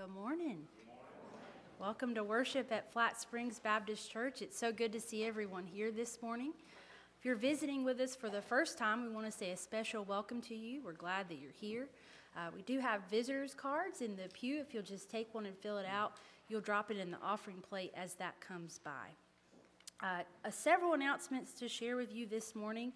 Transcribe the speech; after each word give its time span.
Good 0.00 0.14
morning. 0.14 0.62
Welcome 1.78 2.14
to 2.14 2.24
worship 2.24 2.72
at 2.72 2.90
Flat 2.90 3.20
Springs 3.20 3.58
Baptist 3.58 4.10
Church. 4.10 4.40
It's 4.40 4.58
so 4.58 4.72
good 4.72 4.92
to 4.92 5.00
see 5.00 5.26
everyone 5.26 5.66
here 5.66 5.90
this 5.90 6.22
morning. 6.22 6.54
If 7.18 7.26
you're 7.26 7.36
visiting 7.36 7.84
with 7.84 8.00
us 8.00 8.16
for 8.16 8.30
the 8.30 8.40
first 8.40 8.78
time, 8.78 9.02
we 9.02 9.10
want 9.10 9.26
to 9.26 9.32
say 9.32 9.50
a 9.50 9.56
special 9.58 10.04
welcome 10.04 10.40
to 10.42 10.54
you. 10.54 10.80
We're 10.82 10.94
glad 10.94 11.28
that 11.28 11.34
you're 11.34 11.50
here. 11.50 11.86
Uh, 12.34 12.48
we 12.54 12.62
do 12.62 12.78
have 12.78 13.02
visitors 13.10 13.52
cards 13.52 14.00
in 14.00 14.16
the 14.16 14.30
pew. 14.32 14.58
If 14.58 14.72
you'll 14.72 14.84
just 14.84 15.10
take 15.10 15.34
one 15.34 15.44
and 15.44 15.54
fill 15.58 15.76
it 15.76 15.86
out, 15.86 16.14
you'll 16.48 16.62
drop 16.62 16.90
it 16.90 16.96
in 16.96 17.10
the 17.10 17.18
offering 17.22 17.60
plate 17.60 17.92
as 17.94 18.14
that 18.14 18.40
comes 18.40 18.80
by. 18.82 19.08
Uh, 20.02 20.22
uh, 20.46 20.50
several 20.50 20.94
announcements 20.94 21.52
to 21.54 21.68
share 21.68 21.96
with 21.96 22.10
you 22.10 22.24
this 22.24 22.54
morning. 22.54 22.94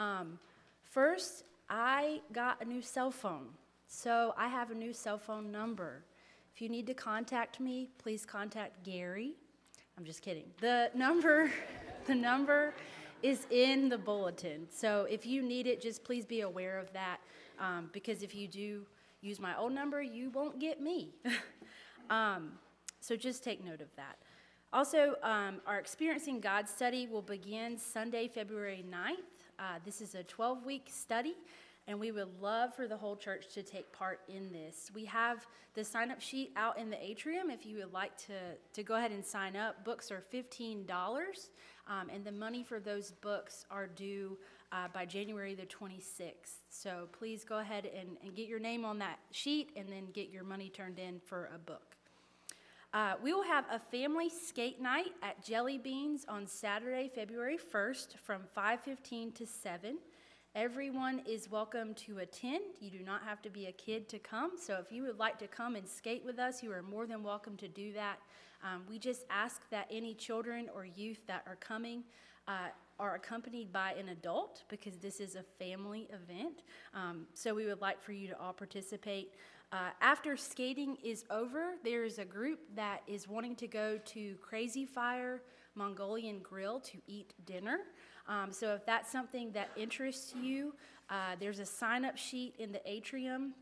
Um, 0.00 0.40
first, 0.82 1.44
I 1.68 2.22
got 2.32 2.60
a 2.60 2.64
new 2.64 2.82
cell 2.82 3.12
phone. 3.12 3.50
So 3.86 4.34
I 4.36 4.48
have 4.48 4.72
a 4.72 4.74
new 4.74 4.92
cell 4.92 5.18
phone 5.18 5.52
number. 5.52 6.02
If 6.54 6.60
you 6.60 6.68
need 6.68 6.86
to 6.88 6.94
contact 6.94 7.60
me, 7.60 7.88
please 7.98 8.26
contact 8.26 8.84
Gary. 8.84 9.34
I'm 9.96 10.04
just 10.04 10.22
kidding. 10.22 10.44
The 10.60 10.90
number, 10.94 11.50
the 12.06 12.14
number 12.14 12.74
is 13.22 13.46
in 13.50 13.88
the 13.88 13.98
bulletin. 13.98 14.66
So 14.70 15.06
if 15.10 15.26
you 15.26 15.42
need 15.42 15.66
it, 15.66 15.80
just 15.80 16.04
please 16.04 16.24
be 16.24 16.40
aware 16.40 16.78
of 16.78 16.92
that. 16.92 17.18
Um, 17.58 17.90
because 17.92 18.22
if 18.22 18.34
you 18.34 18.48
do 18.48 18.86
use 19.20 19.38
my 19.38 19.56
old 19.56 19.72
number, 19.72 20.02
you 20.02 20.30
won't 20.30 20.58
get 20.58 20.80
me. 20.80 21.14
um, 22.10 22.52
so 23.00 23.16
just 23.16 23.44
take 23.44 23.64
note 23.64 23.80
of 23.80 23.94
that. 23.96 24.16
Also, 24.72 25.16
um, 25.22 25.60
our 25.66 25.78
Experiencing 25.78 26.40
God 26.40 26.68
study 26.68 27.06
will 27.06 27.22
begin 27.22 27.76
Sunday, 27.76 28.28
February 28.28 28.84
9th. 28.88 29.14
Uh, 29.58 29.78
this 29.84 30.00
is 30.00 30.14
a 30.14 30.22
12 30.22 30.64
week 30.64 30.88
study 30.88 31.34
and 31.86 31.98
we 31.98 32.12
would 32.12 32.40
love 32.40 32.74
for 32.74 32.86
the 32.86 32.96
whole 32.96 33.16
church 33.16 33.48
to 33.54 33.62
take 33.62 33.92
part 33.92 34.20
in 34.28 34.52
this. 34.52 34.90
We 34.94 35.04
have 35.06 35.46
the 35.74 35.84
sign 35.84 36.10
up 36.10 36.20
sheet 36.20 36.52
out 36.56 36.78
in 36.78 36.90
the 36.90 37.02
atrium 37.02 37.50
if 37.50 37.66
you 37.66 37.78
would 37.78 37.92
like 37.92 38.16
to, 38.26 38.56
to 38.74 38.82
go 38.82 38.94
ahead 38.94 39.10
and 39.10 39.24
sign 39.24 39.56
up. 39.56 39.84
Books 39.84 40.10
are 40.10 40.22
$15, 40.32 40.88
um, 41.88 42.10
and 42.12 42.24
the 42.24 42.32
money 42.32 42.62
for 42.62 42.80
those 42.80 43.10
books 43.10 43.64
are 43.70 43.86
due 43.86 44.38
uh, 44.72 44.86
by 44.92 45.04
January 45.04 45.54
the 45.54 45.66
26th. 45.66 46.60
So 46.68 47.08
please 47.12 47.44
go 47.44 47.58
ahead 47.58 47.86
and, 47.86 48.16
and 48.22 48.34
get 48.34 48.48
your 48.48 48.60
name 48.60 48.84
on 48.84 48.98
that 49.00 49.18
sheet 49.32 49.70
and 49.76 49.88
then 49.88 50.06
get 50.12 50.30
your 50.30 50.44
money 50.44 50.68
turned 50.68 50.98
in 50.98 51.20
for 51.24 51.50
a 51.54 51.58
book. 51.58 51.96
Uh, 52.92 53.14
we 53.22 53.32
will 53.32 53.44
have 53.44 53.64
a 53.70 53.78
family 53.78 54.28
skate 54.28 54.80
night 54.80 55.12
at 55.22 55.44
Jelly 55.44 55.78
Beans 55.78 56.24
on 56.28 56.46
Saturday, 56.46 57.08
February 57.14 57.56
1st 57.56 58.16
from 58.18 58.42
5:15 58.56 59.32
to 59.36 59.46
7. 59.46 59.98
Everyone 60.56 61.22
is 61.28 61.48
welcome 61.48 61.94
to 61.94 62.18
attend. 62.18 62.64
You 62.80 62.90
do 62.90 63.04
not 63.04 63.22
have 63.22 63.40
to 63.42 63.50
be 63.50 63.66
a 63.66 63.72
kid 63.72 64.08
to 64.08 64.18
come. 64.18 64.50
So 64.60 64.78
if 64.84 64.90
you 64.90 65.04
would 65.04 65.16
like 65.16 65.38
to 65.38 65.46
come 65.46 65.76
and 65.76 65.88
skate 65.88 66.24
with 66.24 66.40
us, 66.40 66.60
you 66.60 66.72
are 66.72 66.82
more 66.82 67.06
than 67.06 67.22
welcome 67.22 67.56
to 67.58 67.68
do 67.68 67.92
that. 67.92 68.18
Um, 68.64 68.82
we 68.90 68.98
just 68.98 69.24
ask 69.30 69.62
that 69.70 69.86
any 69.92 70.12
children 70.12 70.66
or 70.74 70.84
youth 70.84 71.20
that 71.28 71.44
are 71.46 71.54
coming 71.54 72.02
uh, 72.48 72.70
are 72.98 73.14
accompanied 73.14 73.72
by 73.72 73.92
an 73.92 74.08
adult 74.08 74.64
because 74.68 74.96
this 74.96 75.20
is 75.20 75.36
a 75.36 75.44
family 75.60 76.08
event. 76.10 76.64
Um, 76.94 77.26
so 77.32 77.54
we 77.54 77.66
would 77.66 77.80
like 77.80 78.02
for 78.02 78.10
you 78.10 78.26
to 78.26 78.36
all 78.40 78.52
participate. 78.52 79.34
Uh, 79.70 79.90
after 80.00 80.36
skating 80.36 80.96
is 81.04 81.24
over, 81.30 81.74
there 81.84 82.02
is 82.02 82.18
a 82.18 82.24
group 82.24 82.58
that 82.74 83.02
is 83.06 83.28
wanting 83.28 83.54
to 83.54 83.68
go 83.68 84.00
to 84.06 84.34
Crazy 84.42 84.84
Fire 84.84 85.42
Mongolian 85.76 86.40
Grill 86.40 86.80
to 86.80 86.98
eat 87.06 87.34
dinner. 87.46 87.78
Um, 88.30 88.52
so 88.52 88.72
if 88.74 88.86
that's 88.86 89.10
something 89.10 89.50
that 89.52 89.70
interests 89.76 90.32
you, 90.40 90.72
uh, 91.10 91.34
there's 91.40 91.58
a 91.58 91.66
sign 91.66 92.04
up 92.04 92.16
sheet 92.16 92.54
in 92.60 92.70
the 92.70 92.80
atrium. 92.88 93.54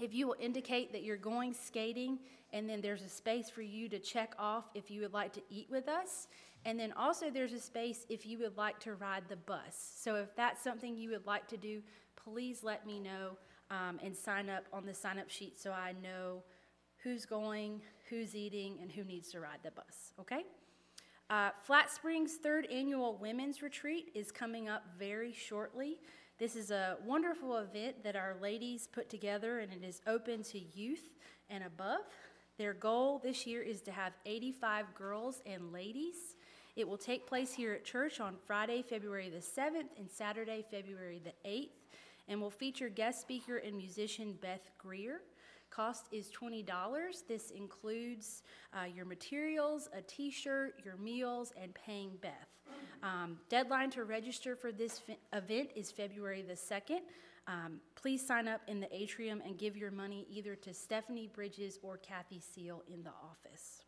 If 0.00 0.14
you 0.14 0.26
will 0.26 0.36
indicate 0.40 0.90
that 0.92 1.02
you're 1.02 1.18
going 1.18 1.52
skating, 1.52 2.18
and 2.52 2.68
then 2.68 2.80
there's 2.80 3.02
a 3.02 3.08
space 3.08 3.50
for 3.50 3.60
you 3.60 3.90
to 3.90 3.98
check 3.98 4.34
off 4.38 4.64
if 4.74 4.90
you 4.90 5.02
would 5.02 5.12
like 5.12 5.34
to 5.34 5.42
eat 5.50 5.68
with 5.70 5.86
us. 5.86 6.28
And 6.64 6.80
then 6.80 6.92
also 6.96 7.30
there's 7.30 7.52
a 7.52 7.60
space 7.60 8.06
if 8.08 8.24
you 8.24 8.38
would 8.38 8.56
like 8.56 8.80
to 8.80 8.94
ride 8.94 9.24
the 9.28 9.36
bus. 9.36 9.92
So 10.00 10.14
if 10.14 10.34
that's 10.34 10.64
something 10.64 10.96
you 10.96 11.10
would 11.10 11.26
like 11.26 11.46
to 11.48 11.58
do, 11.58 11.82
please 12.16 12.64
let 12.64 12.86
me 12.86 12.98
know 12.98 13.36
um, 13.70 14.00
and 14.02 14.16
sign 14.16 14.48
up 14.48 14.64
on 14.72 14.86
the 14.86 14.94
sign 14.94 15.18
up 15.18 15.28
sheet 15.28 15.60
so 15.60 15.72
I 15.72 15.94
know 16.02 16.42
who's 17.02 17.26
going, 17.26 17.82
who's 18.08 18.34
eating, 18.34 18.78
and 18.80 18.90
who 18.90 19.04
needs 19.04 19.30
to 19.32 19.40
ride 19.40 19.58
the 19.62 19.70
bus. 19.70 20.12
Okay? 20.18 20.44
Uh, 21.28 21.50
Flat 21.64 21.90
Springs' 21.90 22.36
third 22.36 22.68
annual 22.70 23.16
women's 23.16 23.60
retreat 23.60 24.12
is 24.14 24.30
coming 24.30 24.68
up 24.68 24.84
very 24.96 25.32
shortly. 25.32 25.98
This 26.38 26.54
is 26.54 26.70
a 26.70 26.98
wonderful 27.04 27.56
event 27.56 28.04
that 28.04 28.14
our 28.14 28.36
ladies 28.40 28.88
put 28.92 29.10
together, 29.10 29.58
and 29.58 29.72
it 29.72 29.82
is 29.82 30.00
open 30.06 30.44
to 30.44 30.60
youth 30.60 31.02
and 31.50 31.64
above. 31.64 32.04
Their 32.58 32.74
goal 32.74 33.20
this 33.24 33.44
year 33.44 33.60
is 33.60 33.82
to 33.82 33.90
have 33.90 34.12
85 34.24 34.94
girls 34.94 35.42
and 35.46 35.72
ladies. 35.72 36.36
It 36.76 36.86
will 36.86 36.96
take 36.96 37.26
place 37.26 37.52
here 37.52 37.72
at 37.72 37.84
church 37.84 38.20
on 38.20 38.36
Friday, 38.46 38.82
February 38.82 39.28
the 39.28 39.38
7th, 39.38 39.98
and 39.98 40.08
Saturday, 40.08 40.64
February 40.70 41.20
the 41.24 41.48
8th, 41.48 41.70
and 42.28 42.40
will 42.40 42.50
feature 42.50 42.88
guest 42.88 43.20
speaker 43.20 43.56
and 43.56 43.76
musician 43.76 44.38
Beth 44.40 44.70
Greer. 44.78 45.22
Cost 45.70 46.06
is 46.12 46.30
$20. 46.30 46.66
This 47.28 47.50
includes 47.50 48.42
uh, 48.72 48.84
your 48.84 49.04
materials, 49.04 49.88
a 49.96 50.02
t 50.02 50.30
shirt, 50.30 50.74
your 50.84 50.96
meals, 50.96 51.52
and 51.60 51.74
paying 51.74 52.12
Beth. 52.22 52.32
Um, 53.02 53.38
deadline 53.48 53.90
to 53.90 54.04
register 54.04 54.56
for 54.56 54.72
this 54.72 55.02
event 55.32 55.70
is 55.74 55.90
February 55.90 56.42
the 56.42 56.54
2nd. 56.54 57.00
Um, 57.46 57.80
please 57.94 58.26
sign 58.26 58.48
up 58.48 58.60
in 58.66 58.80
the 58.80 58.94
atrium 58.94 59.40
and 59.44 59.56
give 59.56 59.76
your 59.76 59.90
money 59.90 60.26
either 60.28 60.56
to 60.56 60.74
Stephanie 60.74 61.30
Bridges 61.32 61.78
or 61.82 61.96
Kathy 61.98 62.40
Seal 62.40 62.82
in 62.92 63.04
the 63.04 63.10
office. 63.10 63.82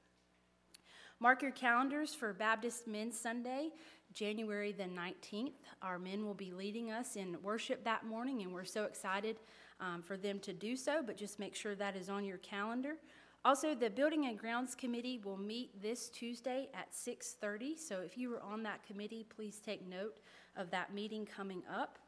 Mark 1.20 1.42
your 1.42 1.50
calendars 1.50 2.14
for 2.14 2.32
Baptist 2.32 2.86
Men's 2.86 3.18
Sunday, 3.18 3.70
January 4.12 4.70
the 4.70 4.84
19th. 4.84 5.50
Our 5.82 5.98
men 5.98 6.24
will 6.24 6.34
be 6.34 6.52
leading 6.52 6.92
us 6.92 7.16
in 7.16 7.36
worship 7.42 7.82
that 7.82 8.06
morning, 8.06 8.42
and 8.42 8.52
we're 8.52 8.64
so 8.64 8.84
excited 8.84 9.36
um, 9.80 10.02
for 10.02 10.16
them 10.16 10.38
to 10.40 10.52
do 10.52 10.76
so, 10.76 11.02
but 11.04 11.16
just 11.16 11.38
make 11.38 11.54
sure 11.54 11.74
that 11.74 11.96
is 11.96 12.08
on 12.08 12.24
your 12.24 12.38
calendar. 12.38 12.96
Also, 13.44 13.74
the 13.74 13.88
Building 13.88 14.26
and 14.26 14.38
Grounds 14.38 14.74
Committee 14.74 15.20
will 15.24 15.36
meet 15.36 15.80
this 15.80 16.08
Tuesday 16.08 16.68
at 16.74 16.92
6:30. 16.92 17.76
So 17.78 18.00
if 18.00 18.18
you 18.18 18.30
were 18.30 18.42
on 18.42 18.62
that 18.64 18.82
committee, 18.82 19.24
please 19.24 19.60
take 19.60 19.86
note 19.86 20.16
of 20.56 20.70
that 20.70 20.92
meeting 20.92 21.24
coming 21.24 21.62
up. 21.72 21.98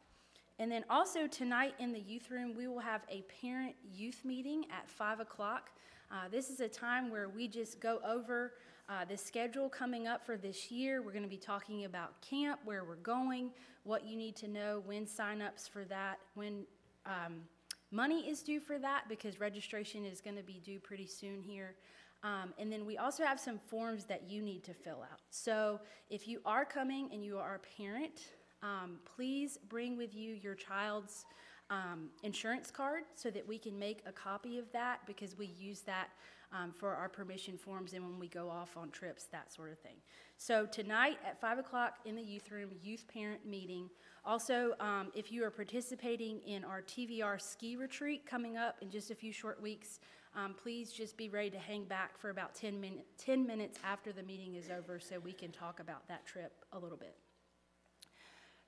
And 0.58 0.70
then 0.70 0.84
also 0.90 1.26
tonight 1.26 1.74
in 1.78 1.92
the 1.92 2.00
youth 2.00 2.30
room, 2.30 2.54
we 2.54 2.66
will 2.66 2.80
have 2.80 3.02
a 3.08 3.22
parent 3.40 3.74
youth 3.90 4.24
meeting 4.24 4.66
at 4.70 4.90
5 4.90 5.20
o'clock. 5.20 5.70
Uh, 6.10 6.28
this 6.30 6.50
is 6.50 6.60
a 6.60 6.68
time 6.68 7.08
where 7.08 7.28
we 7.28 7.48
just 7.48 7.80
go 7.80 8.00
over 8.06 8.54
uh, 8.88 9.04
the 9.08 9.16
schedule 9.16 9.68
coming 9.68 10.08
up 10.08 10.26
for 10.26 10.36
this 10.36 10.70
year. 10.70 11.00
We're 11.00 11.12
going 11.12 11.22
to 11.22 11.30
be 11.30 11.38
talking 11.38 11.84
about 11.84 12.20
camp, 12.20 12.60
where 12.64 12.84
we're 12.84 12.96
going, 12.96 13.52
what 13.84 14.04
you 14.04 14.16
need 14.16 14.36
to 14.36 14.48
know, 14.48 14.82
when 14.84 15.06
sign-ups 15.06 15.68
for 15.68 15.84
that, 15.84 16.18
when 16.34 16.64
um, 17.06 17.42
Money 17.90 18.28
is 18.28 18.42
due 18.42 18.60
for 18.60 18.78
that 18.78 19.04
because 19.08 19.40
registration 19.40 20.04
is 20.04 20.20
going 20.20 20.36
to 20.36 20.42
be 20.42 20.60
due 20.64 20.78
pretty 20.78 21.06
soon 21.06 21.42
here. 21.42 21.74
Um, 22.22 22.52
and 22.58 22.70
then 22.70 22.84
we 22.84 22.98
also 22.98 23.24
have 23.24 23.40
some 23.40 23.58
forms 23.58 24.04
that 24.04 24.30
you 24.30 24.42
need 24.42 24.62
to 24.64 24.74
fill 24.74 25.02
out. 25.10 25.20
So 25.30 25.80
if 26.10 26.28
you 26.28 26.40
are 26.44 26.64
coming 26.64 27.08
and 27.12 27.24
you 27.24 27.38
are 27.38 27.54
a 27.54 27.80
parent, 27.80 28.28
um, 28.62 28.98
please 29.16 29.58
bring 29.68 29.96
with 29.96 30.14
you 30.14 30.34
your 30.34 30.54
child's 30.54 31.24
um, 31.70 32.10
insurance 32.22 32.70
card 32.70 33.04
so 33.14 33.30
that 33.30 33.46
we 33.46 33.58
can 33.58 33.78
make 33.78 34.02
a 34.06 34.12
copy 34.12 34.58
of 34.58 34.70
that 34.72 35.00
because 35.06 35.38
we 35.38 35.46
use 35.46 35.80
that 35.80 36.10
um, 36.52 36.72
for 36.72 36.94
our 36.94 37.08
permission 37.08 37.56
forms 37.56 37.92
and 37.92 38.04
when 38.04 38.18
we 38.18 38.28
go 38.28 38.50
off 38.50 38.76
on 38.76 38.90
trips, 38.90 39.24
that 39.32 39.52
sort 39.52 39.70
of 39.70 39.78
thing. 39.78 39.96
So 40.36 40.66
tonight 40.66 41.18
at 41.24 41.40
5 41.40 41.58
o'clock 41.58 41.98
in 42.04 42.16
the 42.16 42.22
youth 42.22 42.50
room, 42.50 42.70
youth 42.82 43.04
parent 43.12 43.46
meeting. 43.46 43.88
Also, 44.24 44.74
um, 44.80 45.10
if 45.14 45.32
you 45.32 45.44
are 45.44 45.50
participating 45.50 46.40
in 46.40 46.64
our 46.64 46.82
TVR 46.82 47.40
ski 47.40 47.76
retreat 47.76 48.26
coming 48.26 48.56
up 48.56 48.76
in 48.82 48.90
just 48.90 49.10
a 49.10 49.14
few 49.14 49.32
short 49.32 49.60
weeks, 49.62 49.98
um, 50.36 50.54
please 50.54 50.92
just 50.92 51.16
be 51.16 51.28
ready 51.28 51.50
to 51.50 51.58
hang 51.58 51.84
back 51.84 52.18
for 52.18 52.30
about 52.30 52.54
10, 52.54 52.80
min- 52.80 53.02
10 53.18 53.46
minutes 53.46 53.78
after 53.82 54.12
the 54.12 54.22
meeting 54.22 54.54
is 54.54 54.70
over 54.70 55.00
so 55.00 55.18
we 55.18 55.32
can 55.32 55.50
talk 55.50 55.80
about 55.80 56.06
that 56.08 56.24
trip 56.26 56.52
a 56.72 56.78
little 56.78 56.98
bit. 56.98 57.16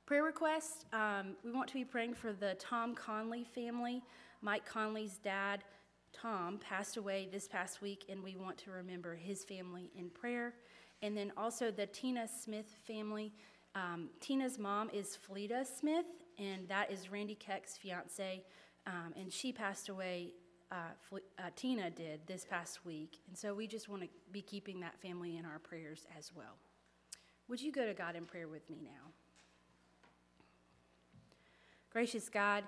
Prayer 0.06 0.24
requests 0.24 0.84
um, 0.92 1.36
we 1.44 1.52
want 1.52 1.68
to 1.68 1.74
be 1.74 1.84
praying 1.84 2.14
for 2.14 2.32
the 2.32 2.54
Tom 2.54 2.94
Conley 2.94 3.44
family. 3.44 4.02
Mike 4.40 4.66
Conley's 4.66 5.18
dad, 5.22 5.62
Tom, 6.12 6.58
passed 6.58 6.96
away 6.96 7.28
this 7.30 7.46
past 7.46 7.80
week, 7.80 8.06
and 8.08 8.22
we 8.22 8.36
want 8.36 8.58
to 8.58 8.70
remember 8.70 9.14
his 9.14 9.44
family 9.44 9.90
in 9.96 10.10
prayer. 10.10 10.54
And 11.02 11.16
then 11.16 11.32
also 11.36 11.70
the 11.70 11.86
Tina 11.86 12.26
Smith 12.28 12.74
family. 12.86 13.32
Um, 13.74 14.10
Tina's 14.20 14.58
mom 14.58 14.90
is 14.92 15.16
Fleta 15.16 15.64
Smith, 15.66 16.04
and 16.38 16.68
that 16.68 16.90
is 16.90 17.10
Randy 17.10 17.34
Keck's 17.34 17.76
fiance, 17.76 18.44
um, 18.86 19.14
and 19.16 19.32
she 19.32 19.52
passed 19.52 19.88
away. 19.88 20.34
Uh, 20.70 21.16
uh, 21.38 21.42
Tina 21.54 21.90
did 21.90 22.20
this 22.26 22.44
past 22.44 22.84
week, 22.84 23.18
and 23.28 23.36
so 23.36 23.54
we 23.54 23.66
just 23.66 23.88
want 23.88 24.02
to 24.02 24.08
be 24.30 24.40
keeping 24.42 24.80
that 24.80 24.98
family 25.00 25.36
in 25.36 25.44
our 25.44 25.58
prayers 25.58 26.06
as 26.18 26.32
well. 26.34 26.56
Would 27.48 27.60
you 27.60 27.72
go 27.72 27.84
to 27.86 27.92
God 27.94 28.16
in 28.16 28.24
prayer 28.24 28.48
with 28.48 28.68
me 28.70 28.78
now? 28.82 29.10
Gracious 31.90 32.30
God, 32.30 32.64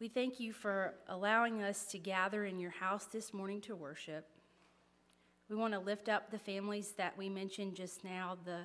We 0.00 0.08
thank 0.08 0.40
you 0.40 0.52
for 0.52 0.94
allowing 1.08 1.62
us 1.62 1.86
to 1.86 1.98
gather 1.98 2.44
in 2.44 2.58
your 2.58 2.72
house 2.72 3.06
this 3.06 3.32
morning 3.32 3.60
to 3.62 3.76
worship. 3.76 4.26
We 5.48 5.56
want 5.56 5.72
to 5.72 5.78
lift 5.78 6.08
up 6.08 6.30
the 6.30 6.38
families 6.38 6.92
that 6.98 7.16
we 7.16 7.28
mentioned 7.28 7.74
just 7.76 8.04
now 8.04 8.36
the, 8.44 8.62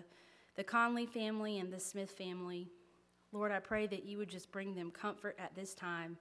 the 0.55 0.63
Conley 0.63 1.05
family 1.05 1.59
and 1.59 1.71
the 1.71 1.79
Smith 1.79 2.11
family. 2.11 2.69
Lord, 3.31 3.51
I 3.51 3.59
pray 3.59 3.87
that 3.87 4.05
you 4.05 4.17
would 4.17 4.29
just 4.29 4.51
bring 4.51 4.75
them 4.75 4.91
comfort 4.91 5.37
at 5.39 5.55
this 5.55 5.73
time 5.73 6.17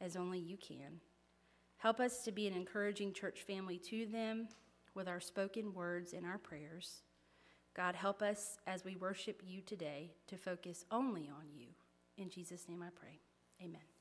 as 0.00 0.16
only 0.16 0.38
you 0.38 0.56
can. 0.56 1.00
Help 1.78 2.00
us 2.00 2.22
to 2.24 2.32
be 2.32 2.46
an 2.46 2.54
encouraging 2.54 3.12
church 3.12 3.42
family 3.42 3.78
to 3.78 4.06
them 4.06 4.48
with 4.94 5.08
our 5.08 5.20
spoken 5.20 5.74
words 5.74 6.12
and 6.12 6.24
our 6.24 6.38
prayers. 6.38 7.02
God, 7.74 7.94
help 7.94 8.22
us 8.22 8.58
as 8.66 8.84
we 8.84 8.96
worship 8.96 9.42
you 9.44 9.60
today 9.60 10.12
to 10.28 10.36
focus 10.36 10.84
only 10.90 11.28
on 11.28 11.46
you. 11.52 11.66
In 12.16 12.30
Jesus' 12.30 12.68
name 12.68 12.82
I 12.82 12.90
pray. 12.94 13.18
Amen. 13.60 13.93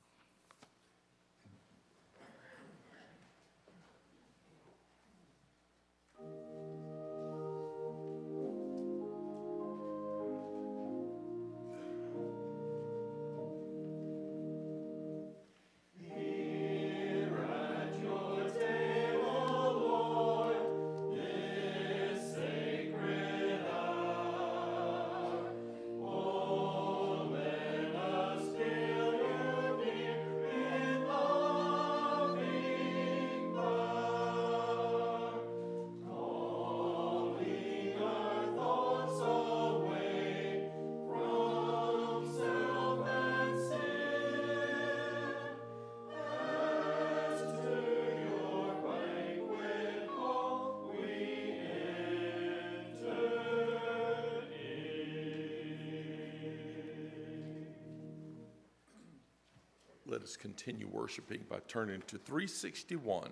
Let 60.23 60.29
us 60.29 60.37
continue 60.37 60.87
worshiping 60.87 61.41
by 61.49 61.57
turning 61.67 62.01
to 62.07 62.17
361. 62.17 63.31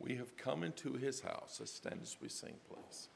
We 0.00 0.16
have 0.16 0.36
come 0.36 0.64
into 0.64 0.94
his 0.94 1.20
house. 1.20 1.58
Let's 1.60 1.72
stand 1.72 2.00
as 2.02 2.16
we 2.20 2.28
sing, 2.28 2.54
please. 2.68 3.10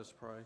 Let 0.00 0.06
us 0.06 0.14
pray. 0.16 0.40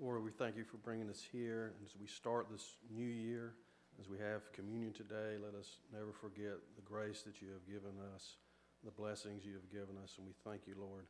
Lord, 0.00 0.24
we 0.24 0.32
thank 0.32 0.56
you 0.56 0.64
for 0.64 0.78
bringing 0.78 1.08
us 1.08 1.22
here. 1.30 1.70
And 1.78 1.86
as 1.86 1.94
we 1.94 2.08
start 2.08 2.50
this 2.50 2.74
new 2.90 3.06
year, 3.06 3.54
as 4.00 4.08
we 4.08 4.18
have 4.18 4.50
communion 4.50 4.92
today, 4.92 5.38
let 5.38 5.54
us 5.54 5.78
never 5.94 6.10
forget 6.10 6.58
the 6.74 6.82
grace 6.82 7.22
that 7.22 7.40
you 7.40 7.54
have 7.54 7.64
given 7.70 7.94
us, 8.16 8.34
the 8.82 8.90
blessings 8.90 9.46
you 9.46 9.54
have 9.54 9.70
given 9.70 9.94
us. 10.02 10.18
And 10.18 10.26
we 10.26 10.34
thank 10.42 10.66
you, 10.66 10.74
Lord, 10.76 11.06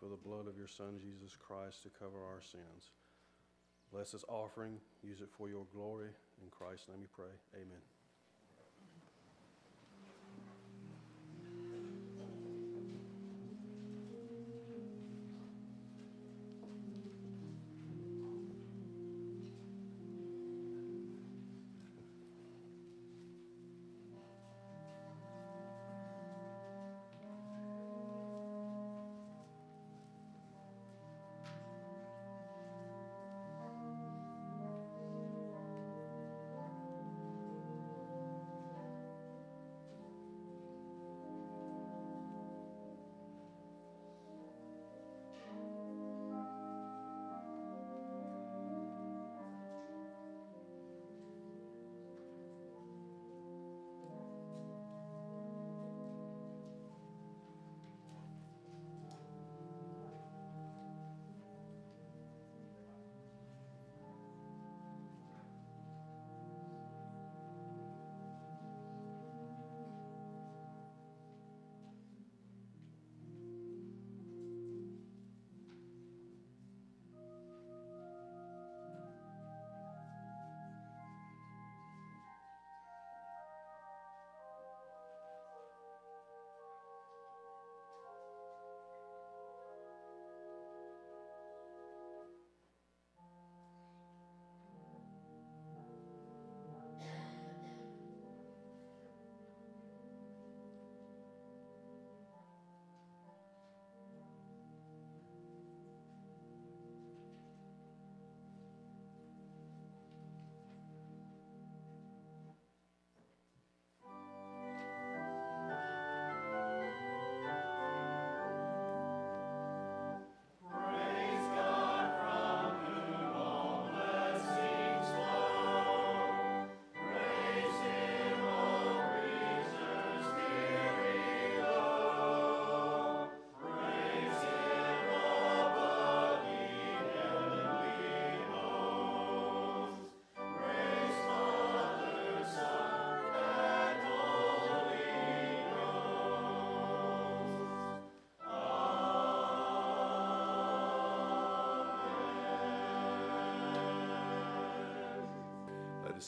for 0.00 0.08
the 0.10 0.18
blood 0.18 0.48
of 0.48 0.58
your 0.58 0.66
Son, 0.66 0.98
Jesus 0.98 1.36
Christ, 1.38 1.84
to 1.84 1.88
cover 1.88 2.18
our 2.18 2.42
sins. 2.42 2.90
Bless 3.92 4.10
this 4.10 4.24
offering. 4.26 4.80
Use 5.00 5.20
it 5.20 5.30
for 5.30 5.48
your 5.48 5.66
glory. 5.72 6.10
In 6.42 6.50
Christ's 6.50 6.88
name 6.88 6.98
we 6.98 7.06
pray. 7.14 7.30
Amen. 7.54 7.97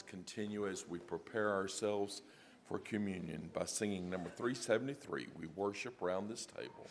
Continue 0.01 0.67
as 0.67 0.87
we 0.87 0.99
prepare 0.99 1.51
ourselves 1.51 2.21
for 2.67 2.79
communion 2.79 3.49
by 3.53 3.65
singing 3.65 4.09
number 4.09 4.29
373. 4.29 5.27
We 5.39 5.47
worship 5.55 6.01
around 6.01 6.29
this 6.29 6.45
table. 6.45 6.89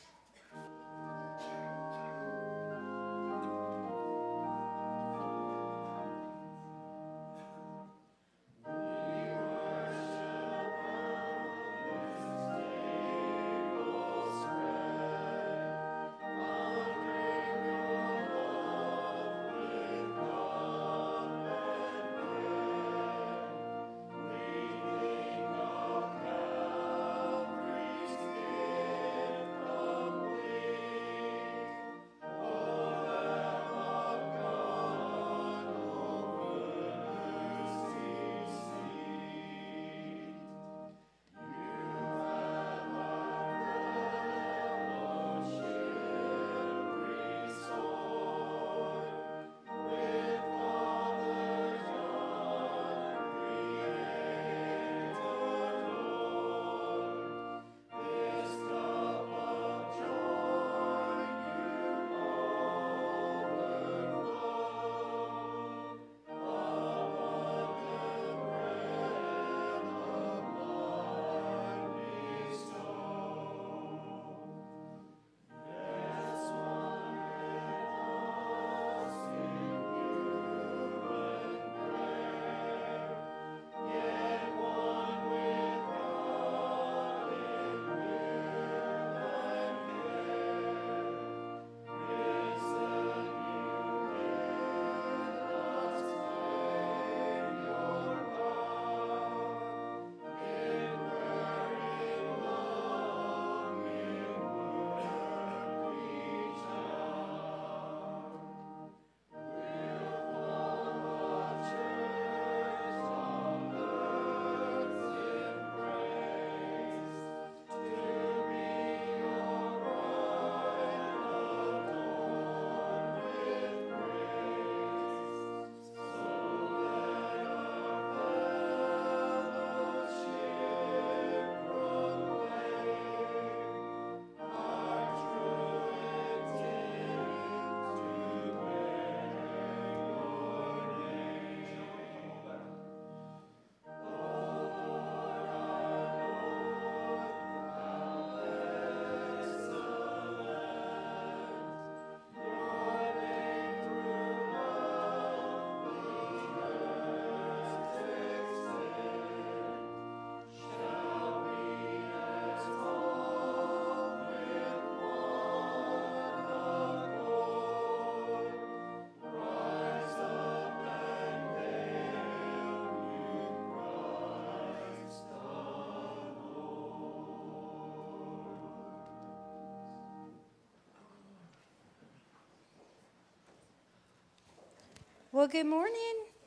Well, 185.32 185.46
good 185.46 185.66
morning. 185.66 185.94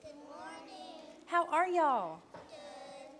Good 0.03 0.11
morning. 0.13 1.23
How 1.27 1.47
are 1.47 1.65
y'all? 1.65 2.19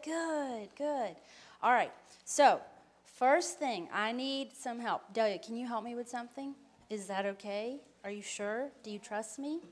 Good. 0.03 0.11
Good, 0.11 0.69
good. 0.77 1.15
All 1.61 1.71
right. 1.71 1.93
So, 2.25 2.59
first 3.05 3.59
thing, 3.59 3.87
I 3.93 4.11
need 4.11 4.57
some 4.57 4.77
help. 4.77 5.03
Delia, 5.13 5.39
can 5.39 5.55
you 5.55 5.65
help 5.65 5.85
me 5.85 5.95
with 5.95 6.09
something? 6.09 6.53
Is 6.89 7.05
that 7.07 7.25
okay? 7.25 7.79
Are 8.03 8.11
you 8.11 8.21
sure? 8.21 8.71
Do 8.83 8.91
you 8.91 8.99
trust 8.99 9.39
me? 9.39 9.61
Yeah. 9.61 9.67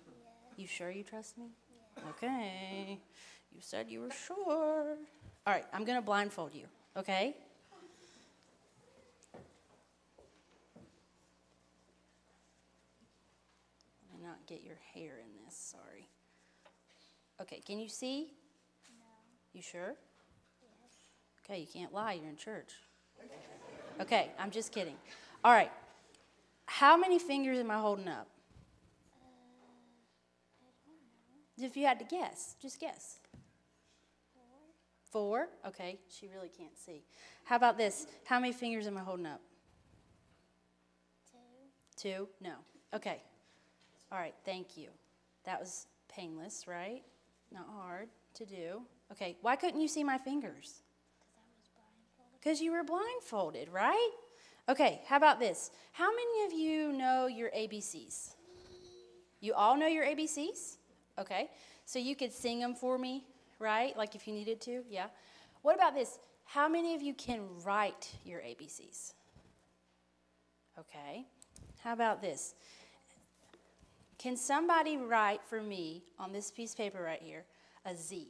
You 0.55 0.65
sure 0.65 0.91
you 0.91 1.03
trust 1.03 1.37
me? 1.37 1.47
Yeah. 1.97 2.03
Okay. 2.11 2.97
You 3.53 3.59
said 3.59 3.89
you 3.89 3.99
were 3.99 4.11
sure. 4.11 4.95
All 5.45 5.53
right, 5.53 5.65
I'm 5.73 5.83
going 5.83 5.97
to 5.97 6.05
blindfold 6.05 6.55
you, 6.55 6.67
okay? 6.95 7.35
Let 14.09 14.21
me 14.21 14.25
not 14.25 14.37
hair 15.11 15.19
in 15.19 15.45
this, 15.45 15.55
sorry. 15.55 16.07
Okay, 17.41 17.61
can 17.65 17.79
you 17.79 17.89
see? 17.89 18.33
No. 18.97 19.05
You 19.53 19.61
sure? 19.61 19.95
Yes. 20.61 20.93
Okay, 21.43 21.59
you 21.61 21.67
can't 21.67 21.93
lie, 21.93 22.13
you're 22.13 22.29
in 22.29 22.37
church. 22.37 22.73
Okay, 23.99 24.31
I'm 24.39 24.51
just 24.51 24.71
kidding. 24.71 24.95
All 25.43 25.51
right. 25.51 25.71
How 26.65 26.97
many 26.97 27.19
fingers 27.19 27.59
am 27.59 27.69
I 27.69 27.77
holding 27.77 28.07
up? 28.07 28.27
Uh, 29.11 29.25
I 30.61 30.69
don't 30.85 31.61
know. 31.61 31.67
If 31.67 31.77
you 31.77 31.85
had 31.85 31.99
to 31.99 32.05
guess, 32.05 32.55
just 32.61 32.79
guess. 32.79 33.17
Four. 35.11 35.45
Four? 35.45 35.49
Okay, 35.67 35.99
she 36.09 36.27
really 36.33 36.49
can't 36.49 36.77
see. 36.77 37.03
How 37.43 37.57
about 37.57 37.77
this? 37.77 38.07
How 38.25 38.39
many 38.39 38.53
fingers 38.53 38.87
am 38.87 38.97
I 38.97 39.01
holding 39.01 39.25
up? 39.25 39.41
Two. 41.31 42.09
Two? 42.09 42.27
No. 42.41 42.53
Okay. 42.93 43.21
All 44.11 44.17
right, 44.17 44.35
thank 44.45 44.75
you. 44.75 44.89
That 45.45 45.59
was 45.59 45.87
painless, 46.09 46.65
right? 46.67 47.01
Not 47.51 47.65
hard 47.73 48.09
to 48.35 48.45
do. 48.45 48.81
Okay, 49.11 49.37
why 49.41 49.55
couldn't 49.55 49.79
you 49.79 49.87
see 49.87 50.03
my 50.03 50.17
fingers? 50.17 50.81
Because 51.23 51.37
I 51.37 51.47
was 51.55 51.69
blindfolded. 51.73 52.39
Because 52.41 52.61
you 52.61 52.71
were 52.71 52.83
blindfolded, 52.83 53.69
right? 53.69 54.11
Okay, 54.69 55.01
how 55.07 55.17
about 55.17 55.39
this? 55.39 55.71
How 55.93 56.09
many 56.11 56.45
of 56.45 56.53
you 56.53 56.91
know 56.93 57.27
your 57.27 57.49
ABCs? 57.51 58.35
You 59.39 59.53
all 59.53 59.75
know 59.77 59.87
your 59.87 60.05
ABCs? 60.05 60.77
Okay, 61.17 61.49
so 61.85 61.99
you 61.99 62.15
could 62.15 62.31
sing 62.31 62.59
them 62.59 62.75
for 62.75 62.97
me, 62.97 63.25
right? 63.59 63.95
Like 63.97 64.15
if 64.15 64.27
you 64.27 64.33
needed 64.33 64.61
to, 64.61 64.83
yeah. 64.89 65.07
What 65.61 65.75
about 65.75 65.93
this? 65.93 66.19
How 66.45 66.67
many 66.67 66.95
of 66.95 67.01
you 67.01 67.13
can 67.13 67.41
write 67.63 68.11
your 68.25 68.39
ABCs? 68.39 69.13
Okay, 70.79 71.25
how 71.83 71.93
about 71.93 72.21
this? 72.21 72.55
Can 74.21 74.37
somebody 74.37 74.97
write 74.97 75.41
for 75.43 75.63
me 75.63 76.03
on 76.19 76.31
this 76.31 76.51
piece 76.51 76.73
of 76.73 76.77
paper 76.77 77.01
right 77.01 77.19
here 77.19 77.43
a 77.87 77.95
Z? 77.95 78.27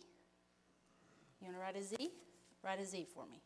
You 1.42 1.48
want 1.48 1.58
to 1.58 1.62
write 1.62 1.76
a 1.76 1.84
Z? 1.84 2.12
Write 2.64 2.80
a 2.80 2.86
Z 2.86 3.08
for 3.14 3.26
me. 3.30 3.42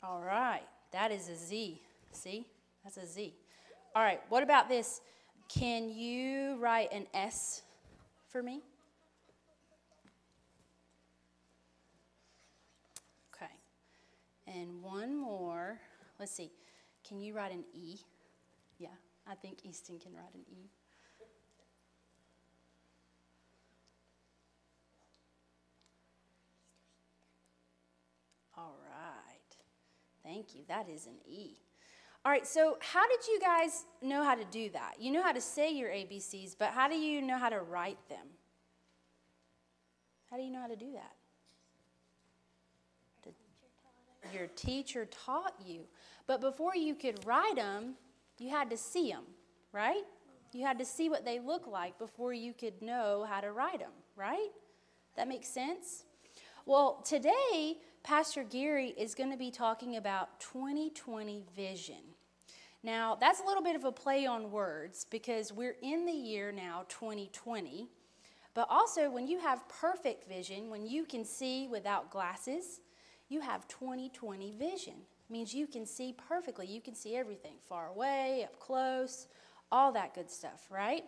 All 0.00 0.20
right, 0.20 0.62
that 0.92 1.10
is 1.10 1.28
a 1.28 1.34
Z. 1.34 1.80
See? 2.12 2.46
That's 2.84 2.98
a 2.98 3.06
Z. 3.06 3.34
All 3.96 4.02
right, 4.02 4.20
what 4.28 4.44
about 4.44 4.68
this? 4.68 5.00
Can 5.48 5.88
you 5.88 6.56
write 6.60 6.92
an 6.92 7.08
S 7.14 7.62
for 8.28 8.44
me? 8.44 8.62
Okay. 13.34 13.50
And 14.46 14.80
one 14.82 15.16
more. 15.16 15.80
Let's 16.20 16.30
see. 16.30 16.52
Can 17.06 17.20
you 17.20 17.34
write 17.34 17.52
an 17.52 17.64
E? 17.74 17.98
Yeah, 18.78 18.88
I 19.26 19.34
think 19.34 19.64
Easton 19.64 19.98
can 19.98 20.14
write 20.14 20.34
an 20.34 20.44
E. 20.50 20.70
All 28.56 28.76
right. 28.88 29.56
Thank 30.22 30.54
you. 30.54 30.62
That 30.68 30.88
is 30.88 31.06
an 31.06 31.16
E. 31.26 31.58
All 32.24 32.32
right, 32.32 32.46
so 32.46 32.78
how 32.80 33.06
did 33.06 33.26
you 33.28 33.38
guys 33.38 33.84
know 34.00 34.24
how 34.24 34.34
to 34.34 34.44
do 34.46 34.70
that? 34.70 34.94
You 34.98 35.12
know 35.12 35.22
how 35.22 35.32
to 35.32 35.42
say 35.42 35.70
your 35.70 35.90
ABCs, 35.90 36.56
but 36.58 36.70
how 36.70 36.88
do 36.88 36.96
you 36.96 37.20
know 37.20 37.36
how 37.36 37.50
to 37.50 37.60
write 37.60 37.98
them? 38.08 38.26
How 40.30 40.38
do 40.38 40.42
you 40.42 40.50
know 40.50 40.60
how 40.60 40.68
to 40.68 40.76
do 40.76 40.92
that? 40.92 41.12
The- 43.24 43.34
Your 44.32 44.46
teacher 44.48 45.06
taught 45.06 45.54
you. 45.64 45.82
But 46.26 46.40
before 46.40 46.76
you 46.76 46.94
could 46.94 47.24
write 47.26 47.56
them, 47.56 47.94
you 48.38 48.50
had 48.50 48.70
to 48.70 48.76
see 48.76 49.10
them, 49.10 49.24
right? 49.72 50.02
You 50.52 50.64
had 50.64 50.78
to 50.78 50.84
see 50.84 51.08
what 51.08 51.24
they 51.24 51.40
look 51.40 51.66
like 51.66 51.98
before 51.98 52.32
you 52.32 52.52
could 52.52 52.80
know 52.80 53.26
how 53.28 53.40
to 53.40 53.52
write 53.52 53.80
them, 53.80 53.92
right? 54.16 54.50
That 55.16 55.28
makes 55.28 55.48
sense? 55.48 56.04
Well, 56.66 57.02
today, 57.04 57.78
Pastor 58.02 58.42
Gary 58.42 58.94
is 58.96 59.14
going 59.14 59.30
to 59.30 59.36
be 59.36 59.50
talking 59.50 59.96
about 59.96 60.40
2020 60.40 61.42
vision. 61.54 62.14
Now, 62.82 63.16
that's 63.18 63.40
a 63.40 63.44
little 63.44 63.62
bit 63.62 63.76
of 63.76 63.84
a 63.84 63.92
play 63.92 64.26
on 64.26 64.50
words 64.50 65.06
because 65.10 65.52
we're 65.52 65.76
in 65.82 66.04
the 66.06 66.12
year 66.12 66.52
now 66.52 66.84
2020. 66.88 67.88
But 68.54 68.68
also, 68.70 69.10
when 69.10 69.26
you 69.26 69.40
have 69.40 69.68
perfect 69.68 70.28
vision, 70.28 70.70
when 70.70 70.86
you 70.86 71.04
can 71.04 71.24
see 71.24 71.66
without 71.66 72.10
glasses, 72.10 72.80
you 73.34 73.40
have 73.40 73.66
2020 73.66 74.52
vision. 74.52 74.94
means 75.28 75.52
you 75.52 75.66
can 75.66 75.84
see 75.84 76.14
perfectly. 76.28 76.66
You 76.66 76.80
can 76.80 76.94
see 76.94 77.16
everything 77.16 77.54
far 77.68 77.88
away, 77.88 78.44
up 78.44 78.60
close, 78.60 79.26
all 79.72 79.90
that 79.92 80.14
good 80.14 80.30
stuff, 80.30 80.68
right? 80.70 81.02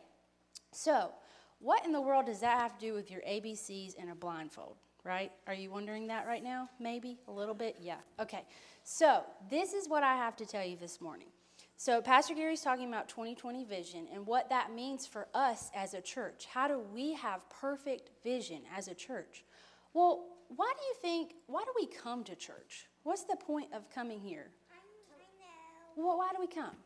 So, 0.73 1.13
what 1.61 1.85
in 1.87 1.93
the 1.93 2.01
world 2.01 2.27
does 2.27 2.41
that 2.41 2.59
have 2.59 2.77
to 2.79 2.85
do 2.85 2.95
with 2.95 3.11
your 3.11 3.21
ABCs 3.21 3.95
and 3.99 4.11
a 4.11 4.15
blindfold, 4.15 4.77
right? 5.05 5.31
Are 5.47 5.55
you 5.55 5.71
wondering 5.71 6.09
that 6.09 6.27
right 6.27 6.43
now? 6.43 6.69
Maybe 6.81 7.19
a 7.29 7.33
little 7.33 7.55
bit? 7.55 7.77
Yeah. 7.81 7.99
Okay. 8.19 8.45
So, 8.83 9.23
this 9.49 9.73
is 9.73 9.89
what 9.89 10.03
I 10.03 10.17
have 10.17 10.35
to 10.37 10.47
tell 10.47 10.65
you 10.65 10.77
this 10.77 11.01
morning. 11.01 11.29
So, 11.77 12.03
Pastor 12.03 12.35
Gary's 12.35 12.63
talking 12.63 12.89
about 12.89 13.09
2020 13.09 13.65
vision 13.65 14.09
and 14.13 14.27
what 14.27 14.49
that 14.49 14.73
means 14.75 15.07
for 15.07 15.29
us 15.33 15.71
as 15.77 15.95
a 15.95 16.01
church. 16.01 16.47
How 16.53 16.67
do 16.67 16.81
we 16.93 17.15
have 17.15 17.49
perfect 17.51 18.11
vision 18.25 18.63
as 18.77 18.89
a 18.89 18.95
church? 18.95 19.45
Well, 19.95 20.25
why 20.55 20.73
do 20.77 20.85
you 20.87 20.95
think, 21.03 21.35
why 21.47 21.65
do 21.65 21.71
we 21.77 21.87
come 21.87 22.25
to 22.25 22.35
church? 22.35 22.87
What's 23.03 23.25
the 23.25 23.37
point 23.37 23.73
of 23.75 23.89
coming 23.91 24.21
here? 24.21 24.51
I, 24.71 24.77
I 24.77 25.99
know. 25.99 26.07
Well, 26.07 26.19
why 26.19 26.31
do 26.33 26.41
we 26.41 26.47
come? 26.47 26.77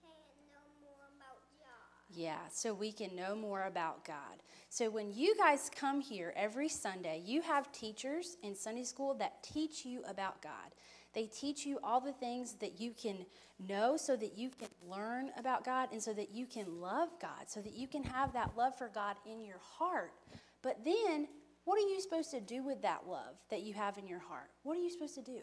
So 0.00 0.08
we 0.10 0.32
can 0.34 0.48
know 0.50 0.82
more 0.82 1.08
about 1.16 1.38
God. 1.58 2.14
Yeah, 2.14 2.48
so 2.50 2.74
we 2.74 2.92
can 2.92 3.16
know 3.16 3.34
more 3.34 3.66
about 3.66 4.04
God. 4.04 4.42
So 4.68 4.90
when 4.90 5.12
you 5.12 5.36
guys 5.36 5.70
come 5.74 6.00
here 6.00 6.32
every 6.36 6.68
Sunday, 6.68 7.22
you 7.24 7.42
have 7.42 7.70
teachers 7.72 8.36
in 8.42 8.54
Sunday 8.54 8.84
school 8.84 9.14
that 9.14 9.42
teach 9.42 9.84
you 9.84 10.02
about 10.08 10.40
God. 10.42 10.74
They 11.14 11.26
teach 11.26 11.66
you 11.66 11.78
all 11.82 12.00
the 12.00 12.12
things 12.12 12.54
that 12.54 12.80
you 12.80 12.92
can 12.92 13.26
know 13.68 13.96
so 13.98 14.16
that 14.16 14.36
you 14.36 14.50
can 14.50 14.68
learn 14.88 15.30
about 15.36 15.64
God 15.64 15.90
and 15.92 16.02
so 16.02 16.14
that 16.14 16.30
you 16.30 16.46
can 16.46 16.80
love 16.80 17.10
God, 17.20 17.48
so 17.48 17.60
that 17.60 17.74
you 17.74 17.86
can 17.86 18.02
have 18.02 18.32
that 18.32 18.56
love 18.56 18.76
for 18.78 18.88
God 18.88 19.16
in 19.26 19.44
your 19.44 19.60
heart. 19.78 20.12
But 20.62 20.84
then, 20.84 21.28
what 21.64 21.78
are 21.78 21.88
you 21.88 22.00
supposed 22.00 22.30
to 22.32 22.40
do 22.40 22.64
with 22.64 22.82
that 22.82 23.02
love 23.08 23.36
that 23.50 23.62
you 23.62 23.74
have 23.74 23.98
in 23.98 24.06
your 24.06 24.18
heart? 24.18 24.50
What 24.62 24.76
are 24.76 24.80
you 24.80 24.90
supposed 24.90 25.14
to 25.14 25.22
do? 25.22 25.32
You're 25.32 25.42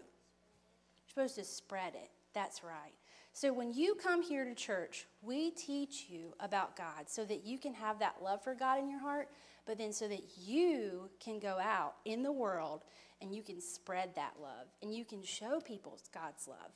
supposed 1.08 1.36
to 1.36 1.44
spread 1.44 1.96
it. 1.96 2.10
That's 2.34 2.64
right. 2.64 2.94
So 3.34 3.54
when 3.54 3.74
you 3.74 3.96
come 3.96 4.22
here 4.22 4.44
to 4.44 4.54
church, 4.54 5.08
we 5.22 5.52
teach 5.52 6.08
you 6.10 6.34
about 6.40 6.76
God 6.76 7.08
so 7.08 7.24
that 7.26 7.46
you 7.46 7.58
can 7.58 7.74
have 7.74 8.00
that 8.00 8.18
love 8.22 8.44
for 8.44 8.54
God 8.54 8.80
in 8.80 8.90
your 8.90 9.00
heart, 9.00 9.30
but 9.66 9.78
then 9.78 9.94
so 9.94 10.08
that 10.08 10.24
you 10.38 11.10
can 11.20 11.40
go 11.40 11.58
out 11.62 11.96
in 12.06 12.24
the 12.24 12.32
world 12.32 12.84
and 13.22 13.34
you 13.34 13.44
can 13.44 13.62
spread 13.62 14.16
that 14.16 14.34
love 14.42 14.68
and 14.82 14.94
you 14.94 15.06
can 15.06 15.24
show 15.24 15.60
people 15.60 15.98
God's 16.14 16.48
love. 16.48 16.72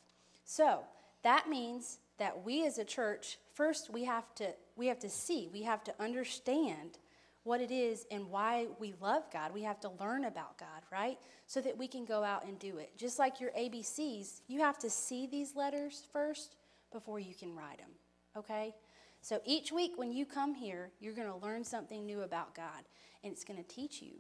So 0.46 0.82
that 1.24 1.50
means 1.50 2.00
that 2.18 2.44
we 2.46 2.66
as 2.66 2.78
a 2.78 2.86
church, 2.86 3.40
first 3.54 3.90
we 3.90 4.04
have 4.06 4.34
to 4.36 4.54
we 4.76 4.88
have 4.88 5.00
to 5.00 5.10
see, 5.10 5.50
we 5.52 5.64
have 5.64 5.84
to 5.84 5.94
understand 6.00 6.98
what 7.44 7.60
it 7.60 7.72
is 7.72 8.06
and 8.10 8.30
why 8.30 8.68
we 8.80 8.94
love 9.02 9.24
God. 9.32 9.54
We 9.54 9.64
have 9.64 9.80
to 9.82 9.92
learn 10.00 10.26
about 10.26 10.58
God, 10.58 10.84
right? 10.92 11.18
So 11.46 11.60
that 11.62 11.78
we 11.78 11.88
can 11.88 12.06
go 12.06 12.24
out 12.24 12.46
and 12.46 12.58
do 12.58 12.78
it. 12.78 12.98
Just 12.98 13.20
like 13.20 13.42
your 13.42 13.52
ABCs, 13.52 14.42
you 14.48 14.60
have 14.60 14.78
to 14.80 14.90
see 14.90 15.28
these 15.28 15.56
letters 15.56 16.04
first 16.14 16.56
before 16.92 17.20
you 17.20 17.36
can 17.36 17.56
write 17.56 17.80
them, 17.80 17.90
okay? 18.38 18.74
So 19.22 19.42
each 19.46 19.72
week 19.72 19.94
when 19.98 20.12
you 20.12 20.26
come 20.26 20.54
here, 20.54 20.92
you're 21.00 21.14
going 21.14 21.28
to 21.28 21.46
learn 21.46 21.64
something 21.64 22.06
new 22.06 22.22
about 22.22 22.56
God, 22.56 22.84
and 23.24 23.34
it's 23.34 23.44
going 23.44 23.62
to 23.62 23.68
teach 23.68 24.02
you, 24.02 24.14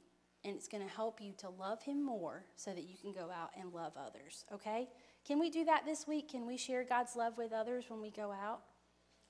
and 0.44 0.56
it's 0.56 0.68
going 0.68 0.86
to 0.86 0.94
help 0.94 1.22
you 1.22 1.34
to 1.38 1.50
love 1.50 1.82
Him 1.84 2.04
more 2.04 2.44
so 2.56 2.72
that 2.72 2.84
you 2.84 2.96
can 3.02 3.14
go 3.14 3.30
out 3.32 3.52
and 3.58 3.74
love 3.74 3.94
others, 3.96 4.44
okay? 4.54 4.90
Can 5.26 5.40
we 5.40 5.50
do 5.50 5.64
that 5.66 5.86
this 5.86 6.08
week? 6.08 6.30
Can 6.30 6.46
we 6.46 6.58
share 6.58 6.84
God's 6.84 7.16
love 7.16 7.38
with 7.38 7.54
others 7.54 7.86
when 7.88 8.02
we 8.02 8.12
go 8.12 8.32
out? 8.32 8.62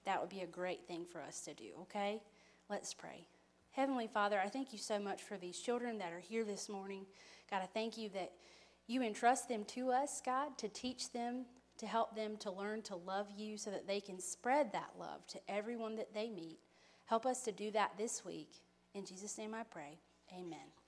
That 0.05 0.19
would 0.19 0.29
be 0.29 0.41
a 0.41 0.47
great 0.47 0.87
thing 0.87 1.05
for 1.05 1.21
us 1.21 1.41
to 1.41 1.53
do, 1.53 1.69
okay? 1.81 2.21
Let's 2.69 2.93
pray. 2.93 3.27
Heavenly 3.73 4.05
Father, 4.05 4.39
I 4.39 4.49
thank 4.49 4.71
you 4.71 4.77
so 4.77 4.99
much 4.99 5.23
for 5.23 5.35
these 5.35 5.59
children 5.59 5.97
that 5.97 6.13
are 6.13 6.19
here 6.19 6.43
this 6.43 6.69
morning. 6.69 7.07
God, 7.49 7.61
I 7.63 7.65
thank 7.73 7.97
you 7.97 8.07
that 8.09 8.31
you 8.85 9.01
entrust 9.01 9.49
them 9.49 9.65
to 9.69 9.89
us, 9.89 10.21
God, 10.23 10.59
to 10.59 10.67
teach 10.69 11.11
them, 11.11 11.45
to 11.79 11.87
help 11.87 12.15
them 12.15 12.37
to 12.37 12.51
learn 12.51 12.83
to 12.83 12.95
love 12.95 13.27
you 13.35 13.57
so 13.57 13.71
that 13.71 13.87
they 13.87 13.99
can 13.99 14.19
spread 14.19 14.71
that 14.73 14.91
love 14.99 15.25
to 15.25 15.39
everyone 15.47 15.95
that 15.95 16.13
they 16.13 16.29
meet. 16.29 16.59
Help 17.05 17.25
us 17.25 17.41
to 17.45 17.51
do 17.51 17.71
that 17.71 17.97
this 17.97 18.23
week. 18.23 18.61
In 18.93 19.05
Jesus' 19.05 19.39
name 19.39 19.55
I 19.55 19.63
pray. 19.63 19.97
Amen. 20.31 20.82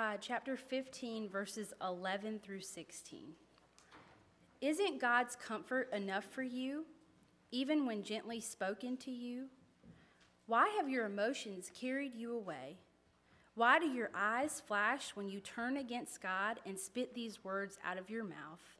Uh, 0.00 0.16
chapter 0.18 0.56
15, 0.56 1.28
verses 1.28 1.74
11 1.82 2.40
through 2.42 2.62
16. 2.62 3.34
Isn't 4.62 4.98
God's 4.98 5.36
comfort 5.36 5.92
enough 5.92 6.24
for 6.24 6.42
you, 6.42 6.86
even 7.50 7.84
when 7.84 8.02
gently 8.02 8.40
spoken 8.40 8.96
to 8.98 9.10
you? 9.10 9.48
Why 10.46 10.74
have 10.78 10.88
your 10.88 11.04
emotions 11.04 11.70
carried 11.78 12.14
you 12.14 12.34
away? 12.34 12.78
Why 13.54 13.78
do 13.78 13.86
your 13.88 14.08
eyes 14.14 14.62
flash 14.66 15.10
when 15.10 15.28
you 15.28 15.38
turn 15.38 15.76
against 15.76 16.22
God 16.22 16.60
and 16.64 16.78
spit 16.78 17.14
these 17.14 17.44
words 17.44 17.76
out 17.84 17.98
of 17.98 18.08
your 18.08 18.24
mouth? 18.24 18.78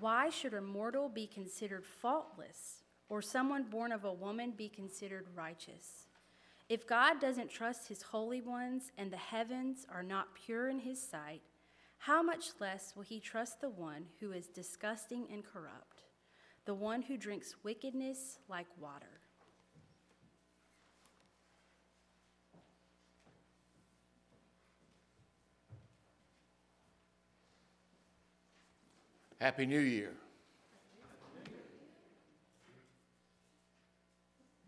Why 0.00 0.30
should 0.30 0.54
a 0.54 0.62
mortal 0.62 1.10
be 1.10 1.26
considered 1.26 1.84
faultless, 1.84 2.84
or 3.10 3.20
someone 3.20 3.64
born 3.64 3.92
of 3.92 4.04
a 4.04 4.12
woman 4.12 4.52
be 4.56 4.70
considered 4.70 5.26
righteous? 5.36 6.07
If 6.68 6.86
God 6.86 7.18
doesn't 7.18 7.50
trust 7.50 7.88
his 7.88 8.02
holy 8.02 8.42
ones 8.42 8.92
and 8.98 9.10
the 9.10 9.16
heavens 9.16 9.86
are 9.90 10.02
not 10.02 10.34
pure 10.34 10.68
in 10.68 10.80
his 10.80 11.00
sight, 11.00 11.40
how 11.96 12.22
much 12.22 12.50
less 12.60 12.94
will 12.94 13.04
he 13.04 13.20
trust 13.20 13.62
the 13.62 13.70
one 13.70 14.04
who 14.20 14.32
is 14.32 14.48
disgusting 14.48 15.26
and 15.32 15.42
corrupt, 15.42 16.02
the 16.66 16.74
one 16.74 17.00
who 17.00 17.16
drinks 17.16 17.56
wickedness 17.64 18.38
like 18.48 18.66
water? 18.78 19.06
Happy 29.40 29.64
New 29.64 29.80
Year. 29.80 30.12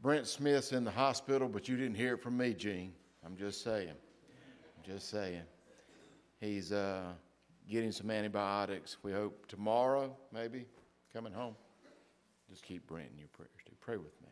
Brent 0.02 0.26
Smith's 0.26 0.72
in 0.72 0.84
the 0.84 0.90
hospital, 0.90 1.48
but 1.48 1.68
you 1.68 1.76
didn't 1.76 1.96
hear 1.96 2.14
it 2.14 2.22
from 2.22 2.36
me, 2.36 2.54
Gene. 2.54 2.92
I'm 3.24 3.36
just 3.36 3.62
saying. 3.62 3.88
I'm 3.90 4.84
just 4.84 5.10
saying. 5.10 5.42
He's 6.40 6.72
uh, 6.72 7.12
getting 7.68 7.92
some 7.92 8.10
antibiotics. 8.10 8.96
We 9.02 9.12
hope 9.12 9.46
tomorrow, 9.46 10.16
maybe, 10.32 10.66
coming 11.12 11.32
home. 11.32 11.54
Just 12.48 12.62
keep 12.62 12.86
Brent 12.86 13.10
in 13.12 13.18
your 13.18 13.28
prayers. 13.28 13.50
Do 13.66 13.72
pray 13.80 13.96
with 13.96 14.20
me. 14.22 14.28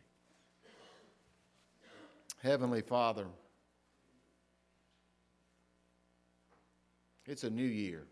Heavenly 2.41 2.81
Father, 2.81 3.27
It's 7.29 7.43
a 7.43 7.49
new 7.49 7.61
year. 7.61 8.07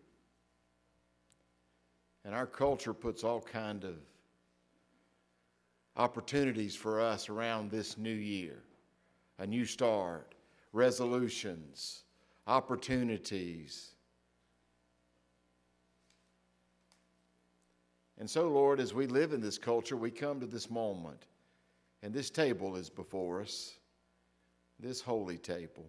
And 2.23 2.35
our 2.35 2.45
culture 2.45 2.93
puts 2.93 3.23
all 3.23 3.41
kind 3.41 3.83
of 3.83 3.95
opportunities 5.97 6.75
for 6.75 7.01
us 7.01 7.27
around 7.27 7.69
this 7.69 7.97
new 7.97 8.09
year. 8.09 8.59
A 9.39 9.47
new 9.47 9.65
start, 9.65 10.35
resolutions, 10.71 12.03
opportunities. 12.45 13.89
And 18.19 18.29
so, 18.29 18.47
Lord, 18.47 18.79
as 18.79 18.93
we 18.93 19.07
live 19.07 19.33
in 19.33 19.41
this 19.41 19.57
culture, 19.57 19.97
we 19.97 20.09
come 20.09 20.39
to 20.39 20.45
this 20.47 20.69
moment, 20.69 21.25
and 22.01 22.13
this 22.13 22.29
table 22.29 22.75
is 22.75 22.89
before 22.89 23.41
us, 23.41 23.73
this 24.79 25.01
holy 25.01 25.37
table, 25.37 25.85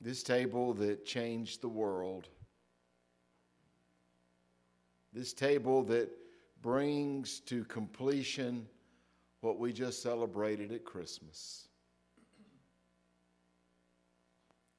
this 0.00 0.22
table 0.22 0.74
that 0.74 1.04
changed 1.04 1.60
the 1.60 1.68
world, 1.68 2.28
this 5.12 5.32
table 5.32 5.84
that 5.84 6.08
brings 6.62 7.40
to 7.40 7.64
completion 7.64 8.66
what 9.40 9.58
we 9.58 9.72
just 9.72 10.02
celebrated 10.02 10.72
at 10.72 10.84
Christmas. 10.84 11.66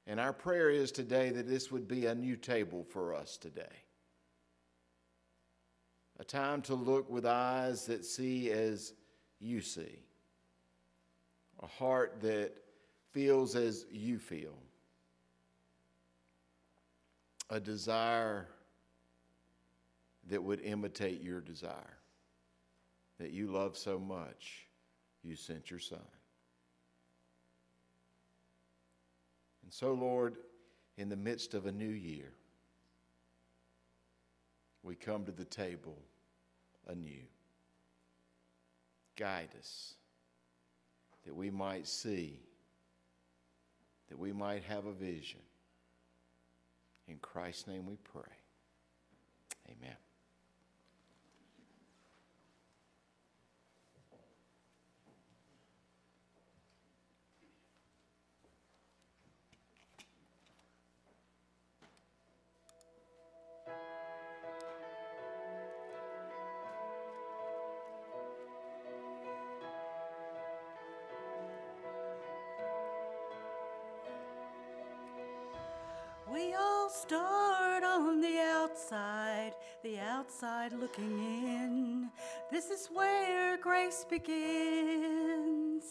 And 0.07 0.19
our 0.19 0.33
prayer 0.33 0.69
is 0.69 0.91
today 0.91 1.29
that 1.29 1.47
this 1.47 1.71
would 1.71 1.87
be 1.87 2.07
a 2.07 2.15
new 2.15 2.35
table 2.35 2.83
for 2.83 3.13
us 3.13 3.37
today. 3.37 3.83
A 6.19 6.23
time 6.23 6.61
to 6.63 6.75
look 6.75 7.09
with 7.09 7.25
eyes 7.25 7.85
that 7.85 8.05
see 8.05 8.51
as 8.51 8.93
you 9.39 9.61
see, 9.61 9.99
a 11.61 11.67
heart 11.67 12.19
that 12.21 12.51
feels 13.11 13.55
as 13.55 13.85
you 13.91 14.17
feel, 14.17 14.55
a 17.49 17.59
desire 17.59 18.47
that 20.29 20.43
would 20.43 20.61
imitate 20.61 21.21
your 21.21 21.41
desire, 21.41 21.97
that 23.19 23.31
you 23.31 23.47
love 23.47 23.77
so 23.77 23.99
much, 23.99 24.67
you 25.23 25.35
sent 25.35 25.69
your 25.69 25.79
Son. 25.79 25.99
And 29.63 29.73
so, 29.73 29.93
Lord, 29.93 30.37
in 30.97 31.09
the 31.09 31.15
midst 31.15 31.53
of 31.53 31.65
a 31.65 31.71
new 31.71 31.89
year, 31.89 32.31
we 34.83 34.95
come 34.95 35.25
to 35.25 35.31
the 35.31 35.45
table 35.45 35.97
anew. 36.87 37.23
Guide 39.15 39.49
us 39.57 39.93
that 41.25 41.35
we 41.35 41.49
might 41.49 41.87
see, 41.87 42.39
that 44.09 44.19
we 44.19 44.33
might 44.33 44.63
have 44.63 44.85
a 44.85 44.91
vision. 44.91 45.39
In 47.07 47.17
Christ's 47.17 47.67
name 47.67 47.85
we 47.85 47.97
pray. 48.11 48.23
Amen. 49.69 49.95
Outside 80.43 80.73
looking 80.73 81.19
in. 81.19 82.09
This 82.51 82.69
is 82.69 82.89
where 82.91 83.57
grace 83.57 84.05
begins. 84.09 85.83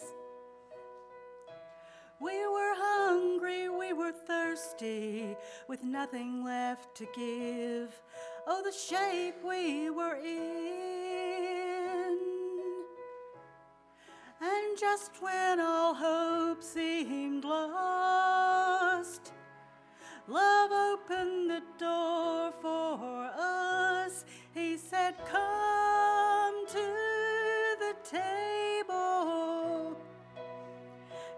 We 2.20 2.46
were 2.46 2.74
hungry, 2.76 3.68
we 3.70 3.92
were 3.92 4.12
thirsty, 4.12 5.36
with 5.68 5.82
nothing 5.82 6.44
left 6.44 6.94
to 6.96 7.06
give. 7.16 8.00
Oh, 8.46 8.62
the 8.62 8.72
shape 8.72 9.42
we 9.44 9.90
were 9.90 10.16
in. 10.16 10.58
And 14.40 14.78
just 14.78 15.12
when 15.20 15.60
all 15.60 15.94
hope 15.94 16.62
seemed 16.62 17.44
lost, 17.44 19.32
Love 20.28 20.70
opened 20.70 21.50
the 21.50 21.62
door 21.78 22.52
for 22.62 23.24
us. 23.36 23.41
Said, 25.02 25.18
Come 25.26 26.66
to 26.68 26.86
the 27.84 27.94
table. 28.08 29.96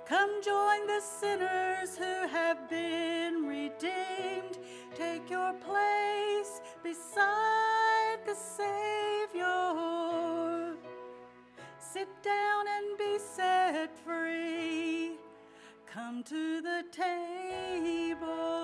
Come 0.07 0.43
join 0.43 0.87
the 0.87 1.01
sinners 1.01 1.97
who 1.97 2.29
have 2.29 2.69
been 2.69 3.47
redeemed. 3.47 4.59
Take 4.95 5.31
your 5.31 5.55
place 5.55 6.61
beside 6.83 8.19
the 8.27 8.35
Savior. 8.35 9.47
Sit 11.79 12.09
down 12.23 12.65
and 12.69 12.99
be 12.99 13.19
set 13.19 13.97
free. 14.05 15.13
Come 15.91 16.23
to 16.25 16.61
the 16.61 16.85
table. 16.93 18.64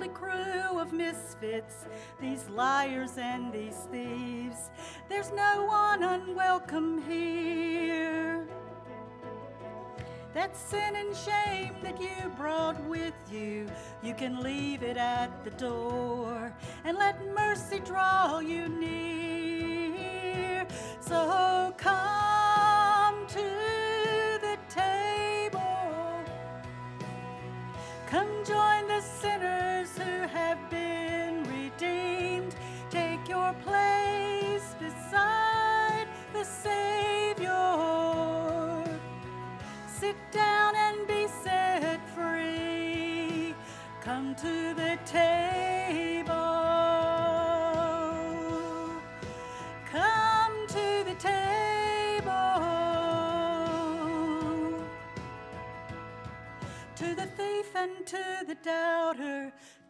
Motley 0.00 0.14
crew 0.14 0.78
of 0.80 0.92
misfits, 0.92 1.84
these 2.20 2.48
liars 2.48 3.18
and 3.18 3.52
these 3.52 3.76
thieves. 3.92 4.70
There's 5.08 5.30
no 5.32 5.66
one 5.66 6.02
unwelcome 6.02 7.02
here. 7.02 8.46
That 10.32 10.56
sin 10.56 10.96
and 10.96 11.14
shame 11.14 11.74
that 11.82 12.00
you 12.00 12.30
brought 12.36 12.82
with 12.84 13.14
you, 13.30 13.68
you 14.02 14.14
can 14.14 14.42
leave 14.42 14.82
it 14.82 14.96
at 14.96 15.44
the 15.44 15.50
door 15.50 16.54
and 16.84 16.96
let 16.96 17.26
mercy 17.34 17.80
draw 17.80 18.38
you 18.38 18.68
near. 18.68 19.29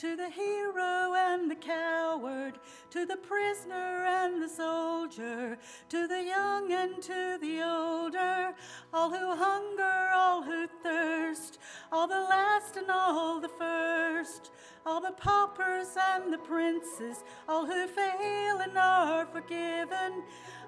To 0.01 0.17
the 0.17 0.31
hero 0.31 1.13
and 1.15 1.51
the 1.51 1.55
coward, 1.55 2.59
to 2.89 3.05
the 3.05 3.19
prisoner 3.19 4.07
and 4.07 4.43
the 4.43 4.49
soldier, 4.49 5.59
to 5.91 6.09
the 6.09 6.25
young 6.25 6.73
and 6.73 7.03
to 7.03 7.37
the 7.39 7.61
older, 7.61 8.55
all 8.95 9.11
who 9.11 9.37
hunger, 9.37 10.09
all 10.15 10.43
who 10.43 10.67
thirst, 10.83 11.59
all 11.93 12.09
the 12.09 12.15
last 12.15 12.79
and 12.79 12.91
all 12.91 13.41
the 13.41 13.51
first, 13.51 14.53
all 14.87 15.03
the 15.03 15.13
paupers 15.13 15.89
and 16.15 16.33
the 16.33 16.39
princes, 16.39 17.23
all 17.47 17.67
who 17.67 17.87
fail 17.87 18.61
and 18.61 18.79
are 18.79 19.27
forgiven 19.27 20.23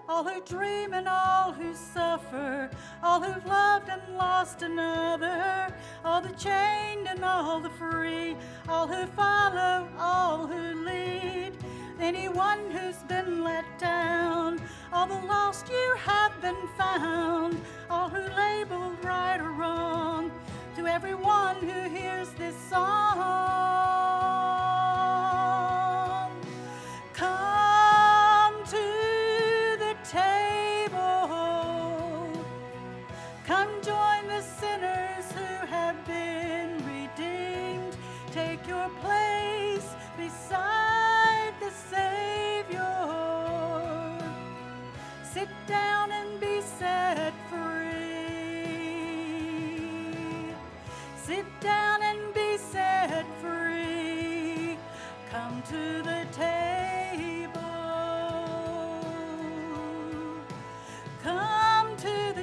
all 0.09 0.25
who 0.25 0.41
dream 0.43 0.95
and 0.95 1.09
all 1.09 1.53
who 1.53 1.75
suffer, 1.75 2.71
all 3.03 3.21
who've 3.21 3.47
loved 3.47 3.89
and 3.89 4.03
lost 4.17 4.63
another, 4.63 5.75
all 6.05 6.21
the 6.21 6.33
chained 6.33 7.07
and 7.09 7.25
all 7.25 7.61
the 7.61 7.71
free, 7.71 8.37
all 8.69 8.87
who 8.87 9.07
follow, 9.07 9.89
all 9.99 10.47
who 10.47 10.85
lead, 10.85 11.53
anyone 12.01 12.71
who's 12.71 13.03
been 13.05 13.45
let 13.45 13.65
down, 13.79 14.61
all 14.93 15.07
the 15.07 15.27
lost 15.27 15.69
you 15.69 15.97
have 15.99 16.33
been 16.41 16.69
found, 16.77 17.61
all 17.89 18.09
who 18.09 18.23
labeled 18.35 19.03
right 19.05 19.41
or 19.41 19.53
wrong, 19.53 20.31
to 20.77 20.87
everyone 20.87 21.57
who 21.57 21.89
hears 21.95 22.31
this 22.31 22.57
song. 22.69 24.32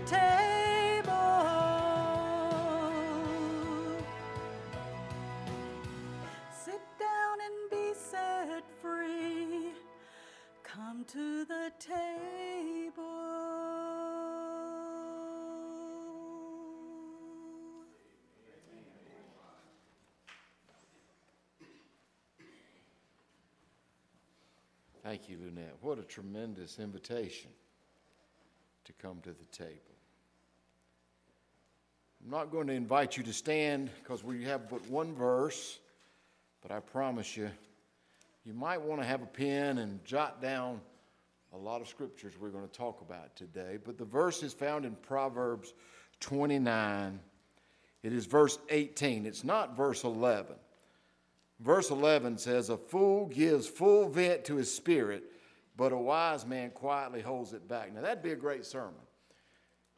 Table. 0.10 1.12
Sit 6.52 6.82
down 7.00 7.38
and 7.46 7.70
be 7.70 7.94
set 7.94 8.64
free. 8.82 9.74
Come 10.64 11.06
to 11.06 11.46
the 11.46 11.72
table. 11.80 12.60
Thank 25.04 25.30
you, 25.30 25.38
Lunette. 25.38 25.76
What 25.82 25.98
a 25.98 26.04
tremendous 26.04 26.78
invitation 26.78 27.50
to 28.86 28.94
come 28.94 29.22
to 29.22 29.32
the 29.32 29.46
table. 29.52 29.99
I'm 32.24 32.32
not 32.32 32.52
going 32.52 32.68
to 32.68 32.74
invite 32.74 33.18
you 33.18 33.24
to 33.24 33.34
stand 33.34 33.90
because 34.02 34.24
we 34.24 34.44
have 34.44 34.70
but 34.70 34.86
one 34.90 35.16
verse, 35.16 35.80
but 36.62 36.72
I 36.72 36.80
promise 36.80 37.38
you, 37.38 37.50
you 38.46 38.54
might 38.54 38.82
want 38.82 39.02
to 39.02 39.08
have 39.08 39.22
a 39.22 39.28
pen 39.28 39.78
and 39.78 40.04
jot 40.04 40.42
down 40.42 40.82
a 41.54 41.58
lot 41.58 41.82
of 41.82 41.88
scriptures 41.88 42.34
we're 42.40 42.50
going 42.50 42.68
to 42.68 42.74
talk 42.74 43.02
about 43.02 43.36
today. 43.36 43.78
But 43.84 43.98
the 43.98 44.06
verse 44.06 44.44
is 44.44 44.54
found 44.54 44.86
in 44.86 44.96
Proverbs 44.96 45.74
29. 46.20 47.20
It 48.04 48.14
is 48.14 48.26
verse 48.26 48.60
18. 48.70 49.26
It's 49.26 49.44
not 49.44 49.76
verse 49.76 50.04
11. 50.04 50.56
Verse 51.60 51.90
11 51.90 52.38
says, 52.38 52.70
A 52.70 52.78
fool 52.78 53.28
gives 53.28 53.68
full 53.68 54.10
vent 54.10 54.46
to 54.46 54.56
his 54.56 54.74
spirit, 54.74 55.24
but 55.76 55.92
a 55.92 55.98
wise 55.98 56.46
man 56.46 56.70
quietly 56.72 57.22
holds 57.22 57.54
it 57.54 57.68
back. 57.68 57.94
Now, 57.94 58.02
that'd 58.02 58.24
be 58.24 58.32
a 58.32 58.38
great 58.38 58.66
sermon. 58.66 59.02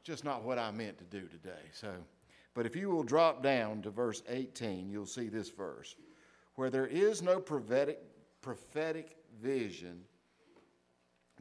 Just 0.04 0.24
not 0.24 0.44
what 0.44 0.58
I 0.58 0.72
meant 0.72 0.98
to 0.98 1.04
do 1.04 1.28
today. 1.28 1.64
So, 1.74 1.94
but 2.54 2.66
if 2.66 2.76
you 2.76 2.90
will 2.90 3.04
drop 3.04 3.44
down 3.44 3.82
to 3.84 3.92
verse 3.92 4.24
18, 4.28 4.90
you'll 4.90 5.06
see 5.06 5.30
this 5.30 5.50
verse. 5.50 5.96
Where 6.56 6.70
there 6.70 6.88
is 6.88 7.22
no 7.22 7.40
prophetic, 7.40 8.00
prophetic 8.42 9.18
vision, 9.42 10.02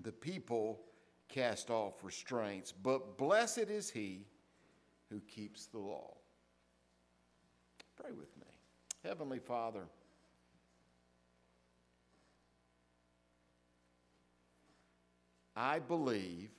the 0.03 0.13
people 0.13 0.81
cast 1.29 1.71
off 1.71 1.95
restraints, 2.03 2.73
but 2.73 3.17
blessed 3.17 3.59
is 3.71 3.91
he 3.91 4.27
who 5.11 5.21
keeps 5.21 5.67
the 5.67 5.79
law. 5.79 6.17
Pray 8.01 8.13
with 8.13 8.37
me. 8.39 8.47
Heavenly 9.05 9.39
Father, 9.39 9.85
I 15.57 15.79
believe 15.79 16.51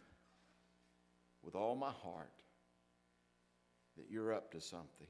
with 1.43 1.55
all 1.55 1.75
my 1.75 1.91
heart 1.91 2.31
that 3.97 4.05
you're 4.09 4.33
up 4.33 4.51
to 4.51 4.61
something. 4.61 5.07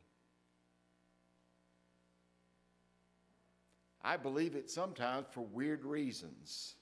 I 4.03 4.17
believe 4.17 4.55
it 4.55 4.69
sometimes 4.69 5.27
for 5.31 5.41
weird 5.41 5.85
reasons 5.85 6.75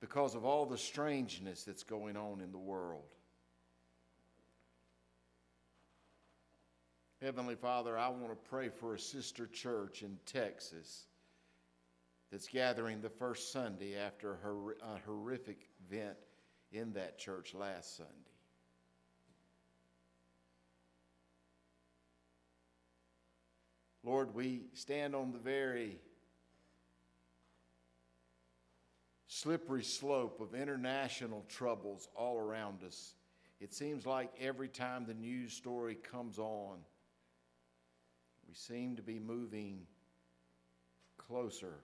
because 0.00 0.34
of 0.34 0.44
all 0.44 0.66
the 0.66 0.78
strangeness 0.78 1.64
that's 1.64 1.82
going 1.82 2.16
on 2.16 2.40
in 2.40 2.52
the 2.52 2.58
world. 2.58 3.04
Heavenly 7.22 7.54
Father, 7.54 7.98
I 7.98 8.08
want 8.08 8.30
to 8.30 8.48
pray 8.50 8.70
for 8.70 8.94
a 8.94 8.98
sister 8.98 9.46
church 9.46 10.02
in 10.02 10.18
Texas 10.24 11.04
that's 12.32 12.48
gathering 12.48 13.02
the 13.02 13.10
first 13.10 13.52
Sunday 13.52 13.96
after 13.96 14.32
a 14.32 14.98
horrific 15.06 15.68
event 15.86 16.16
in 16.72 16.92
that 16.92 17.18
church 17.18 17.54
last 17.54 17.96
Sunday. 17.96 18.12
Lord, 24.02 24.34
we 24.34 24.62
stand 24.72 25.14
on 25.14 25.32
the 25.32 25.38
very 25.38 25.98
slippery 29.26 29.84
slope 29.84 30.40
of 30.40 30.54
international 30.54 31.44
troubles 31.48 32.08
all 32.14 32.38
around 32.38 32.82
us. 32.82 33.14
It 33.60 33.74
seems 33.74 34.06
like 34.06 34.32
every 34.40 34.68
time 34.68 35.04
the 35.06 35.14
news 35.14 35.52
story 35.52 35.96
comes 35.96 36.38
on, 36.38 36.78
we 38.48 38.54
seem 38.54 38.96
to 38.96 39.02
be 39.02 39.18
moving 39.18 39.86
closer 41.18 41.74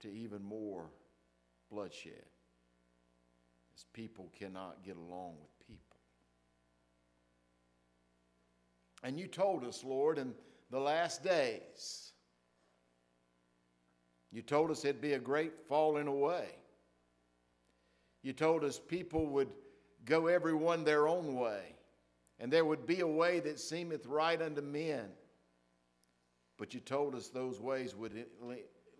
to 0.00 0.10
even 0.10 0.42
more 0.42 0.86
bloodshed 1.70 2.31
as 3.82 3.86
people 3.92 4.30
cannot 4.38 4.82
get 4.84 4.96
along 4.96 5.34
with 5.40 5.66
people. 5.66 5.96
And 9.02 9.18
you 9.18 9.26
told 9.26 9.64
us, 9.64 9.82
Lord, 9.84 10.18
in 10.18 10.32
the 10.70 10.78
last 10.78 11.24
days, 11.24 12.12
you 14.30 14.42
told 14.42 14.70
us 14.70 14.84
it'd 14.84 15.00
be 15.00 15.14
a 15.14 15.18
great 15.18 15.52
falling 15.68 16.06
away. 16.06 16.48
You 18.22 18.32
told 18.32 18.64
us 18.64 18.78
people 18.78 19.26
would 19.26 19.48
go 20.04 20.28
every 20.28 20.54
one 20.54 20.84
their 20.84 21.08
own 21.08 21.34
way, 21.34 21.74
and 22.38 22.52
there 22.52 22.64
would 22.64 22.86
be 22.86 23.00
a 23.00 23.06
way 23.06 23.40
that 23.40 23.58
seemeth 23.58 24.06
right 24.06 24.40
unto 24.40 24.62
men. 24.62 25.08
But 26.56 26.72
you 26.72 26.80
told 26.80 27.14
us 27.14 27.28
those 27.28 27.60
ways 27.60 27.96
would 27.96 28.26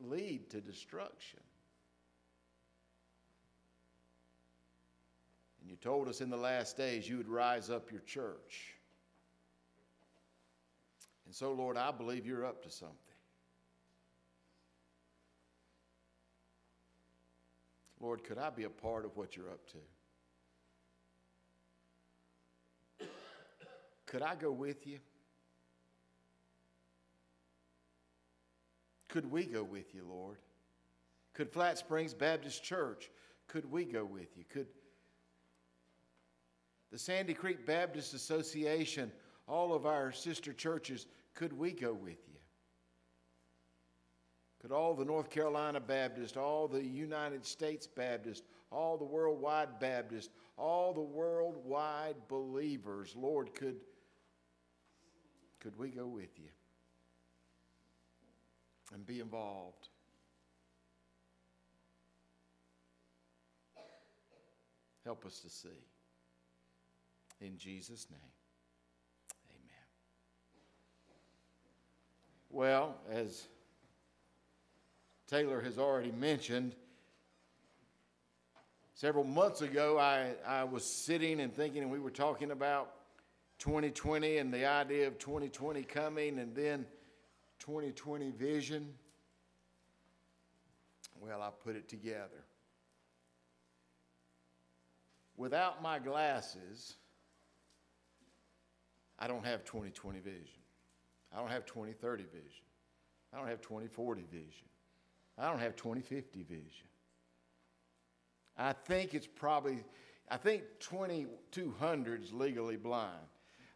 lead 0.00 0.50
to 0.50 0.60
destruction. 0.60 1.40
You 5.72 5.78
told 5.78 6.06
us 6.06 6.20
in 6.20 6.28
the 6.28 6.36
last 6.36 6.76
days 6.76 7.08
you 7.08 7.16
would 7.16 7.30
rise 7.30 7.70
up 7.70 7.90
your 7.90 8.02
church. 8.02 8.74
And 11.24 11.34
so, 11.34 11.54
Lord, 11.54 11.78
I 11.78 11.90
believe 11.90 12.26
you're 12.26 12.44
up 12.44 12.62
to 12.64 12.70
something. 12.70 12.98
Lord, 18.02 18.22
could 18.22 18.36
I 18.36 18.50
be 18.50 18.64
a 18.64 18.68
part 18.68 19.06
of 19.06 19.16
what 19.16 19.34
you're 19.34 19.48
up 19.48 19.66
to? 22.98 23.06
Could 24.04 24.20
I 24.20 24.34
go 24.34 24.52
with 24.52 24.86
you? 24.86 24.98
Could 29.08 29.30
we 29.30 29.46
go 29.46 29.62
with 29.62 29.94
you, 29.94 30.04
Lord? 30.06 30.36
Could 31.32 31.50
Flat 31.50 31.78
Springs 31.78 32.12
Baptist 32.12 32.62
Church, 32.62 33.10
could 33.48 33.72
we 33.72 33.86
go 33.86 34.04
with 34.04 34.36
you? 34.36 34.44
Could 34.50 34.66
the 36.92 36.98
Sandy 36.98 37.32
Creek 37.32 37.64
Baptist 37.64 38.12
Association, 38.12 39.10
all 39.48 39.72
of 39.72 39.86
our 39.86 40.12
sister 40.12 40.52
churches, 40.52 41.06
could 41.34 41.52
we 41.54 41.72
go 41.72 41.94
with 41.94 42.18
you? 42.28 42.38
Could 44.60 44.72
all 44.72 44.94
the 44.94 45.04
North 45.04 45.30
Carolina 45.30 45.80
Baptist, 45.80 46.36
all 46.36 46.68
the 46.68 46.84
United 46.84 47.46
States 47.46 47.86
Baptist, 47.86 48.44
all 48.70 48.98
the 48.98 49.04
worldwide 49.04 49.80
Baptist, 49.80 50.30
all 50.58 50.92
the 50.92 51.00
worldwide 51.00 52.16
believers, 52.28 53.14
Lord, 53.16 53.54
could, 53.54 53.76
could 55.60 55.76
we 55.78 55.88
go 55.88 56.06
with 56.06 56.38
you 56.38 56.50
and 58.92 59.04
be 59.06 59.20
involved? 59.20 59.88
Help 65.04 65.24
us 65.24 65.40
to 65.40 65.48
see. 65.48 65.70
In 67.42 67.58
Jesus' 67.58 68.06
name, 68.08 68.20
amen. 69.50 69.84
Well, 72.50 72.94
as 73.10 73.48
Taylor 75.26 75.60
has 75.60 75.76
already 75.76 76.12
mentioned, 76.12 76.76
several 78.94 79.24
months 79.24 79.60
ago 79.60 79.98
I, 79.98 80.34
I 80.46 80.62
was 80.62 80.84
sitting 80.84 81.40
and 81.40 81.52
thinking, 81.52 81.82
and 81.82 81.90
we 81.90 81.98
were 81.98 82.12
talking 82.12 82.52
about 82.52 82.92
2020 83.58 84.36
and 84.36 84.54
the 84.54 84.64
idea 84.64 85.08
of 85.08 85.18
2020 85.18 85.82
coming 85.82 86.38
and 86.38 86.54
then 86.54 86.86
2020 87.58 88.30
vision. 88.30 88.94
Well, 91.20 91.42
I 91.42 91.50
put 91.64 91.74
it 91.74 91.88
together. 91.88 92.44
Without 95.36 95.82
my 95.82 95.98
glasses, 95.98 96.94
I 99.22 99.28
don't 99.28 99.46
have 99.46 99.64
2020 99.64 100.18
vision. 100.18 100.60
I 101.32 101.38
don't 101.38 101.48
have 101.48 101.64
2030 101.64 102.24
vision. 102.24 102.64
I 103.32 103.38
don't 103.38 103.46
have 103.46 103.60
2040 103.60 104.22
vision. 104.22 104.66
I 105.38 105.48
don't 105.48 105.60
have 105.60 105.76
2050 105.76 106.42
vision. 106.42 106.88
I 108.58 108.72
think 108.72 109.14
it's 109.14 109.28
probably, 109.28 109.84
I 110.28 110.36
think 110.38 110.64
2200 110.80 112.24
is 112.24 112.32
legally 112.32 112.76
blind. 112.76 113.12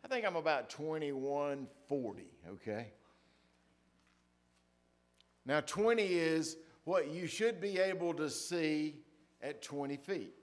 I 0.04 0.08
think 0.08 0.26
I'm 0.26 0.34
about 0.34 0.68
2140, 0.68 2.24
okay? 2.50 2.88
Now, 5.44 5.60
20 5.60 6.02
is 6.02 6.56
what 6.82 7.08
you 7.08 7.28
should 7.28 7.60
be 7.60 7.78
able 7.78 8.14
to 8.14 8.28
see 8.28 8.96
at 9.40 9.62
20 9.62 9.96
feet. 9.96 10.34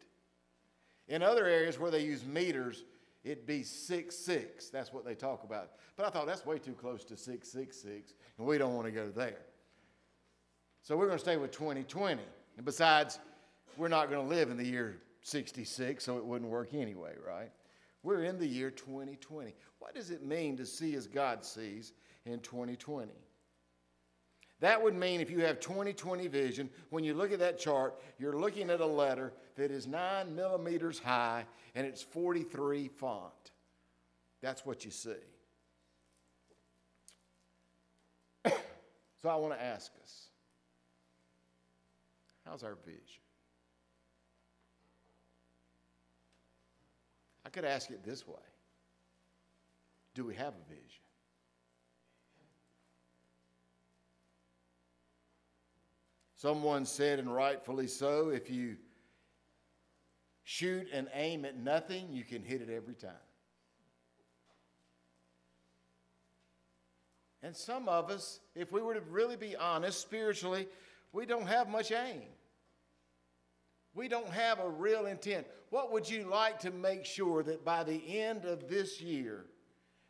In 1.10 1.22
other 1.22 1.46
areas 1.46 1.78
where 1.78 1.92
they 1.92 2.04
use 2.04 2.26
meters, 2.26 2.86
it'd 3.24 3.46
be 3.46 3.64
6 3.64 4.16
6. 4.16 4.70
That's 4.70 4.94
what 4.94 5.06
they 5.06 5.16
talk 5.16 5.44
about. 5.44 5.72
But 5.96 6.06
I 6.06 6.10
thought 6.10 6.28
that's 6.28 6.46
way 6.46 6.60
too 6.60 6.74
close 6.74 7.04
to 7.06 7.18
666, 7.18 8.14
and 8.38 8.48
we 8.48 8.58
don't 8.58 8.76
want 8.76 8.86
to 8.86 8.92
go 8.92 9.10
there. 9.10 9.40
So 10.82 10.98
we're 10.98 11.08
going 11.08 11.18
to 11.18 11.24
stay 11.24 11.38
with 11.38 11.52
2020. 11.52 12.22
And 12.58 12.66
besides, 12.66 13.20
we're 13.78 13.88
not 13.88 14.10
going 14.10 14.22
to 14.22 14.36
live 14.36 14.50
in 14.50 14.58
the 14.58 14.66
year 14.66 15.02
66, 15.22 16.04
so 16.04 16.18
it 16.18 16.26
wouldn't 16.26 16.50
work 16.50 16.74
anyway, 16.74 17.14
right? 17.26 17.52
We're 18.04 18.24
in 18.24 18.38
the 18.38 18.48
year 18.48 18.70
2020. 18.70 19.56
What 19.80 19.96
does 19.96 20.12
it 20.12 20.26
mean 20.26 20.58
to 20.58 20.66
see 20.66 20.96
as 20.96 21.08
God 21.08 21.46
sees 21.46 21.94
in 22.26 22.40
2020? 22.42 23.12
That 24.64 24.82
would 24.82 24.96
mean 24.96 25.20
if 25.20 25.30
you 25.30 25.42
have 25.42 25.60
2020 25.60 26.26
vision, 26.30 26.70
when 26.90 27.04
you 27.04 27.14
look 27.14 27.34
at 27.34 27.40
that 27.40 27.60
chart, 27.60 27.96
you're 28.18 28.40
looking 28.40 28.70
at 28.70 28.80
a 28.80 28.86
letter 28.86 29.34
that 29.58 29.72
is 29.72 29.88
nine 29.88 30.34
millimeters 30.38 30.98
high 31.00 31.44
and 31.76 31.86
it's 31.86 32.02
43 32.02 32.88
font. 32.88 33.34
That's 34.42 34.66
what 34.66 34.86
you 34.86 34.92
see. 34.92 35.16
so 39.22 39.28
I 39.28 39.36
want 39.36 39.54
to 39.54 39.62
ask 39.62 39.92
us 40.02 40.28
how's 42.46 42.64
our 42.64 42.78
vision? 42.86 43.02
I 47.46 47.50
could 47.50 47.66
ask 47.66 47.92
it 47.92 48.02
this 48.06 48.26
way 48.26 48.36
Do 50.14 50.24
we 50.24 50.36
have 50.36 50.54
a 50.54 50.70
vision? 50.70 51.03
Someone 56.44 56.86
said, 56.86 57.20
and 57.20 57.34
rightfully 57.34 57.88
so, 57.88 58.28
if 58.28 58.50
you 58.50 58.76
shoot 60.44 60.90
and 60.92 61.08
aim 61.14 61.46
at 61.46 61.58
nothing, 61.58 62.12
you 62.12 62.26
can 62.26 62.44
hit 62.44 62.62
it 62.62 62.70
every 62.70 62.96
time. 62.96 63.12
And 67.44 67.56
some 67.56 67.88
of 67.88 68.12
us, 68.12 68.42
if 68.56 68.74
we 68.74 68.82
were 68.82 68.94
to 68.94 69.00
really 69.10 69.38
be 69.38 69.56
honest 69.56 70.02
spiritually, 70.02 70.68
we 71.14 71.26
don't 71.26 71.48
have 71.48 71.70
much 71.70 71.94
aim. 71.94 72.24
We 73.96 74.10
don't 74.10 74.28
have 74.28 74.60
a 74.60 74.68
real 74.68 75.06
intent. 75.06 75.48
What 75.70 75.94
would 75.94 76.10
you 76.10 76.26
like 76.26 76.60
to 76.60 76.72
make 76.72 77.06
sure 77.06 77.42
that 77.44 77.64
by 77.64 77.86
the 77.86 78.20
end 78.20 78.44
of 78.44 78.68
this 78.68 79.00
year, 79.00 79.46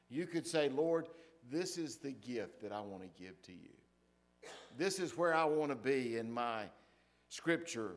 you 0.09 0.25
could 0.25 0.47
say, 0.47 0.67
Lord, 0.67 1.09
this 1.51 1.77
is 1.77 1.97
the 1.97 2.13
gift 2.13 2.63
that 2.63 2.71
I 2.71 2.81
want 2.81 3.03
to 3.03 3.23
give 3.23 3.39
to 3.43 3.51
you? 3.51 3.69
This 4.77 4.99
is 4.99 5.17
where 5.17 5.33
I 5.33 5.45
want 5.45 5.71
to 5.71 5.75
be 5.75 6.17
in 6.17 6.31
my 6.31 6.63
scripture 7.29 7.95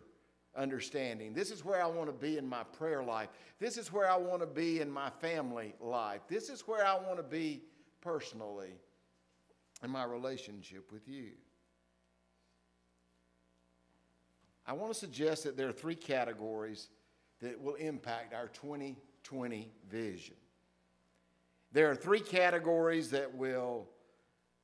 understanding. 0.57 1.35
This 1.35 1.51
is 1.51 1.65
where 1.65 1.83
I 1.83 1.87
want 1.87 2.09
to 2.09 2.13
be 2.13 2.39
in 2.39 2.49
my 2.49 2.65
prayer 2.65 3.03
life. 3.03 3.29
This 3.59 3.77
is 3.77 3.93
where 3.93 4.11
I 4.11 4.17
want 4.17 4.41
to 4.41 4.47
be 4.47 4.81
in 4.81 4.91
my 4.91 5.11
family 5.21 5.75
life. 5.81 6.23
This 6.29 6.49
is 6.49 6.63
where 6.63 6.87
I 6.87 6.95
want 6.95 7.19
to 7.19 7.23
be 7.23 7.63
personally 8.01 8.73
in 9.83 9.91
my 9.91 10.05
relationship 10.05 10.91
with 10.93 11.07
you. 11.07 11.33
I 14.67 14.73
want 14.73 14.93
to 14.93 14.99
suggest 14.99 15.45
that 15.45 15.57
there 15.57 15.69
are 15.69 15.73
three 15.73 15.95
categories 15.95 16.89
that 17.41 17.61
will 17.61 17.75
impact 17.75 18.35
our 18.35 18.49
2020 18.49 19.71
vision. 19.89 20.35
There 21.73 21.91
are 21.91 21.95
three 21.95 22.21
categories 22.21 23.11
that 23.11 23.35
will 23.35 23.87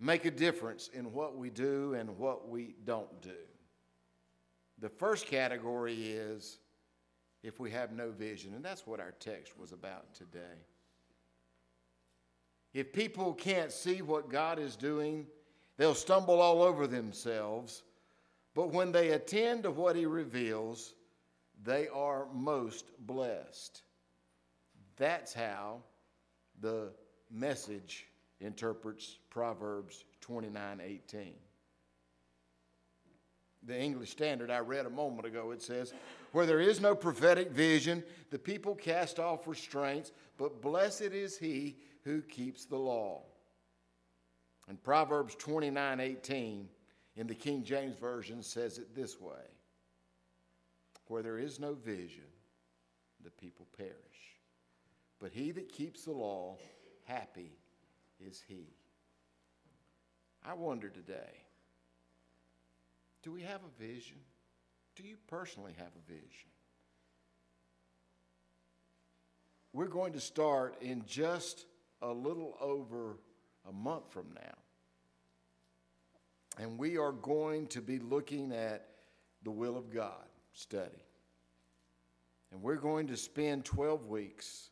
make 0.03 0.25
a 0.25 0.31
difference 0.31 0.89
in 0.93 1.13
what 1.13 1.37
we 1.37 1.49
do 1.49 1.95
and 1.95 2.19
what 2.19 2.49
we 2.49 2.75
don't 2.85 3.23
do. 3.23 3.31
The 4.81 4.89
first 4.89 5.27
category 5.27 5.95
is 5.95 6.59
if 7.45 7.61
we 7.61 7.71
have 7.71 7.93
no 7.93 8.11
vision, 8.11 8.55
and 8.55 8.65
that's 8.65 8.87
what 8.87 8.99
our 8.99 9.13
text 9.21 9.57
was 9.57 9.71
about 9.71 10.13
today. 10.13 10.59
If 12.75 12.93
people 12.93 13.33
can't 13.35 13.71
see 13.71 14.03
what 14.03 14.29
God 14.29 14.59
is 14.59 14.75
doing, 14.75 15.27
they'll 15.77 15.95
stumble 15.95 16.41
all 16.41 16.63
over 16.63 16.87
themselves. 16.87 17.85
But 18.55 18.73
when 18.73 18.91
they 18.91 19.11
attend 19.11 19.63
to 19.63 19.71
what 19.71 19.95
He 19.95 20.07
reveals, 20.07 20.95
they 21.63 21.87
are 21.89 22.27
most 22.33 22.87
blessed. 23.07 23.83
That's 24.97 25.33
how 25.33 25.83
the 26.61 26.93
message 27.31 28.07
interprets 28.43 29.19
Proverbs 29.31 30.05
29:18. 30.21 31.35
The 33.65 33.79
English 33.79 34.11
Standard 34.11 34.51
I 34.51 34.59
read 34.59 34.87
a 34.87 34.91
moment 34.91 35.27
ago, 35.27 35.53
it 35.53 35.63
says, 35.63 35.95
Where 36.33 36.47
there 36.47 36.61
is 36.61 36.81
no 36.81 36.97
prophetic 36.97 37.53
vision, 37.53 38.03
the 38.31 38.39
people 38.39 38.75
cast 38.75 39.21
off 39.21 39.47
restraints, 39.47 40.11
but 40.37 40.61
blessed 40.61 41.03
is 41.03 41.39
he 41.39 41.77
who 42.03 42.23
keeps 42.23 42.65
the 42.65 42.79
law. 42.79 43.23
And 44.69 44.83
Proverbs 44.83 45.37
29:18 45.37 46.69
in 47.15 47.27
the 47.27 47.35
King 47.35 47.63
James 47.63 47.97
Version 47.97 48.43
says 48.43 48.79
it 48.79 48.95
this 48.95 49.21
way 49.21 49.47
Where 51.07 51.23
there 51.23 51.39
is 51.39 51.61
no 51.61 51.75
vision, 51.75 52.25
the 53.23 53.31
people 53.31 53.67
perish. 53.77 53.93
But 55.21 55.31
he 55.31 55.53
that 55.53 55.69
keeps 55.69 56.05
the 56.05 56.13
law, 56.13 56.59
happy 57.05 57.53
is 58.27 58.43
he. 58.47 58.67
I 60.45 60.55
wonder 60.55 60.89
today 60.89 61.43
do 63.23 63.31
we 63.31 63.43
have 63.43 63.61
a 63.63 63.83
vision? 63.83 64.17
Do 64.97 65.05
you 65.05 65.17
personally 65.29 65.75
have 65.79 65.87
a 65.87 66.13
vision? 66.13 66.51
We're 69.73 69.87
going 69.87 70.13
to 70.13 70.21
start 70.21 70.77
in 70.83 71.05
just 71.07 71.67
a 72.03 72.13
little 72.13 72.57
over 72.61 73.17
a 73.69 73.73
month 73.73 74.11
from 74.11 74.27
now. 74.35 74.55
And 76.59 76.79
we 76.79 76.99
are 76.99 77.13
going 77.13 77.69
to 77.69 77.81
be 77.81 77.99
looking 77.99 78.53
at 78.53 78.89
the 79.45 79.51
will 79.51 79.79
of 79.79 79.91
God 79.91 80.27
study. 80.53 81.05
And 82.51 82.61
we're 82.61 82.77
going 82.77 83.07
to 83.07 83.17
spend 83.17 83.65
12 83.65 84.07
weeks 84.07 84.71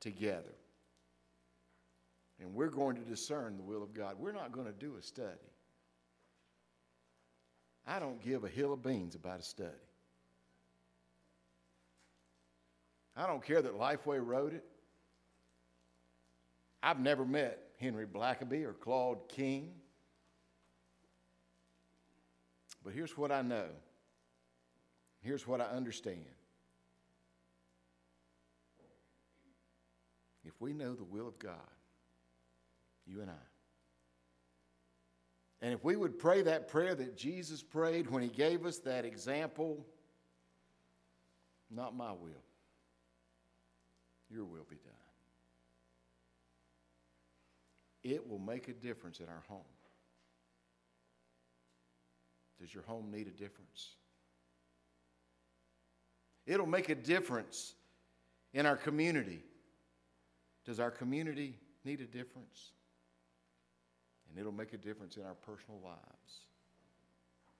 together. 0.00 0.56
And 2.42 2.52
we're 2.54 2.70
going 2.70 2.96
to 2.96 3.02
discern 3.02 3.56
the 3.56 3.62
will 3.62 3.82
of 3.82 3.94
God. 3.94 4.16
We're 4.18 4.32
not 4.32 4.50
going 4.50 4.66
to 4.66 4.72
do 4.72 4.96
a 4.98 5.02
study. 5.02 5.28
I 7.86 8.00
don't 8.00 8.20
give 8.20 8.42
a 8.42 8.48
hill 8.48 8.72
of 8.72 8.82
beans 8.82 9.14
about 9.14 9.38
a 9.40 9.42
study. 9.42 9.70
I 13.16 13.26
don't 13.26 13.44
care 13.44 13.62
that 13.62 13.78
Lifeway 13.78 14.24
wrote 14.24 14.52
it. 14.52 14.64
I've 16.82 16.98
never 16.98 17.24
met 17.24 17.58
Henry 17.78 18.06
Blackaby 18.06 18.64
or 18.64 18.72
Claude 18.72 19.28
King. 19.28 19.72
But 22.82 22.92
here's 22.92 23.16
what 23.16 23.30
I 23.30 23.42
know. 23.42 23.66
Here's 25.20 25.46
what 25.46 25.60
I 25.60 25.66
understand. 25.66 26.24
If 30.44 30.60
we 30.60 30.72
know 30.72 30.94
the 30.94 31.04
will 31.04 31.28
of 31.28 31.38
God, 31.38 31.54
you 33.12 33.20
and 33.20 33.30
I, 33.30 33.44
and 35.62 35.72
if 35.72 35.84
we 35.84 35.94
would 35.94 36.18
pray 36.18 36.42
that 36.42 36.66
prayer 36.66 36.94
that 36.96 37.16
Jesus 37.16 37.62
prayed 37.62 38.10
when 38.10 38.20
he 38.22 38.28
gave 38.28 38.66
us 38.66 38.78
that 38.78 39.04
example, 39.04 39.86
not 41.70 41.94
my 41.94 42.10
will, 42.10 42.42
your 44.28 44.44
will 44.44 44.66
be 44.68 44.76
done. 44.76 44.92
It 48.02 48.28
will 48.28 48.40
make 48.40 48.66
a 48.66 48.72
difference 48.72 49.20
in 49.20 49.26
our 49.26 49.44
home. 49.48 49.60
Does 52.60 52.74
your 52.74 52.82
home 52.82 53.12
need 53.12 53.28
a 53.28 53.30
difference? 53.30 53.90
It'll 56.44 56.66
make 56.66 56.88
a 56.88 56.96
difference 56.96 57.74
in 58.52 58.66
our 58.66 58.76
community. 58.76 59.44
Does 60.64 60.80
our 60.80 60.90
community 60.90 61.54
need 61.84 62.00
a 62.00 62.04
difference? 62.04 62.72
And 64.32 64.40
it'll 64.40 64.50
make 64.50 64.72
a 64.72 64.78
difference 64.78 65.18
in 65.18 65.24
our 65.24 65.34
personal 65.34 65.78
lives. 65.84 66.46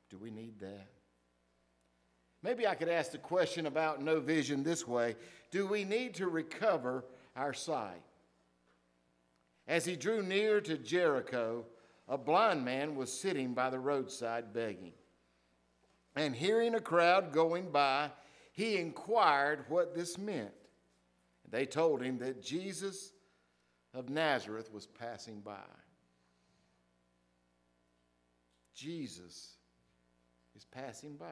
Do 0.09 0.17
we 0.17 0.31
need 0.31 0.59
that? 0.61 0.89
Maybe 2.43 2.67
I 2.67 2.75
could 2.75 2.89
ask 2.89 3.13
the 3.13 3.19
question 3.19 3.67
about 3.67 4.03
no 4.03 4.19
vision 4.19 4.63
this 4.63 4.89
way 4.89 5.17
Do 5.51 5.67
we 5.67 5.85
need 5.85 6.15
to 6.15 6.29
recover 6.29 7.05
our 7.37 7.53
sight? 7.53 8.03
As 9.69 9.85
he 9.85 9.97
drew 9.97 10.23
near 10.23 10.61
to 10.63 10.77
Jericho, 10.79 11.67
a 12.09 12.19
blind 12.19 12.65
man 12.65 12.97
was 12.97 13.13
sitting 13.13 13.55
by 13.55 13.71
the 13.71 13.79
roadside 13.79 14.53
begging. 14.53 14.93
And 16.17 16.35
hearing 16.35 16.75
a 16.75 16.81
crowd 16.81 17.33
going 17.33 17.71
by, 17.71 18.11
he 18.53 18.77
inquired 18.77 19.65
what 19.69 19.95
this 19.95 20.19
meant. 20.19 20.53
They 21.49 21.65
told 21.65 22.03
him 22.03 22.19
that 22.19 22.43
Jesus 22.43 23.13
of 23.95 24.09
Nazareth 24.09 24.73
was 24.73 24.87
passing 24.87 25.41
by. 25.41 25.61
Jesus 28.75 29.57
is 30.55 30.65
passing 30.65 31.17
by. 31.17 31.27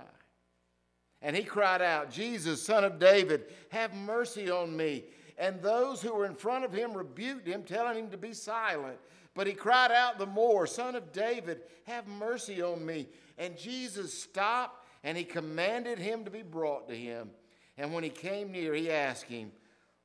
And 1.22 1.36
he 1.36 1.42
cried 1.42 1.82
out, 1.82 2.10
Jesus, 2.10 2.62
son 2.62 2.84
of 2.84 2.98
David, 2.98 3.44
have 3.70 3.94
mercy 3.94 4.50
on 4.50 4.76
me. 4.76 5.04
And 5.38 5.60
those 5.60 6.00
who 6.00 6.14
were 6.14 6.26
in 6.26 6.34
front 6.34 6.64
of 6.64 6.72
him 6.72 6.94
rebuked 6.94 7.46
him, 7.46 7.62
telling 7.62 7.98
him 7.98 8.10
to 8.10 8.16
be 8.16 8.32
silent. 8.32 8.98
But 9.34 9.46
he 9.46 9.52
cried 9.52 9.92
out 9.92 10.18
the 10.18 10.26
more, 10.26 10.66
Son 10.66 10.94
of 10.94 11.12
David, 11.12 11.60
have 11.84 12.06
mercy 12.06 12.62
on 12.62 12.84
me. 12.84 13.08
And 13.38 13.56
Jesus 13.56 14.12
stopped 14.12 14.86
and 15.02 15.16
he 15.16 15.24
commanded 15.24 15.98
him 15.98 16.24
to 16.24 16.30
be 16.30 16.42
brought 16.42 16.88
to 16.88 16.94
him. 16.94 17.30
And 17.78 17.94
when 17.94 18.04
he 18.04 18.10
came 18.10 18.52
near, 18.52 18.74
he 18.74 18.90
asked 18.90 19.24
him, 19.24 19.52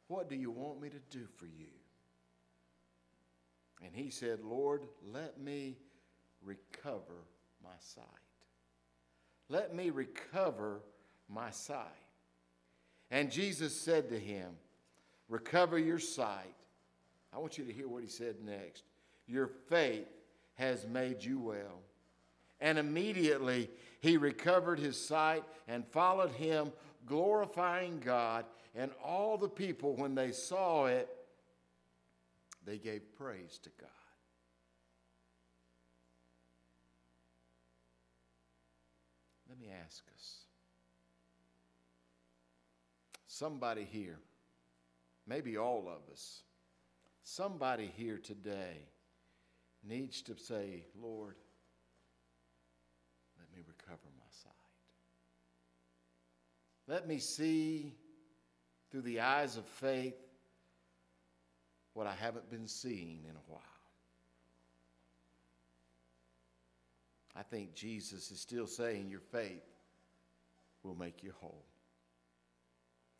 What 0.08 0.30
do 0.30 0.36
you 0.36 0.52
want 0.52 0.82
me 0.82 0.90
to 0.90 1.18
do 1.18 1.26
for 1.38 1.46
you? 1.46 1.68
And 3.84 3.94
he 3.94 4.10
said, 4.10 4.40
Lord, 4.42 4.84
let 5.12 5.40
me 5.40 5.78
recover 6.46 7.26
my 7.64 7.76
sight. 7.80 8.06
Let 9.50 9.76
me 9.76 9.90
recover 9.90 10.82
my 11.28 11.50
sight. 11.50 11.88
And 13.12 13.32
Jesus 13.32 13.80
said 13.80 14.10
to 14.10 14.20
him, 14.20 14.52
Recover 15.28 15.80
your 15.80 16.00
sight. 16.00 16.54
I 17.34 17.40
want 17.40 17.58
you 17.58 17.66
to 17.66 17.74
hear 17.74 17.88
what 17.88 18.04
he 18.04 18.10
said 18.10 18.36
next. 18.46 18.84
Your 19.28 19.48
faith 19.48 20.08
has 20.56 20.86
made 20.88 21.24
you 21.24 21.40
well. 21.40 21.82
And 22.62 22.78
immediately 22.78 23.70
he 24.00 24.18
recovered 24.18 24.80
his 24.80 25.04
sight 25.04 25.44
and 25.68 25.86
followed 25.88 26.32
him, 26.32 26.72
glorifying 27.06 28.00
God. 28.00 28.46
And 28.76 28.92
all 29.04 29.38
the 29.38 29.50
people, 29.50 29.96
when 29.96 30.16
they 30.16 30.32
saw 30.32 30.86
it, 30.86 31.10
they 32.66 32.78
gave 32.78 33.02
praise 33.18 33.60
to 33.64 33.70
God. 33.80 33.90
Let 39.50 39.55
me 39.66 39.74
ask 39.86 40.04
us 40.16 40.46
somebody 43.28 43.84
here, 43.84 44.18
maybe 45.28 45.58
all 45.58 45.90
of 45.90 46.12
us, 46.12 46.44
somebody 47.24 47.92
here 47.98 48.18
today 48.18 48.78
needs 49.84 50.22
to 50.22 50.38
say, 50.38 50.86
Lord, 51.02 51.36
let 53.38 53.48
me 53.54 53.64
recover 53.68 54.08
my 54.18 54.26
sight. 54.30 54.52
Let 56.88 57.08
me 57.08 57.18
see 57.18 57.94
through 58.92 59.02
the 59.02 59.20
eyes 59.20 59.58
of 59.58 59.66
faith 59.66 60.16
what 61.94 62.08
I 62.08 62.14
haven't 62.14 62.50
been 62.50 62.68
seeing 62.68 63.26
in 63.30 63.36
a 63.36 63.52
while. 63.52 63.75
I 67.36 67.44
think 67.44 67.74
Jesus 67.74 68.32
is 68.32 68.40
still 68.40 68.68
saying 68.68 69.10
your 69.10 69.20
faith 69.20 69.64
will 70.84 70.96
make 70.96 71.24
you 71.24 71.34
whole. 71.40 71.66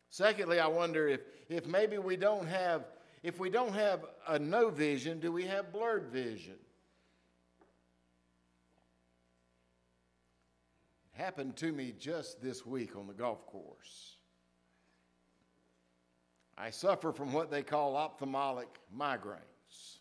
Secondly, 0.08 0.60
I 0.60 0.66
wonder 0.66 1.08
if, 1.08 1.20
if 1.48 1.66
maybe 1.66 1.98
we 1.98 2.16
don't 2.16 2.46
have, 2.46 2.86
if 3.22 3.38
we 3.38 3.50
don't 3.50 3.74
have 3.74 4.06
a 4.26 4.38
no 4.38 4.70
vision, 4.70 5.20
do 5.20 5.30
we 5.30 5.44
have 5.44 5.72
blurred 5.72 6.06
vision? 6.06 6.56
It 11.14 11.22
happened 11.22 11.56
to 11.56 11.72
me 11.72 11.92
just 11.98 12.40
this 12.40 12.64
week 12.64 12.96
on 12.96 13.06
the 13.06 13.12
golf 13.12 13.44
course. 13.46 14.16
I 16.56 16.70
suffer 16.70 17.12
from 17.12 17.34
what 17.34 17.50
they 17.50 17.62
call 17.62 17.96
ophthalmic 17.96 18.68
migraines. 18.96 19.98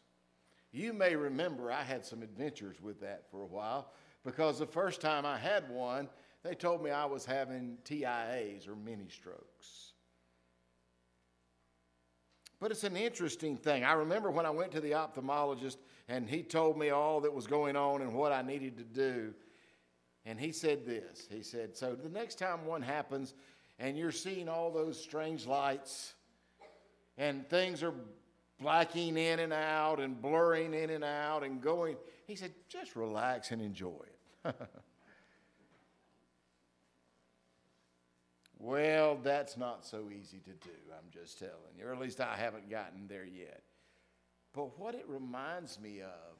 You 0.71 0.93
may 0.93 1.15
remember 1.17 1.71
I 1.71 1.83
had 1.83 2.05
some 2.05 2.21
adventures 2.21 2.79
with 2.81 3.01
that 3.01 3.23
for 3.29 3.41
a 3.41 3.47
while 3.47 3.91
because 4.25 4.59
the 4.59 4.65
first 4.65 4.99
time 4.99 5.25
I 5.25 5.37
had 5.37 5.69
one, 5.69 6.09
they 6.43 6.55
told 6.55 6.83
me 6.83 6.89
I 6.89 7.05
was 7.05 7.25
having 7.25 7.77
TIAs 7.85 8.67
or 8.67 8.75
mini 8.75 9.07
strokes. 9.09 9.93
But 12.59 12.71
it's 12.71 12.83
an 12.83 12.97
interesting 12.97 13.57
thing. 13.57 13.83
I 13.83 13.93
remember 13.93 14.31
when 14.31 14.45
I 14.45 14.49
went 14.49 14.71
to 14.71 14.81
the 14.81 14.91
ophthalmologist 14.91 15.77
and 16.07 16.27
he 16.27 16.41
told 16.41 16.77
me 16.77 16.89
all 16.89 17.21
that 17.21 17.33
was 17.33 17.47
going 17.47 17.75
on 17.75 18.01
and 18.01 18.13
what 18.13 18.31
I 18.31 18.41
needed 18.41 18.77
to 18.77 18.83
do. 18.83 19.33
And 20.25 20.39
he 20.39 20.51
said 20.51 20.85
this 20.85 21.27
He 21.29 21.43
said, 21.43 21.77
So 21.77 21.95
the 21.95 22.09
next 22.09 22.39
time 22.39 22.65
one 22.65 22.81
happens 22.81 23.35
and 23.77 23.97
you're 23.97 24.11
seeing 24.11 24.49
all 24.49 24.71
those 24.71 25.01
strange 25.01 25.45
lights 25.45 26.13
and 27.17 27.47
things 27.49 27.83
are 27.83 27.93
blacking 28.59 29.17
in 29.17 29.39
and 29.39 29.53
out 29.53 29.99
and 29.99 30.21
blurring 30.21 30.73
in 30.73 30.89
and 30.89 31.03
out 31.03 31.43
and 31.43 31.61
going, 31.61 31.97
he 32.25 32.35
said, 32.35 32.53
just 32.69 32.95
relax 32.95 33.51
and 33.51 33.61
enjoy 33.61 34.01
it. 34.05 34.14
Well, 38.65 39.19
that's 39.21 39.57
not 39.57 39.85
so 39.85 40.09
easy 40.09 40.39
to 40.39 40.49
do, 40.49 40.73
I'm 40.91 41.11
just 41.11 41.37
telling 41.37 41.53
you, 41.77 41.85
or 41.85 41.93
at 41.93 41.99
least 41.99 42.19
I 42.19 42.35
haven't 42.35 42.67
gotten 42.67 43.07
there 43.07 43.23
yet. 43.23 43.61
But 44.53 44.79
what 44.79 44.95
it 44.95 45.05
reminds 45.07 45.79
me 45.79 46.01
of 46.01 46.37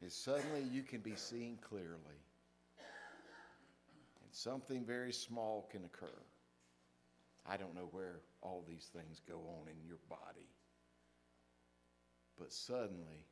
is 0.00 0.14
suddenly 0.14 0.62
you 0.70 0.82
can 0.82 1.00
be 1.00 1.16
seen 1.16 1.58
clearly, 1.60 2.20
and 2.78 4.30
something 4.30 4.84
very 4.84 5.12
small 5.12 5.66
can 5.72 5.84
occur. 5.84 6.22
I 7.48 7.56
don't 7.56 7.74
know 7.74 7.88
where 7.90 8.20
all 8.42 8.62
these 8.68 8.90
things 8.92 9.20
go 9.26 9.40
on 9.60 9.68
in 9.68 9.84
your 9.84 9.98
body, 10.08 10.50
but 12.38 12.52
suddenly 12.52 13.24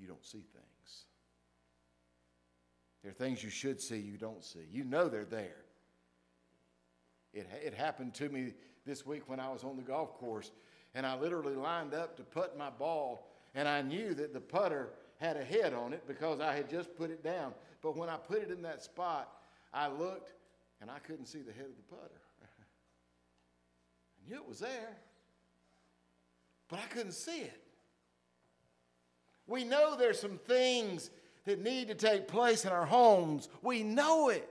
you 0.00 0.06
don't 0.06 0.24
see 0.24 0.44
things. 0.52 1.04
There 3.02 3.10
are 3.10 3.14
things 3.14 3.42
you 3.42 3.50
should 3.50 3.80
see 3.80 3.98
you 3.98 4.16
don't 4.16 4.44
see. 4.44 4.66
You 4.70 4.84
know 4.84 5.08
they're 5.08 5.24
there. 5.24 5.64
It, 7.32 7.48
it 7.64 7.74
happened 7.74 8.14
to 8.14 8.28
me 8.28 8.54
this 8.86 9.06
week 9.06 9.28
when 9.28 9.38
I 9.38 9.50
was 9.50 9.64
on 9.64 9.76
the 9.76 9.82
golf 9.82 10.18
course, 10.18 10.50
and 10.94 11.06
I 11.06 11.18
literally 11.18 11.54
lined 11.54 11.94
up 11.94 12.16
to 12.16 12.22
putt 12.22 12.58
my 12.58 12.70
ball, 12.70 13.30
and 13.54 13.68
I 13.68 13.82
knew 13.82 14.14
that 14.14 14.32
the 14.32 14.40
putter 14.40 14.90
had 15.18 15.36
a 15.36 15.44
head 15.44 15.74
on 15.74 15.92
it 15.92 16.06
because 16.06 16.40
I 16.40 16.54
had 16.54 16.68
just 16.68 16.96
put 16.96 17.10
it 17.10 17.22
down. 17.22 17.52
But 17.82 17.96
when 17.96 18.08
I 18.08 18.16
put 18.16 18.42
it 18.42 18.50
in 18.50 18.62
that 18.62 18.82
spot, 18.82 19.28
I 19.72 19.88
looked 19.88 20.32
and 20.80 20.90
I 20.90 20.98
couldn't 21.00 21.26
see 21.26 21.40
the 21.40 21.52
head 21.52 21.66
of 21.66 21.76
the 21.76 21.96
putter. 21.96 22.20
I 24.26 24.30
knew 24.30 24.36
it 24.36 24.48
was 24.48 24.60
there, 24.60 24.96
but 26.68 26.78
I 26.78 26.86
couldn't 26.86 27.12
see 27.12 27.40
it. 27.40 27.67
We 29.48 29.64
know 29.64 29.96
there's 29.96 30.20
some 30.20 30.38
things 30.46 31.10
that 31.46 31.60
need 31.60 31.88
to 31.88 31.94
take 31.94 32.28
place 32.28 32.64
in 32.66 32.70
our 32.70 32.84
homes. 32.84 33.48
We 33.62 33.82
know 33.82 34.28
it. 34.28 34.48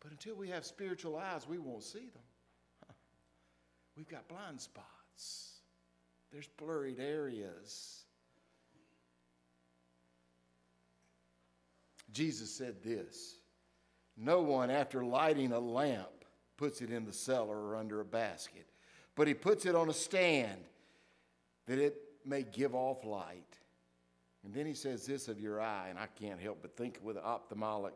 But 0.00 0.10
until 0.10 0.34
we 0.34 0.48
have 0.48 0.66
spiritual 0.66 1.16
eyes, 1.16 1.46
we 1.48 1.58
won't 1.58 1.84
see 1.84 2.10
them. 2.10 2.88
We've 3.96 4.08
got 4.08 4.28
blind 4.28 4.60
spots, 4.60 5.60
there's 6.32 6.48
blurred 6.48 6.98
areas. 6.98 7.94
Jesus 12.10 12.50
said 12.50 12.82
this 12.82 13.36
No 14.16 14.40
one, 14.40 14.70
after 14.70 15.04
lighting 15.04 15.52
a 15.52 15.60
lamp, 15.60 16.24
puts 16.56 16.80
it 16.80 16.90
in 16.90 17.04
the 17.04 17.12
cellar 17.12 17.56
or 17.56 17.76
under 17.76 18.00
a 18.00 18.04
basket, 18.04 18.66
but 19.14 19.28
he 19.28 19.34
puts 19.34 19.66
it 19.66 19.76
on 19.76 19.88
a 19.88 19.94
stand 19.94 20.64
that 21.66 21.78
it 21.78 22.07
may 22.24 22.42
give 22.42 22.74
off 22.74 23.04
light. 23.04 23.58
And 24.44 24.54
then 24.54 24.66
he 24.66 24.74
says 24.74 25.06
this 25.06 25.28
of 25.28 25.40
your 25.40 25.60
eye, 25.60 25.88
and 25.90 25.98
I 25.98 26.06
can't 26.20 26.40
help 26.40 26.58
but 26.62 26.76
think 26.76 26.98
with 27.02 27.16
ophthalmic 27.16 27.94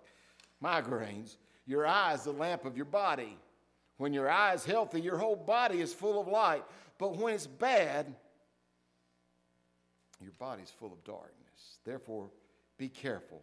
migraines 0.62 1.37
your 1.66 1.87
eye 1.87 2.14
is 2.14 2.25
the 2.25 2.33
lamp 2.33 2.64
of 2.64 2.77
your 2.77 2.87
body. 2.87 3.37
When 3.97 4.12
your 4.12 4.29
eye 4.29 4.55
is 4.55 4.64
healthy, 4.64 5.01
your 5.01 5.16
whole 5.16 5.37
body 5.37 5.81
is 5.81 5.95
full 5.95 6.20
of 6.20 6.27
light. 6.27 6.64
But 6.99 7.16
when 7.16 7.35
it's 7.35 7.47
bad, 7.47 8.12
your 10.20 10.33
body's 10.39 10.70
full 10.70 10.93
of 10.93 11.03
darkness. 11.05 11.79
Therefore, 11.85 12.31
be 12.79 12.89
careful 12.89 13.43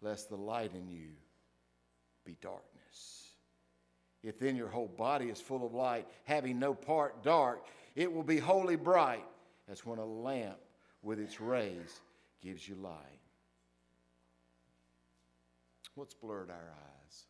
lest 0.00 0.28
the 0.28 0.36
light 0.36 0.72
in 0.74 0.88
you 0.88 1.08
be 2.24 2.36
darkness. 2.40 3.32
If 4.22 4.38
then 4.38 4.56
your 4.56 4.68
whole 4.68 4.88
body 4.88 5.26
is 5.26 5.40
full 5.40 5.64
of 5.64 5.74
light, 5.74 6.06
having 6.24 6.58
no 6.58 6.74
part 6.74 7.22
dark, 7.22 7.66
it 7.96 8.12
will 8.12 8.22
be 8.22 8.38
wholly 8.38 8.76
bright, 8.76 9.24
as 9.70 9.84
when 9.84 9.98
a 9.98 10.04
lamp 10.04 10.58
with 11.02 11.18
its 11.18 11.40
rays 11.40 12.00
gives 12.42 12.68
you 12.68 12.74
light. 12.76 13.20
What's 15.94 16.14
blurred 16.14 16.50
our 16.50 16.72
eyes? 16.72 17.26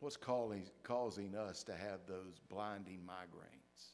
What's 0.00 0.16
calling, 0.16 0.62
causing 0.84 1.34
us 1.34 1.64
to 1.64 1.72
have 1.72 2.00
those 2.06 2.40
blinding 2.48 3.00
migraines? 3.06 3.92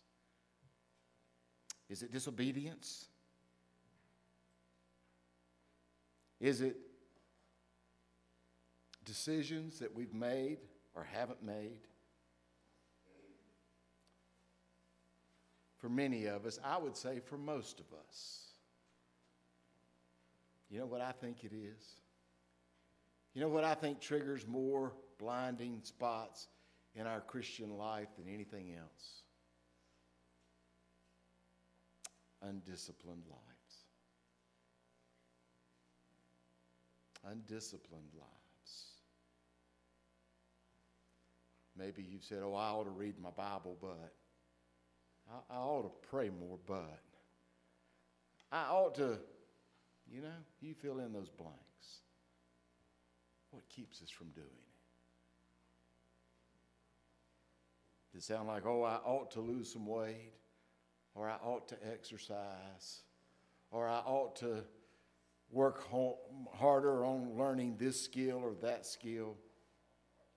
Is 1.89 2.03
it 2.03 2.13
disobedience? 2.13 3.07
Is 6.41 6.61
it 6.61 6.77
decisions 9.05 9.79
that 9.79 9.95
we've 9.95 10.13
made 10.13 10.59
or 10.95 11.07
haven't 11.11 11.43
made? 11.43 11.81
For 15.85 15.91
many 15.91 16.25
of 16.25 16.47
us, 16.47 16.59
I 16.65 16.79
would 16.79 16.97
say 16.97 17.21
for 17.21 17.37
most 17.37 17.79
of 17.79 17.85
us. 18.09 18.45
You 20.71 20.79
know 20.79 20.87
what 20.87 21.03
I 21.03 21.13
think 21.13 21.45
it 21.45 21.53
is? 21.53 21.97
You 23.35 23.43
know 23.43 23.51
what 23.51 23.65
I 23.65 23.75
think 23.75 24.01
triggers 24.01 24.47
more 24.47 24.95
blinding 25.19 25.81
spots 25.83 26.49
in 26.95 27.07
our 27.07 27.21
Christian 27.21 27.77
life 27.77 28.09
than 28.17 28.33
anything 28.33 28.73
else? 28.75 29.25
Undisciplined 32.41 33.25
lives. 33.29 33.77
Undisciplined 37.31 38.15
lives. 38.15 38.85
Maybe 41.77 42.03
you've 42.03 42.25
said, 42.25 42.39
Oh, 42.43 42.55
I 42.55 42.71
ought 42.71 42.85
to 42.85 42.91
read 42.91 43.21
my 43.21 43.33
Bible, 43.33 43.77
but 43.83 44.15
I, 45.31 45.55
I 45.55 45.59
ought 45.59 45.83
to 45.83 46.09
pray 46.09 46.31
more, 46.31 46.59
but 46.67 47.01
I 48.53 48.67
ought 48.71 48.95
to, 48.97 49.19
you 50.11 50.21
know, 50.21 50.29
you 50.61 50.75
fill 50.75 50.99
in 51.01 51.13
those 51.13 51.31
blanks. 51.31 51.59
What 53.51 53.69
keeps 53.69 54.03
us 54.03 54.11
from 54.11 54.29
doing 54.31 54.47
it? 54.47 54.65
Does 58.13 58.23
it 58.23 58.27
sound 58.27 58.49
like, 58.49 58.65
oh, 58.65 58.83
I 58.83 58.97
ought 59.05 59.31
to 59.33 59.41
lose 59.41 59.73
some 59.73 59.87
weight, 59.87 60.33
or 61.15 61.29
I 61.29 61.37
ought 61.45 61.67
to 61.69 61.77
exercise, 61.93 63.03
or 63.71 63.89
I 63.89 63.99
ought 64.07 64.37
to 64.37 64.63
work 65.51 65.83
harder 66.53 67.05
on 67.05 67.37
learning 67.37 67.77
this 67.79 68.01
skill 68.01 68.41
or 68.43 68.55
that 68.63 68.87
skill? 68.87 69.37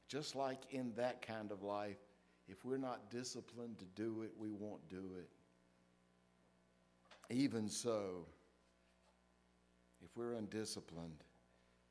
Just 0.08 0.36
like 0.36 0.62
in 0.72 0.94
that 0.96 1.22
kind 1.22 1.52
of 1.52 1.62
life, 1.62 1.98
if 2.48 2.64
we're 2.64 2.78
not 2.78 3.10
disciplined 3.12 3.78
to 3.80 3.86
do 3.95 4.24
it, 4.24 4.32
we 4.38 4.52
won't 4.52 4.88
do 4.89 5.04
it. 5.18 5.30
Even 7.30 7.68
so, 7.68 8.26
if 10.04 10.16
we're 10.16 10.34
undisciplined, 10.34 11.24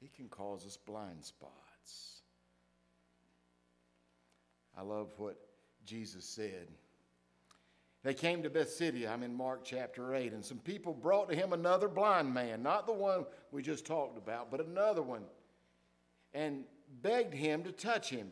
it 0.03 0.15
can 0.15 0.29
cause 0.29 0.65
us 0.65 0.77
blind 0.77 1.25
spots. 1.25 2.23
I 4.77 4.83
love 4.83 5.13
what 5.17 5.37
Jesus 5.85 6.25
said. 6.25 6.69
They 8.03 8.15
came 8.15 8.43
to 8.43 8.51
Bethsaida, 8.51 9.09
I'm 9.09 9.23
in 9.25 9.35
Mark 9.35 9.65
chapter 9.65 10.15
8, 10.15 10.33
and 10.33 10.45
some 10.45 10.59
people 10.59 10.95
brought 10.95 11.29
to 11.29 11.35
him 11.35 11.53
another 11.53 11.89
blind 11.89 12.33
man, 12.33 12.63
not 12.63 12.87
the 12.87 12.93
one 12.93 13.27
we 13.51 13.63
just 13.63 13.85
talked 13.85 14.17
about, 14.17 14.51
but 14.51 14.65
another 14.65 15.03
one, 15.03 15.25
and 16.33 16.65
begged 17.03 17.35
him 17.35 17.65
to 17.65 17.73
touch 17.73 18.09
him. 18.11 18.31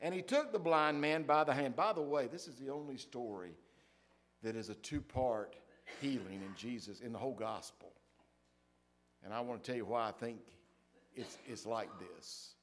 And 0.00 0.14
he 0.14 0.22
took 0.22 0.52
the 0.52 0.58
blind 0.58 1.00
man 1.00 1.24
by 1.24 1.44
the 1.44 1.52
hand. 1.52 1.76
By 1.76 1.92
the 1.92 2.00
way, 2.00 2.26
this 2.26 2.48
is 2.48 2.56
the 2.56 2.70
only 2.70 2.96
story 2.96 3.52
that 4.42 4.56
is 4.56 4.70
a 4.70 4.74
two 4.74 5.00
part 5.00 5.56
healing 6.00 6.40
in 6.46 6.54
Jesus, 6.56 7.00
in 7.00 7.12
the 7.12 7.18
whole 7.18 7.34
gospel. 7.34 7.92
And 9.24 9.34
I 9.34 9.40
want 9.40 9.62
to 9.62 9.70
tell 9.70 9.76
you 9.76 9.84
why 9.84 10.08
I 10.08 10.12
think 10.12 10.38
it's, 11.14 11.36
it's 11.46 11.66
like 11.66 11.90
this. 11.98 12.54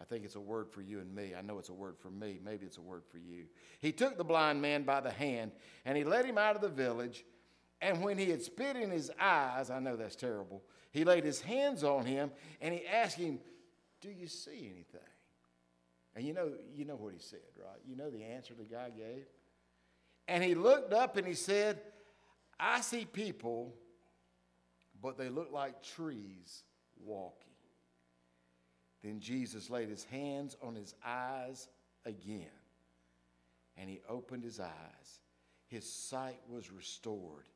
I 0.00 0.04
think 0.04 0.24
it's 0.24 0.34
a 0.34 0.40
word 0.40 0.68
for 0.70 0.82
you 0.82 0.98
and 0.98 1.14
me. 1.14 1.32
I 1.38 1.40
know 1.40 1.58
it's 1.58 1.68
a 1.68 1.74
word 1.74 1.96
for 1.98 2.10
me. 2.10 2.40
Maybe 2.44 2.66
it's 2.66 2.78
a 2.78 2.82
word 2.82 3.04
for 3.10 3.18
you. 3.18 3.44
He 3.78 3.92
took 3.92 4.18
the 4.18 4.24
blind 4.24 4.60
man 4.60 4.82
by 4.82 5.00
the 5.00 5.10
hand 5.10 5.52
and 5.84 5.96
he 5.96 6.04
led 6.04 6.24
him 6.24 6.36
out 6.36 6.56
of 6.56 6.62
the 6.62 6.68
village. 6.68 7.24
And 7.80 8.02
when 8.02 8.18
he 8.18 8.28
had 8.30 8.42
spit 8.42 8.76
in 8.76 8.90
his 8.90 9.10
eyes, 9.20 9.70
I 9.70 9.78
know 9.78 9.96
that's 9.96 10.16
terrible, 10.16 10.62
he 10.90 11.04
laid 11.04 11.24
his 11.24 11.40
hands 11.40 11.84
on 11.84 12.04
him 12.04 12.32
and 12.60 12.74
he 12.74 12.84
asked 12.86 13.16
him, 13.16 13.38
Do 14.00 14.10
you 14.10 14.26
see 14.26 14.70
anything? 14.72 15.00
And 16.16 16.24
you 16.24 16.32
know, 16.32 16.52
you 16.74 16.84
know 16.84 16.96
what 16.96 17.12
he 17.12 17.18
said, 17.18 17.40
right? 17.58 17.80
You 17.86 17.96
know 17.96 18.10
the 18.10 18.22
answer 18.22 18.54
the 18.54 18.64
guy 18.64 18.90
gave? 18.90 19.26
And 20.28 20.42
he 20.42 20.54
looked 20.54 20.92
up 20.92 21.16
and 21.16 21.26
he 21.26 21.34
said, 21.34 21.80
I 22.58 22.80
see 22.80 23.04
people, 23.04 23.74
but 25.02 25.18
they 25.18 25.28
look 25.28 25.52
like 25.52 25.82
trees 25.82 26.62
walking. 27.04 27.40
Then 29.02 29.20
Jesus 29.20 29.68
laid 29.68 29.88
his 29.90 30.04
hands 30.04 30.56
on 30.62 30.74
his 30.74 30.94
eyes 31.04 31.68
again, 32.06 32.46
and 33.76 33.90
he 33.90 34.00
opened 34.08 34.44
his 34.44 34.60
eyes. 34.60 35.20
His 35.66 35.84
sight 35.84 36.40
was 36.48 36.70
restored, 36.70 37.48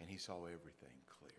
and 0.00 0.10
he 0.10 0.18
saw 0.18 0.44
everything 0.44 0.98
clearly. 1.18 1.36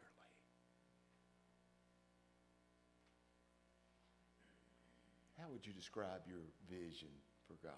How 5.40 5.41
would 5.52 5.66
you 5.66 5.74
describe 5.74 6.22
your 6.28 6.40
vision 6.70 7.10
for 7.48 7.56
God? 7.64 7.74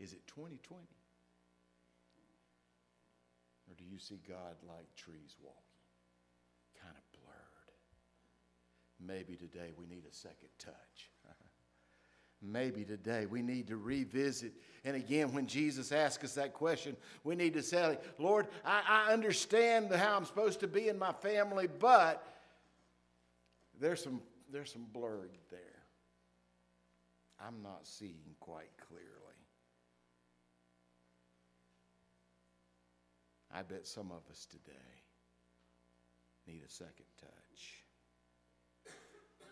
Is 0.00 0.12
it 0.12 0.26
2020? 0.26 0.82
Or 3.68 3.74
do 3.76 3.84
you 3.84 3.98
see 3.98 4.20
God 4.28 4.56
like 4.68 4.94
trees 4.96 5.36
walking? 5.42 5.60
Kind 6.82 6.94
of 6.96 7.20
blurred. 7.20 7.74
Maybe 9.00 9.36
today 9.36 9.70
we 9.78 9.86
need 9.86 10.04
a 10.10 10.14
second 10.14 10.48
touch. 10.58 11.10
Maybe 12.42 12.84
today 12.84 13.26
we 13.26 13.40
need 13.42 13.68
to 13.68 13.76
revisit. 13.76 14.52
And 14.84 14.96
again, 14.96 15.32
when 15.32 15.46
Jesus 15.46 15.92
asks 15.92 16.24
us 16.24 16.34
that 16.34 16.52
question, 16.52 16.96
we 17.22 17.36
need 17.36 17.54
to 17.54 17.62
say, 17.62 17.96
Lord, 18.18 18.48
I, 18.64 19.06
I 19.08 19.12
understand 19.12 19.90
how 19.92 20.16
I'm 20.16 20.24
supposed 20.24 20.60
to 20.60 20.68
be 20.68 20.88
in 20.88 20.98
my 20.98 21.12
family, 21.12 21.68
but 21.78 22.26
there's 23.80 24.02
some, 24.02 24.20
there's 24.52 24.72
some 24.72 24.86
blurred 24.92 25.38
there. 25.50 25.73
I'm 27.40 27.62
not 27.62 27.86
seeing 27.86 28.36
quite 28.40 28.70
clearly. 28.88 29.04
I 33.52 33.62
bet 33.62 33.86
some 33.86 34.10
of 34.10 34.28
us 34.30 34.46
today 34.46 34.72
need 36.46 36.62
a 36.66 36.70
second 36.70 37.06
touch. 37.20 37.84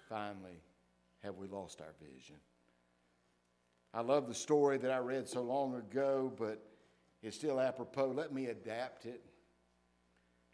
Finally, 0.09 0.61
have 1.23 1.37
we 1.37 1.47
lost 1.47 1.81
our 1.81 1.95
vision? 2.01 2.37
I 3.95 4.01
love 4.01 4.27
the 4.27 4.35
story 4.35 4.79
that 4.79 4.91
I 4.91 4.99
read 4.99 5.29
so 5.29 5.43
long 5.43 5.77
ago, 5.77 6.33
but 6.37 6.63
it's 7.23 7.37
still 7.37 7.61
apropos. 7.61 8.09
Let 8.09 8.33
me 8.33 8.47
adapt 8.47 9.07
it. 9.07 9.23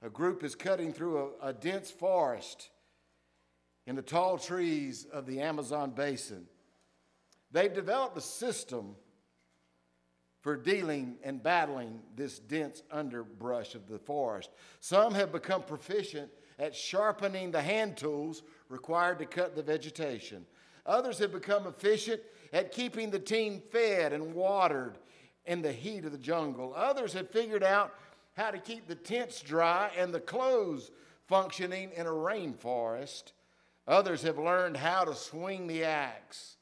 A 0.02 0.10
group 0.10 0.44
is 0.44 0.54
cutting 0.54 0.92
through 0.92 1.32
a, 1.40 1.48
a 1.48 1.52
dense 1.52 1.90
forest 1.90 2.68
in 3.86 3.96
the 3.96 4.02
tall 4.02 4.38
trees 4.38 5.06
of 5.12 5.26
the 5.26 5.40
Amazon 5.40 5.90
basin. 5.90 6.46
They've 7.50 7.72
developed 7.72 8.16
a 8.16 8.22
system 8.22 8.94
for 10.40 10.56
dealing 10.56 11.16
and 11.22 11.42
battling 11.42 12.00
this 12.14 12.38
dense 12.38 12.82
underbrush 12.90 13.74
of 13.74 13.88
the 13.88 13.98
forest. 13.98 14.50
Some 14.80 15.14
have 15.14 15.32
become 15.32 15.62
proficient 15.62 16.30
at 16.58 16.74
sharpening 16.74 17.50
the 17.50 17.62
hand 17.62 17.96
tools 17.96 18.42
required 18.68 19.18
to 19.18 19.26
cut 19.26 19.56
the 19.56 19.62
vegetation. 19.62 20.46
Others 20.86 21.18
have 21.18 21.32
become 21.32 21.66
efficient 21.66 22.20
at 22.52 22.72
keeping 22.72 23.10
the 23.10 23.18
team 23.18 23.62
fed 23.70 24.12
and 24.12 24.34
watered 24.34 24.98
in 25.46 25.62
the 25.62 25.72
heat 25.72 26.04
of 26.04 26.12
the 26.12 26.18
jungle. 26.18 26.72
Others 26.76 27.12
have 27.14 27.30
figured 27.30 27.64
out 27.64 27.94
how 28.36 28.50
to 28.50 28.58
keep 28.58 28.86
the 28.86 28.94
tents 28.94 29.40
dry 29.40 29.90
and 29.96 30.14
the 30.14 30.20
clothes 30.20 30.90
functioning 31.26 31.90
in 31.96 32.06
a 32.06 32.10
rainforest. 32.10 33.32
Others 33.86 34.22
have 34.22 34.38
learned 34.38 34.76
how 34.76 35.04
to 35.04 35.14
swing 35.14 35.66
the 35.66 35.84
axe 35.84 36.57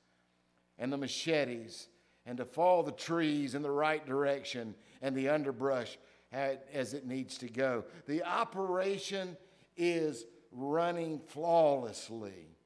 and 0.78 0.92
the 0.92 0.96
machetes 0.96 1.88
and 2.26 2.38
to 2.38 2.44
fall 2.44 2.82
the 2.82 2.92
trees 2.92 3.54
in 3.54 3.62
the 3.62 3.70
right 3.70 4.04
direction 4.04 4.74
and 5.00 5.14
the 5.14 5.28
underbrush 5.28 5.98
as 6.32 6.92
it 6.92 7.06
needs 7.06 7.38
to 7.38 7.48
go. 7.48 7.84
The 8.06 8.24
operation 8.24 9.36
is 9.76 10.24
running 10.50 11.20
flawlessly. 11.28 12.56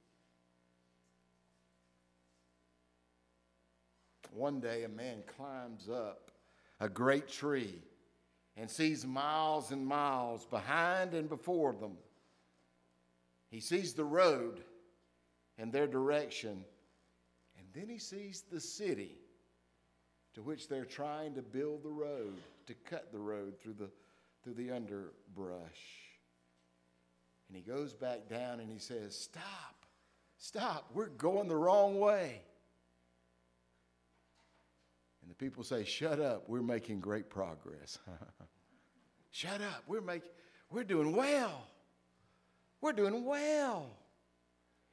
One 4.32 4.60
day, 4.60 4.84
a 4.84 4.88
man 4.88 5.22
climbs 5.36 5.88
up 5.88 6.30
a 6.78 6.88
great 6.88 7.28
tree 7.28 7.82
and 8.56 8.70
sees 8.70 9.06
miles 9.06 9.72
and 9.72 9.86
miles 9.86 10.46
behind 10.46 11.14
and 11.14 11.28
before 11.28 11.72
them. 11.72 11.96
He 13.50 13.60
sees 13.60 13.92
the 13.92 14.04
road 14.04 14.62
and 15.58 15.72
their 15.72 15.86
direction 15.86 16.64
then 17.74 17.88
he 17.88 17.98
sees 17.98 18.44
the 18.50 18.60
city 18.60 19.18
to 20.34 20.42
which 20.42 20.68
they're 20.68 20.84
trying 20.84 21.34
to 21.34 21.42
build 21.42 21.82
the 21.82 21.90
road, 21.90 22.34
to 22.66 22.74
cut 22.74 23.12
the 23.12 23.18
road 23.18 23.54
through 23.60 23.74
the, 23.74 23.90
through 24.42 24.54
the 24.54 24.70
underbrush. 24.70 26.00
And 27.48 27.56
he 27.56 27.62
goes 27.62 27.92
back 27.92 28.28
down 28.28 28.60
and 28.60 28.70
he 28.70 28.78
says, 28.78 29.16
Stop, 29.16 29.84
stop, 30.38 30.90
we're 30.94 31.08
going 31.08 31.48
the 31.48 31.56
wrong 31.56 31.98
way. 31.98 32.42
And 35.22 35.30
the 35.30 35.34
people 35.34 35.64
say, 35.64 35.84
Shut 35.84 36.20
up, 36.20 36.44
we're 36.48 36.62
making 36.62 37.00
great 37.00 37.28
progress. 37.28 37.98
Shut 39.32 39.60
up, 39.60 39.82
we're, 39.86 40.00
make, 40.00 40.22
we're 40.70 40.84
doing 40.84 41.14
well. 41.14 41.66
We're 42.80 42.92
doing 42.92 43.24
well. 43.24 43.90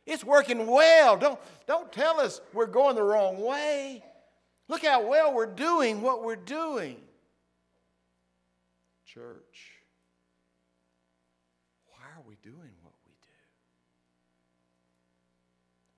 It's 0.08 0.24
working 0.24 0.66
well. 0.66 1.18
Don't, 1.18 1.38
don't 1.68 1.92
tell 1.92 2.20
us 2.20 2.40
we're 2.54 2.66
going 2.66 2.96
the 2.96 3.04
wrong 3.04 3.42
way. 3.42 4.02
Look 4.70 4.86
how 4.86 5.06
well 5.06 5.34
we're 5.34 5.46
doing 5.46 6.02
what 6.02 6.24
we're 6.24 6.38
doing. 6.38 6.98
church. 9.06 9.74
Why 11.90 12.06
are 12.16 12.24
we 12.26 12.36
doing 12.42 12.72
what 12.84 12.94
we 13.06 13.14
do? 13.22 13.28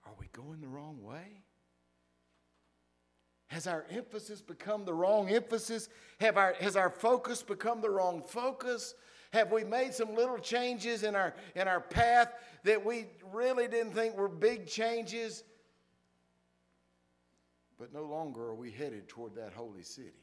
Are 0.07 0.13
we 0.19 0.27
going 0.33 0.61
the 0.61 0.67
wrong 0.67 1.03
way? 1.03 1.43
Has 3.47 3.67
our 3.67 3.85
emphasis 3.91 4.41
become 4.41 4.85
the 4.85 4.93
wrong 4.93 5.29
emphasis? 5.29 5.89
Have 6.19 6.37
our, 6.37 6.53
has 6.59 6.75
our 6.75 6.89
focus 6.89 7.43
become 7.43 7.81
the 7.81 7.89
wrong 7.89 8.23
focus? 8.25 8.95
Have 9.31 9.51
we 9.51 9.63
made 9.63 9.93
some 9.93 10.15
little 10.15 10.39
changes 10.39 11.03
in 11.03 11.15
our, 11.15 11.33
in 11.55 11.67
our 11.67 11.79
path 11.79 12.33
that 12.63 12.83
we 12.83 13.05
really 13.31 13.67
didn't 13.67 13.93
think 13.93 14.17
were 14.17 14.27
big 14.27 14.65
changes? 14.65 15.43
But 17.77 17.93
no 17.93 18.03
longer 18.03 18.41
are 18.41 18.55
we 18.55 18.71
headed 18.71 19.07
toward 19.07 19.35
that 19.35 19.53
holy 19.53 19.83
city. 19.83 20.13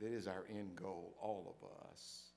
That 0.00 0.12
is 0.12 0.28
our 0.28 0.44
end 0.50 0.76
goal, 0.76 1.14
all 1.20 1.56
of 1.58 1.90
us. 1.90 2.28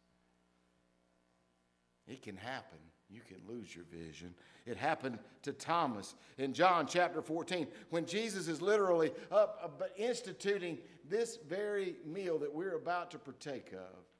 It 2.08 2.24
can 2.24 2.36
happen. 2.36 2.80
You 3.10 3.22
can 3.28 3.38
lose 3.48 3.76
your 3.76 3.86
vision. 3.86 4.34
It 4.66 4.78
happened 4.78 5.20
to 5.44 5.52
Thomas 5.52 6.16
in 6.38 6.54
John 6.54 6.88
chapter 6.88 7.22
14 7.22 7.68
when 7.90 8.06
Jesus 8.06 8.48
is 8.48 8.62
literally 8.62 9.12
up 9.32 9.80
uh, 9.82 9.86
instituting 9.98 10.78
this 11.10 11.38
very 11.48 11.96
meal 12.06 12.40
that 12.40 12.54
we're 12.54 12.78
about 12.78 13.12
to 13.12 13.20
partake 13.20 13.74
of. 13.74 14.11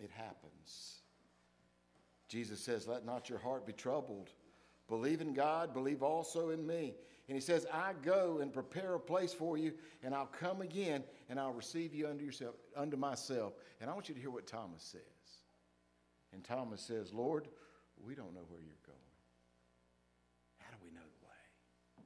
It 0.00 0.10
happens. 0.10 1.00
Jesus 2.28 2.60
says, 2.60 2.88
Let 2.88 3.04
not 3.04 3.28
your 3.28 3.38
heart 3.38 3.66
be 3.66 3.72
troubled. 3.72 4.30
Believe 4.88 5.20
in 5.20 5.32
God, 5.32 5.72
believe 5.72 6.02
also 6.02 6.50
in 6.50 6.66
me. 6.66 6.94
And 7.28 7.34
he 7.34 7.40
says, 7.40 7.66
I 7.72 7.92
go 8.02 8.40
and 8.42 8.52
prepare 8.52 8.94
a 8.94 9.00
place 9.00 9.32
for 9.32 9.56
you, 9.56 9.72
and 10.02 10.14
I'll 10.14 10.26
come 10.26 10.60
again, 10.60 11.04
and 11.30 11.40
I'll 11.40 11.54
receive 11.54 11.94
you 11.94 12.06
unto 12.06 12.22
yourself, 12.22 12.54
unto 12.76 12.98
myself. 12.98 13.54
And 13.80 13.88
I 13.88 13.94
want 13.94 14.08
you 14.10 14.14
to 14.14 14.20
hear 14.20 14.30
what 14.30 14.46
Thomas 14.46 14.82
says. 14.82 15.00
And 16.34 16.44
Thomas 16.44 16.82
says, 16.82 17.14
Lord, 17.14 17.48
we 18.04 18.14
don't 18.14 18.34
know 18.34 18.44
where 18.48 18.60
you're 18.60 18.74
going. 18.84 18.98
How 20.58 20.70
do 20.70 20.76
we 20.84 20.90
know 20.90 21.00
the 21.00 21.26
way? 21.26 22.04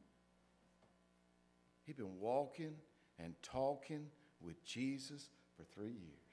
He'd 1.86 1.96
been 1.96 2.20
walking 2.20 2.74
and 3.18 3.34
talking 3.42 4.06
with 4.40 4.64
Jesus 4.64 5.30
for 5.56 5.64
three 5.64 5.86
years. 5.86 6.27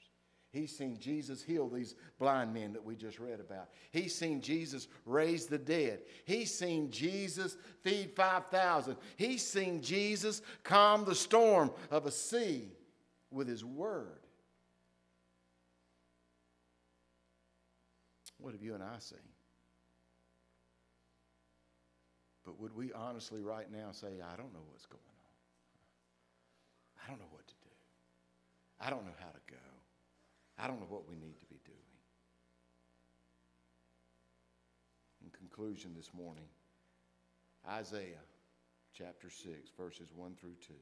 He's 0.56 0.76
seen 0.76 0.98
Jesus 0.98 1.44
heal 1.44 1.68
these 1.68 1.96
blind 2.18 2.54
men 2.54 2.72
that 2.74 2.86
we 2.86 2.96
just 2.96 3.20
read 3.20 3.42
about. 3.42 3.68
He's 3.92 4.16
seen 4.16 4.40
Jesus 4.40 4.88
raise 5.06 5.48
the 5.48 5.58
dead. 5.58 6.00
He's 6.24 6.54
seen 6.54 6.90
Jesus 6.92 7.58
feed 7.82 8.14
5,000. 8.16 8.96
He's 9.18 9.46
seen 9.46 9.82
Jesus 9.82 10.42
calm 10.64 11.04
the 11.04 11.14
storm 11.14 11.72
of 11.92 12.06
a 12.06 12.12
sea 12.12 12.72
with 13.32 13.50
his 13.50 13.66
word. 13.66 14.22
What 18.38 18.54
have 18.54 18.64
you 18.64 18.76
and 18.76 18.84
I 18.84 19.00
seen? 19.00 19.20
But 22.46 22.62
would 22.62 22.74
we 22.74 22.94
honestly 22.94 23.42
right 23.42 23.70
now 23.70 23.92
say, 23.92 24.08
I 24.08 24.38
don't 24.38 24.54
know 24.54 24.64
what's 24.70 24.86
going 24.86 25.02
on? 25.04 25.14
I 27.06 27.10
don't 27.10 27.20
know 27.20 27.28
what 27.32 27.46
to 27.46 27.54
do. 27.56 27.70
I 28.80 28.90
don't 28.90 29.04
know 29.04 29.18
how 29.20 29.32
to 29.32 29.52
go. 29.52 29.58
I 30.58 30.68
don't 30.68 30.80
know 30.80 30.88
what 30.90 31.08
we 31.08 31.16
need 31.16 31.38
to 31.40 31.46
be 31.46 31.60
doing. 31.66 31.78
In 35.24 35.30
conclusion 35.32 35.92
this 35.96 36.12
morning, 36.14 36.48
Isaiah 37.70 38.24
chapter 38.98 39.30
6, 39.30 39.72
verses 39.78 40.10
1 40.16 40.36
through 40.40 40.56
2. 40.68 40.74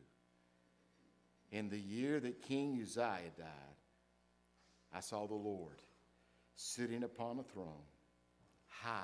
In 1.52 1.70
the 1.70 1.80
year 1.80 2.20
that 2.20 2.42
King 2.42 2.80
Uzziah 2.82 3.32
died, 3.38 3.78
I 4.94 5.00
saw 5.00 5.26
the 5.26 5.34
Lord 5.34 5.82
sitting 6.56 7.04
upon 7.04 7.40
a 7.40 7.44
throne, 7.44 7.88
high 8.68 9.02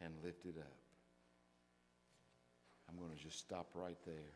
and 0.00 0.12
lifted 0.22 0.58
up. 0.58 0.76
I'm 2.88 2.98
going 2.98 3.16
to 3.16 3.22
just 3.22 3.38
stop 3.38 3.70
right 3.74 3.98
there. 4.06 4.34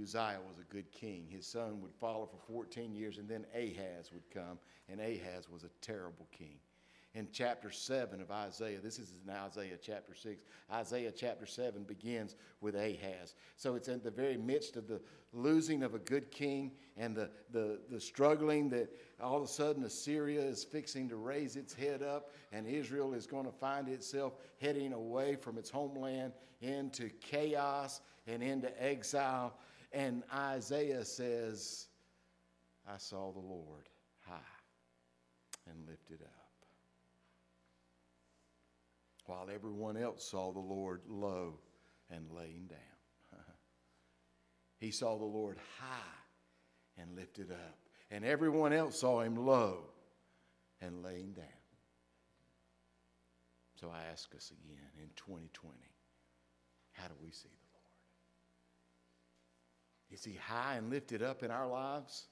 Uzziah 0.00 0.40
was 0.48 0.58
a 0.58 0.72
good 0.72 0.90
king. 0.92 1.26
His 1.28 1.46
son 1.46 1.80
would 1.82 1.94
follow 2.00 2.26
for 2.26 2.52
14 2.52 2.94
years, 2.94 3.18
and 3.18 3.28
then 3.28 3.44
Ahaz 3.54 4.10
would 4.12 4.28
come, 4.30 4.58
and 4.88 5.00
Ahaz 5.00 5.48
was 5.50 5.64
a 5.64 5.70
terrible 5.80 6.26
king. 6.36 6.58
In 7.14 7.28
chapter 7.30 7.70
7 7.70 8.22
of 8.22 8.30
Isaiah, 8.30 8.78
this 8.82 8.98
is 8.98 9.12
in 9.26 9.30
Isaiah 9.30 9.76
chapter 9.80 10.14
6, 10.14 10.44
Isaiah 10.72 11.12
chapter 11.14 11.44
7 11.44 11.82
begins 11.82 12.36
with 12.62 12.74
Ahaz. 12.74 13.34
So 13.56 13.74
it's 13.74 13.88
in 13.88 14.00
the 14.02 14.10
very 14.10 14.38
midst 14.38 14.76
of 14.76 14.88
the 14.88 14.98
losing 15.34 15.82
of 15.82 15.94
a 15.94 15.98
good 15.98 16.30
king 16.30 16.72
and 16.96 17.14
the, 17.14 17.28
the, 17.50 17.80
the 17.90 18.00
struggling 18.00 18.70
that 18.70 18.88
all 19.20 19.36
of 19.36 19.42
a 19.42 19.48
sudden 19.48 19.84
Assyria 19.84 20.40
is 20.40 20.64
fixing 20.64 21.06
to 21.10 21.16
raise 21.16 21.56
its 21.56 21.74
head 21.74 22.02
up, 22.02 22.30
and 22.50 22.66
Israel 22.66 23.12
is 23.12 23.26
going 23.26 23.44
to 23.44 23.52
find 23.52 23.88
itself 23.88 24.32
heading 24.58 24.94
away 24.94 25.36
from 25.36 25.58
its 25.58 25.68
homeland 25.68 26.32
into 26.62 27.10
chaos 27.20 28.00
and 28.26 28.42
into 28.42 28.70
exile. 28.82 29.52
And 29.92 30.22
Isaiah 30.34 31.04
says, 31.04 31.86
I 32.88 32.96
saw 32.96 33.30
the 33.32 33.40
Lord 33.40 33.88
high 34.26 34.38
and 35.68 35.86
lifted 35.86 36.22
up. 36.22 36.28
While 39.26 39.48
everyone 39.54 39.96
else 39.96 40.24
saw 40.24 40.52
the 40.52 40.58
Lord 40.58 41.02
low 41.08 41.58
and 42.10 42.26
laying 42.32 42.66
down. 42.68 43.38
he 44.78 44.90
saw 44.90 45.16
the 45.16 45.24
Lord 45.24 45.58
high 45.78 47.00
and 47.00 47.14
lifted 47.14 47.50
up. 47.50 47.78
And 48.10 48.24
everyone 48.24 48.72
else 48.72 48.98
saw 48.98 49.20
him 49.20 49.36
low 49.36 49.84
and 50.80 51.02
laying 51.02 51.32
down. 51.32 51.46
So 53.80 53.90
I 53.90 54.10
ask 54.10 54.34
us 54.34 54.52
again 54.52 54.90
in 54.96 55.08
2020 55.16 55.74
how 56.92 57.08
do 57.08 57.14
we 57.22 57.30
see 57.30 57.48
the 57.48 57.61
is 60.12 60.24
he 60.24 60.34
high 60.34 60.74
and 60.76 60.90
lifted 60.90 61.22
up 61.22 61.42
in 61.42 61.50
our 61.50 61.66
lives? 61.66 62.26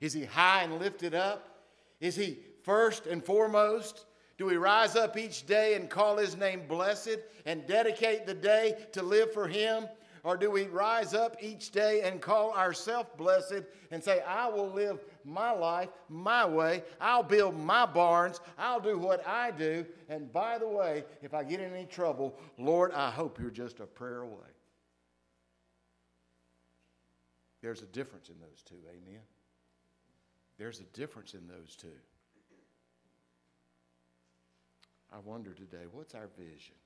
Is 0.00 0.12
he 0.12 0.24
high 0.24 0.64
and 0.64 0.78
lifted 0.78 1.14
up? 1.14 1.64
Is 2.00 2.16
he 2.16 2.38
first 2.64 3.06
and 3.06 3.24
foremost? 3.24 4.06
Do 4.38 4.46
we 4.46 4.56
rise 4.56 4.96
up 4.96 5.16
each 5.16 5.46
day 5.46 5.74
and 5.74 5.88
call 5.88 6.16
his 6.16 6.36
name 6.36 6.62
blessed 6.66 7.18
and 7.46 7.66
dedicate 7.66 8.26
the 8.26 8.34
day 8.34 8.86
to 8.92 9.02
live 9.02 9.32
for 9.32 9.46
him? 9.46 9.86
Or 10.22 10.36
do 10.36 10.50
we 10.50 10.64
rise 10.64 11.14
up 11.14 11.36
each 11.40 11.70
day 11.70 12.02
and 12.02 12.20
call 12.20 12.52
ourselves 12.52 13.08
blessed 13.16 13.62
and 13.90 14.02
say, 14.02 14.20
I 14.26 14.48
will 14.48 14.70
live 14.70 15.00
my 15.24 15.50
life 15.50 15.88
my 16.08 16.46
way. 16.46 16.82
I'll 17.00 17.22
build 17.22 17.58
my 17.58 17.86
barns. 17.86 18.40
I'll 18.58 18.80
do 18.80 18.98
what 18.98 19.26
I 19.26 19.50
do. 19.50 19.86
And 20.08 20.30
by 20.32 20.58
the 20.58 20.68
way, 20.68 21.04
if 21.22 21.34
I 21.34 21.44
get 21.44 21.60
in 21.60 21.72
any 21.72 21.86
trouble, 21.86 22.38
Lord, 22.58 22.92
I 22.92 23.10
hope 23.10 23.38
you're 23.38 23.50
just 23.50 23.80
a 23.80 23.86
prayer 23.86 24.22
away. 24.22 24.48
There's 27.62 27.82
a 27.82 27.86
difference 27.86 28.28
in 28.28 28.36
those 28.40 28.62
two, 28.62 28.76
amen? 28.88 29.20
There's 30.58 30.80
a 30.80 30.84
difference 30.98 31.34
in 31.34 31.46
those 31.46 31.76
two. 31.76 31.88
I 35.12 35.18
wonder 35.18 35.52
today, 35.52 35.84
what's 35.90 36.14
our 36.14 36.28
vision? 36.38 36.76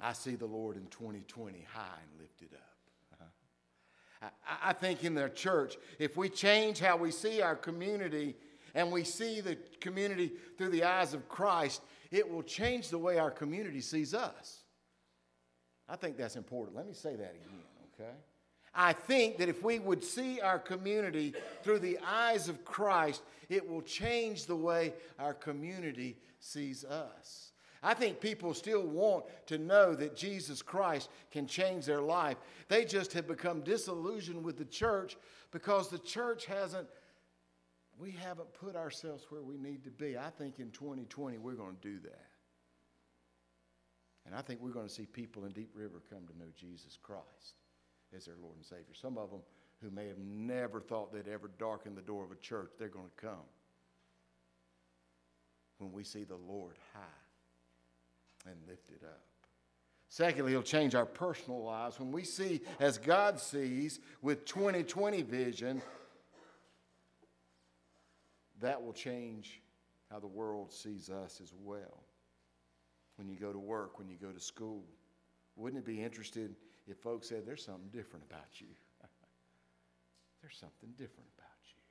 I 0.00 0.12
see 0.12 0.36
the 0.36 0.46
Lord 0.46 0.76
in 0.76 0.86
2020 0.86 1.66
high 1.72 1.82
and 2.02 2.20
lifted 2.20 2.54
up. 2.54 2.76
Uh-huh. 3.14 4.30
I, 4.46 4.70
I 4.70 4.72
think 4.72 5.02
in 5.02 5.14
the 5.14 5.28
church, 5.30 5.76
if 5.98 6.16
we 6.16 6.28
change 6.28 6.78
how 6.78 6.96
we 6.96 7.10
see 7.10 7.42
our 7.42 7.56
community 7.56 8.36
and 8.74 8.92
we 8.92 9.02
see 9.02 9.40
the 9.40 9.56
community 9.80 10.32
through 10.56 10.70
the 10.70 10.84
eyes 10.84 11.14
of 11.14 11.28
Christ, 11.28 11.82
it 12.10 12.30
will 12.30 12.44
change 12.44 12.90
the 12.90 12.98
way 12.98 13.18
our 13.18 13.30
community 13.30 13.80
sees 13.80 14.14
us. 14.14 14.60
I 15.88 15.96
think 15.96 16.16
that's 16.16 16.36
important. 16.36 16.76
Let 16.76 16.86
me 16.86 16.92
say 16.92 17.16
that 17.16 17.34
again, 17.34 17.62
okay? 17.94 18.12
I 18.74 18.92
think 18.92 19.38
that 19.38 19.48
if 19.48 19.62
we 19.62 19.78
would 19.78 20.04
see 20.04 20.40
our 20.40 20.58
community 20.58 21.34
through 21.62 21.78
the 21.80 21.98
eyes 22.06 22.48
of 22.48 22.64
Christ, 22.64 23.22
it 23.48 23.68
will 23.68 23.82
change 23.82 24.46
the 24.46 24.56
way 24.56 24.92
our 25.18 25.34
community 25.34 26.16
sees 26.38 26.84
us. 26.84 27.52
I 27.82 27.94
think 27.94 28.20
people 28.20 28.54
still 28.54 28.82
want 28.82 29.24
to 29.46 29.58
know 29.58 29.94
that 29.94 30.16
Jesus 30.16 30.62
Christ 30.62 31.10
can 31.30 31.46
change 31.46 31.86
their 31.86 32.00
life. 32.00 32.36
They 32.68 32.84
just 32.84 33.12
have 33.12 33.26
become 33.26 33.60
disillusioned 33.62 34.44
with 34.44 34.58
the 34.58 34.64
church 34.64 35.16
because 35.52 35.88
the 35.88 35.98
church 35.98 36.46
hasn't, 36.46 36.88
we 37.98 38.10
haven't 38.10 38.52
put 38.54 38.74
ourselves 38.74 39.26
where 39.28 39.42
we 39.42 39.56
need 39.56 39.84
to 39.84 39.90
be. 39.90 40.18
I 40.18 40.30
think 40.30 40.58
in 40.58 40.70
2020 40.70 41.38
we're 41.38 41.52
going 41.52 41.76
to 41.80 41.88
do 41.88 41.98
that. 42.00 42.27
And 44.28 44.36
I 44.36 44.42
think 44.42 44.60
we're 44.60 44.70
going 44.70 44.86
to 44.86 44.92
see 44.92 45.06
people 45.06 45.46
in 45.46 45.52
Deep 45.52 45.70
River 45.74 46.02
come 46.10 46.26
to 46.26 46.38
know 46.38 46.50
Jesus 46.54 46.98
Christ 47.02 47.54
as 48.14 48.26
their 48.26 48.34
Lord 48.42 48.56
and 48.56 48.64
Savior. 48.64 48.92
Some 48.92 49.16
of 49.16 49.30
them 49.30 49.40
who 49.80 49.90
may 49.90 50.06
have 50.06 50.18
never 50.18 50.82
thought 50.82 51.14
they'd 51.14 51.32
ever 51.32 51.50
darken 51.58 51.94
the 51.94 52.02
door 52.02 52.24
of 52.24 52.30
a 52.30 52.36
church, 52.36 52.72
they're 52.78 52.88
going 52.88 53.08
to 53.08 53.26
come 53.26 53.46
when 55.78 55.92
we 55.92 56.04
see 56.04 56.24
the 56.24 56.36
Lord 56.36 56.74
high 56.92 58.50
and 58.50 58.56
lifted 58.68 59.02
up. 59.02 59.22
Secondly, 60.10 60.52
He'll 60.52 60.62
change 60.62 60.94
our 60.94 61.06
personal 61.06 61.64
lives. 61.64 61.98
When 61.98 62.12
we 62.12 62.24
see 62.24 62.60
as 62.80 62.98
God 62.98 63.40
sees 63.40 63.98
with 64.20 64.44
2020 64.44 65.22
vision, 65.22 65.80
that 68.60 68.82
will 68.82 68.92
change 68.92 69.62
how 70.10 70.18
the 70.18 70.26
world 70.26 70.70
sees 70.70 71.08
us 71.08 71.40
as 71.42 71.54
well. 71.64 72.02
When 73.18 73.28
you 73.28 73.36
go 73.36 73.52
to 73.52 73.58
work, 73.58 73.98
when 73.98 74.08
you 74.08 74.16
go 74.16 74.30
to 74.30 74.40
school, 74.40 74.84
wouldn't 75.56 75.82
it 75.82 75.86
be 75.86 76.00
interesting 76.00 76.54
if 76.86 76.96
folks 76.98 77.28
said, 77.28 77.44
There's 77.44 77.64
something 77.64 77.90
different 77.92 78.24
about 78.30 78.60
you? 78.60 78.68
There's 80.40 80.56
something 80.56 80.90
different 80.96 81.28
about 81.36 81.48
you. 81.66 81.82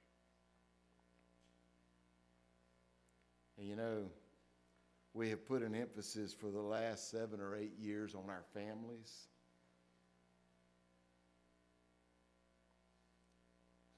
And 3.57 3.67
you 3.67 3.75
know, 3.75 4.05
we 5.13 5.29
have 5.29 5.45
put 5.45 5.63
an 5.63 5.75
emphasis 5.75 6.33
for 6.33 6.49
the 6.49 6.61
last 6.61 7.11
seven 7.11 7.41
or 7.41 7.57
eight 7.57 7.77
years 7.77 8.15
on 8.15 8.29
our 8.29 8.45
families. 8.53 9.27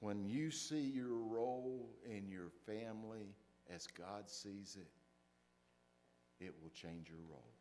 When 0.00 0.24
you 0.24 0.50
see 0.50 0.80
your 0.80 1.14
role 1.14 1.90
in 2.04 2.28
your 2.28 2.48
family 2.66 3.36
as 3.72 3.86
God 3.86 4.28
sees 4.28 4.78
it, 4.80 4.88
it 6.40 6.54
will 6.62 6.70
change 6.70 7.08
your 7.08 7.20
role. 7.30 7.54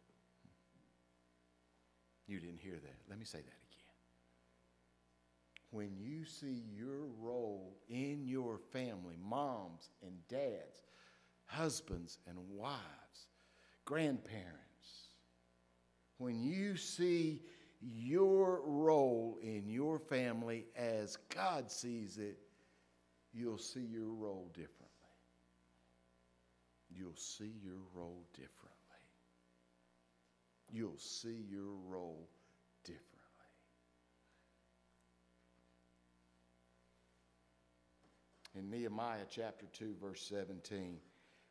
You 2.28 2.40
didn't 2.40 2.60
hear 2.60 2.76
that. 2.76 2.96
Let 3.10 3.18
me 3.20 3.26
say 3.26 3.40
that 3.40 3.44
again. 3.44 3.80
When 5.72 5.98
you 5.98 6.26
see 6.26 6.64
your 6.76 7.08
role 7.20 7.76
in 7.90 8.28
your 8.28 8.60
family, 8.72 9.18
moms 9.22 9.90
and 10.04 10.14
dads, 10.28 10.84
husbands 11.46 12.20
and 12.28 12.38
wives, 12.50 13.28
grandparents, 13.86 14.60
when 16.18 16.42
you 16.42 16.76
see 16.76 17.42
your 17.82 18.62
role 18.66 19.40
in 19.42 19.70
your 19.70 20.00
family 20.00 20.66
as 20.76 21.18
God 21.34 21.72
sees 21.72 22.18
it, 22.18 22.38
you'll 23.34 23.58
see 23.58 23.82
your 23.82 24.10
role 24.10 24.50
differently. 24.54 24.86
You'll 26.90 27.16
see 27.16 27.54
your 27.64 27.80
role 27.94 28.26
differently. 28.34 28.69
You'll 30.72 30.98
see 30.98 31.46
your 31.50 31.74
role 31.88 32.28
differently. 32.84 33.10
In 38.56 38.70
Nehemiah 38.70 39.26
chapter 39.30 39.66
2, 39.74 39.96
verse 40.02 40.22
17, 40.30 40.98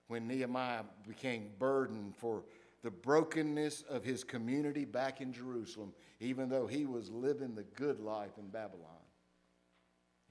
when 0.09 0.27
Nehemiah 0.27 0.85
became 1.07 1.51
burdened 1.59 2.17
for 2.17 2.45
the 2.83 2.91
brokenness 2.91 3.83
of 3.89 4.05
his 4.05 4.23
community 4.23 4.85
back 4.85 5.21
in 5.21 5.33
Jerusalem, 5.33 5.93
even 6.21 6.49
though 6.49 6.67
he 6.67 6.87
was 6.87 7.11
living 7.11 7.55
the 7.55 7.65
good 7.65 8.01
life 8.01 8.39
in 8.39 8.49
Babylon. 8.49 8.85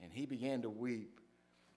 And 0.02 0.12
he 0.12 0.26
began 0.26 0.62
to 0.62 0.70
weep. 0.70 1.20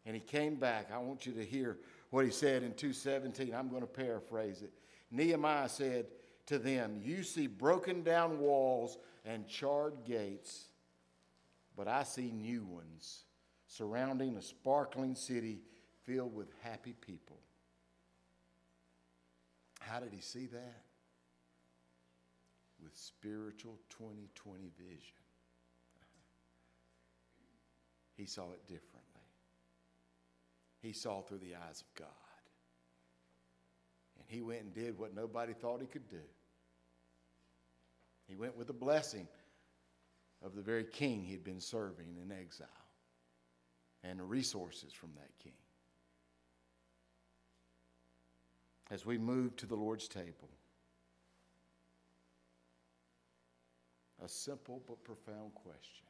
And 0.06 0.16
he 0.16 0.22
came 0.22 0.56
back. 0.56 0.90
I 0.92 0.98
want 0.98 1.26
you 1.26 1.34
to 1.34 1.46
hear 1.46 1.78
what 2.10 2.26
he 2.26 2.32
said 2.32 2.64
in 2.64 2.74
217. 2.74 3.54
I'm 3.54 3.70
going 3.70 3.82
to 3.82 3.88
paraphrase 3.88 4.62
it. 4.62 4.72
Nehemiah 5.12 5.70
said 5.70 6.06
to 6.52 6.60
them, 6.60 7.00
You 7.02 7.24
see 7.24 7.48
broken 7.48 8.04
down 8.04 8.38
walls 8.38 8.98
and 9.24 9.48
charred 9.48 10.04
gates, 10.06 10.66
but 11.78 11.88
I 11.88 12.04
see 12.04 12.30
new 12.30 12.66
ones 12.66 13.24
surrounding 13.68 14.36
a 14.36 14.42
sparkling 14.42 15.16
city 15.16 15.62
filled 16.04 16.36
with 16.36 16.52
happy 16.62 16.94
people. 17.00 17.40
How 19.80 20.02
did 20.02 20.12
he 20.12 20.20
see 20.20 20.46
that? 20.48 20.84
With 22.84 22.98
spiritual 22.98 23.80
2020 23.90 24.72
vision. 24.78 25.00
He 28.18 28.26
saw 28.26 28.52
it 28.52 28.68
differently. 28.68 29.00
He 30.82 30.92
saw 30.92 31.22
through 31.22 31.40
the 31.40 31.56
eyes 31.56 31.82
of 31.82 31.94
God. 31.96 32.08
And 34.20 34.26
he 34.28 34.42
went 34.42 34.64
and 34.64 34.74
did 34.74 34.98
what 35.00 35.16
nobody 35.16 35.54
thought 35.54 35.80
he 35.80 35.88
could 35.88 36.10
do. 36.10 36.18
He 38.32 38.38
went 38.38 38.56
with 38.56 38.68
the 38.68 38.74
blessing 38.74 39.28
of 40.42 40.56
the 40.56 40.62
very 40.62 40.86
king 40.86 41.22
he'd 41.22 41.44
been 41.44 41.60
serving 41.60 42.16
in 42.16 42.32
exile 42.32 42.68
and 44.06 44.18
the 44.18 44.24
resources 44.24 44.94
from 44.94 45.10
that 45.16 45.28
king. 45.44 45.52
As 48.90 49.06
we 49.06 49.18
move 49.18 49.58
to 49.58 49.66
the 49.66 49.76
Lord's 49.76 50.08
table, 50.08 50.50
a 54.24 54.30
simple 54.30 54.82
but 54.88 55.04
profound 55.04 55.54
question 55.54 56.08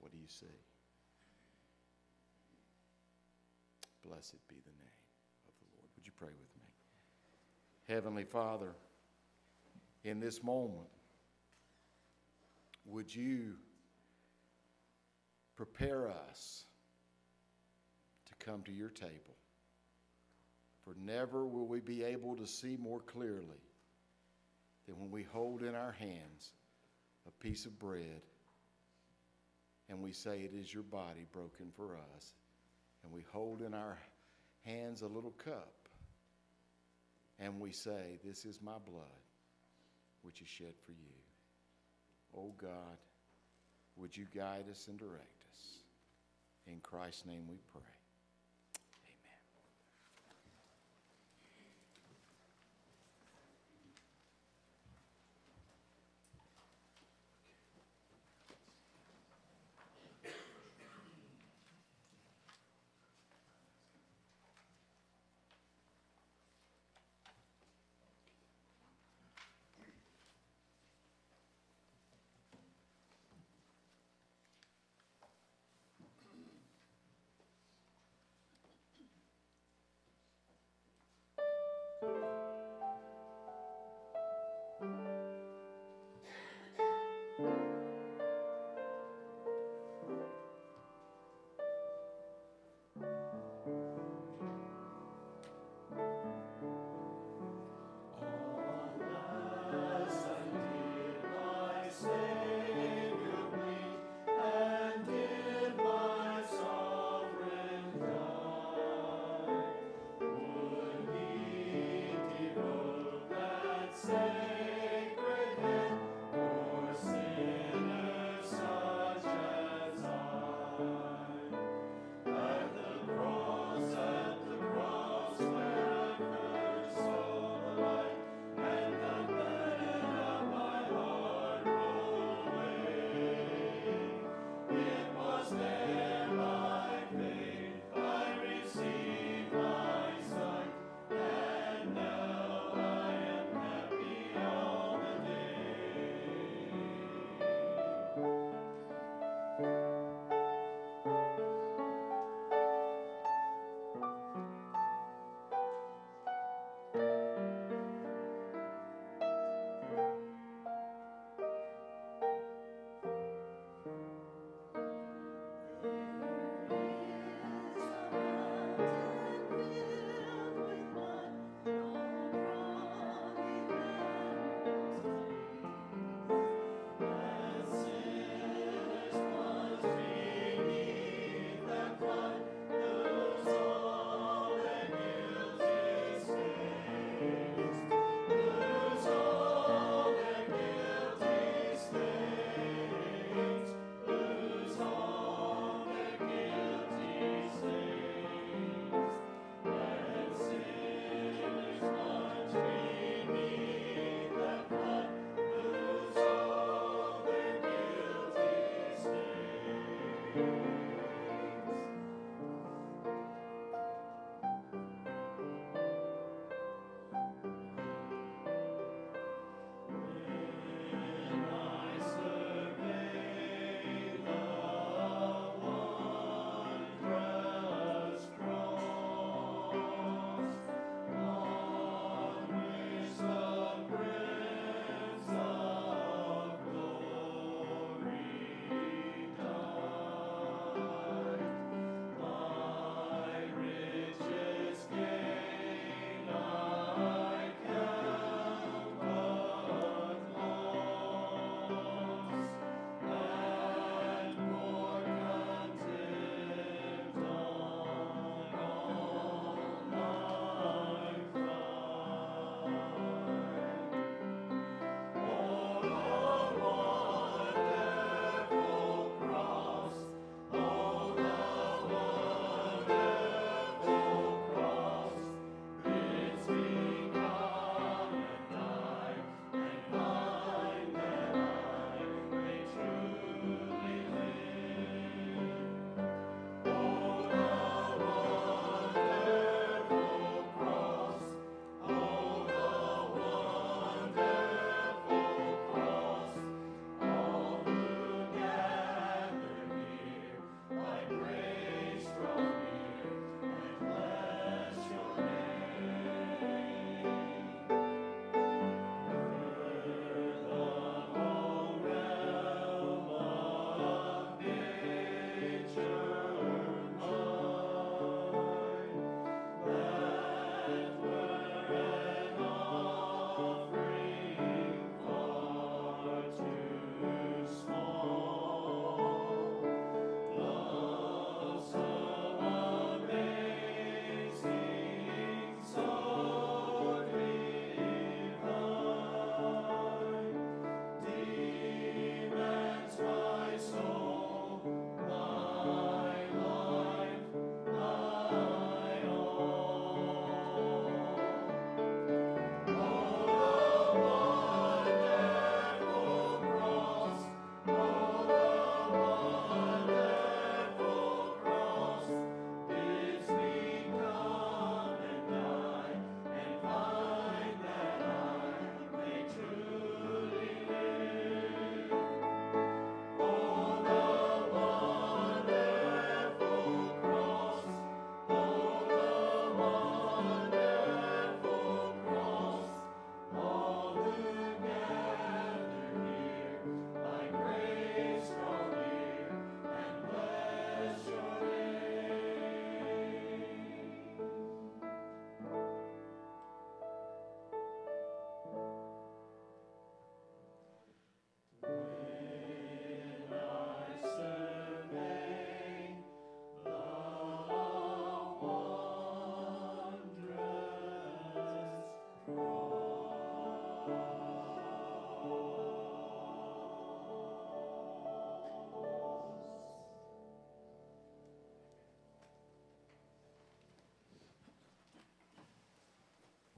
What 0.00 0.12
do 0.12 0.18
you 0.18 0.28
see? 0.28 0.44
Blessed 4.06 4.36
be 4.48 4.56
the 4.56 4.76
name 4.82 4.98
of 5.48 5.54
the 5.60 5.78
Lord. 5.78 5.88
Would 5.96 6.06
you 6.06 6.12
pray 6.14 6.28
with 6.28 6.54
me? 6.56 6.68
Heavenly 7.88 8.24
Father, 8.24 8.74
in 10.04 10.20
this 10.20 10.42
moment, 10.42 10.88
would 12.84 13.14
you 13.14 13.54
prepare 15.56 16.08
us 16.08 16.64
to 18.26 18.44
come 18.44 18.62
to 18.62 18.72
your 18.72 18.90
table? 18.90 19.36
For 20.84 20.94
never 21.02 21.46
will 21.46 21.66
we 21.66 21.80
be 21.80 22.02
able 22.02 22.36
to 22.36 22.46
see 22.46 22.76
more 22.76 23.00
clearly 23.00 23.62
than 24.86 24.98
when 24.98 25.10
we 25.10 25.22
hold 25.22 25.62
in 25.62 25.74
our 25.74 25.92
hands 25.92 26.52
a 27.26 27.30
piece 27.42 27.64
of 27.64 27.78
bread 27.78 28.20
and 29.88 30.02
we 30.02 30.12
say, 30.12 30.40
It 30.40 30.52
is 30.54 30.72
your 30.72 30.82
body 30.82 31.26
broken 31.32 31.70
for 31.74 31.96
us. 31.96 32.34
And 33.02 33.12
we 33.12 33.24
hold 33.32 33.62
in 33.62 33.74
our 33.74 33.98
hands 34.64 35.02
a 35.02 35.06
little 35.06 35.32
cup 35.32 35.88
and 37.38 37.60
we 37.60 37.72
say, 37.72 38.18
This 38.24 38.44
is 38.44 38.60
my 38.62 38.78
blood, 38.86 39.23
which 40.24 40.40
is 40.40 40.48
shed 40.48 40.74
for 40.84 40.92
you. 40.92 41.14
Oh 42.36 42.52
God, 42.60 42.98
would 43.96 44.16
you 44.16 44.26
guide 44.34 44.64
us 44.70 44.88
and 44.88 44.98
direct 44.98 45.44
us? 45.52 45.78
In 46.66 46.80
Christ's 46.80 47.26
name 47.26 47.44
we 47.48 47.58
pray. 47.72 47.82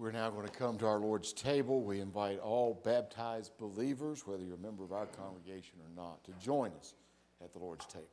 We're 0.07 0.12
now 0.12 0.30
going 0.30 0.46
to 0.46 0.52
come 0.52 0.78
to 0.78 0.86
our 0.86 1.00
Lord's 1.00 1.32
table. 1.32 1.82
We 1.82 1.98
invite 1.98 2.38
all 2.38 2.80
baptized 2.84 3.50
believers, 3.59 4.24
whether 4.24 4.44
you're 4.44 4.54
a 4.54 4.59
member 4.59 4.84
of 4.84 4.92
our 4.92 5.07
congregation 5.07 5.80
or 5.80 6.00
not, 6.00 6.22
to 6.26 6.32
join 6.40 6.70
us 6.78 6.94
at 7.42 7.52
the 7.52 7.59
Lord's 7.59 7.86
table. 7.86 8.07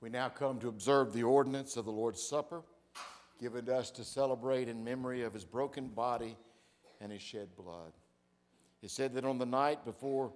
We 0.00 0.10
now 0.10 0.28
come 0.28 0.60
to 0.60 0.68
observe 0.68 1.12
the 1.12 1.24
ordinance 1.24 1.76
of 1.76 1.84
the 1.84 1.90
Lord's 1.90 2.22
Supper, 2.22 2.62
given 3.40 3.64
to 3.66 3.76
us 3.76 3.90
to 3.92 4.04
celebrate 4.04 4.68
in 4.68 4.84
memory 4.84 5.22
of 5.22 5.34
his 5.34 5.44
broken 5.44 5.88
body 5.88 6.36
and 7.00 7.10
his 7.10 7.22
shed 7.22 7.48
blood. 7.56 7.92
It 8.80 8.90
said 8.90 9.14
that 9.14 9.24
on 9.24 9.38
the 9.38 9.46
night 9.46 9.84
before 9.84 10.32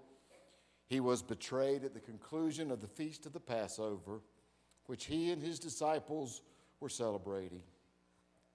he 0.86 0.98
was 0.98 1.22
betrayed 1.22 1.84
at 1.84 1.94
the 1.94 2.00
conclusion 2.00 2.70
of 2.70 2.80
the 2.80 2.88
feast 2.88 3.24
of 3.24 3.32
the 3.32 3.40
Passover, 3.40 4.20
which 4.86 5.04
he 5.04 5.30
and 5.30 5.40
his 5.40 5.60
disciples 5.60 6.42
were 6.80 6.88
celebrating, 6.88 7.62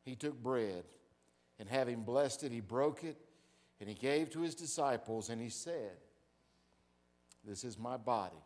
he 0.03 0.15
took 0.15 0.41
bread, 0.41 0.83
and 1.57 1.69
having 1.69 2.03
blessed 2.03 2.43
it, 2.43 2.51
he 2.51 2.59
broke 2.59 3.03
it, 3.03 3.17
and 3.79 3.87
he 3.87 3.95
gave 3.95 4.29
to 4.29 4.41
his 4.41 4.55
disciples, 4.55 5.29
and 5.29 5.41
he 5.41 5.49
said, 5.49 5.97
This 7.45 7.63
is 7.63 7.77
my 7.77 7.95
body, 7.95 8.43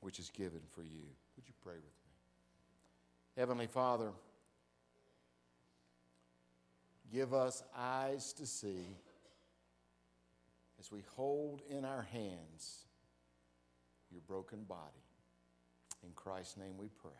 which 0.00 0.18
is 0.18 0.30
given 0.30 0.60
for 0.70 0.82
you. 0.82 1.08
Would 1.36 1.46
you 1.46 1.54
pray 1.62 1.74
with 1.74 1.84
me? 1.84 2.12
Heavenly 3.36 3.66
Father, 3.66 4.10
give 7.12 7.32
us 7.32 7.62
eyes 7.76 8.32
to 8.34 8.46
see 8.46 8.96
as 10.78 10.90
we 10.90 11.02
hold 11.16 11.62
in 11.70 11.84
our 11.84 12.02
hands 12.12 12.86
your 14.10 14.22
broken 14.26 14.64
body. 14.64 14.80
In 16.02 16.10
Christ's 16.14 16.56
name 16.56 16.76
we 16.76 16.88
pray. 16.88 17.12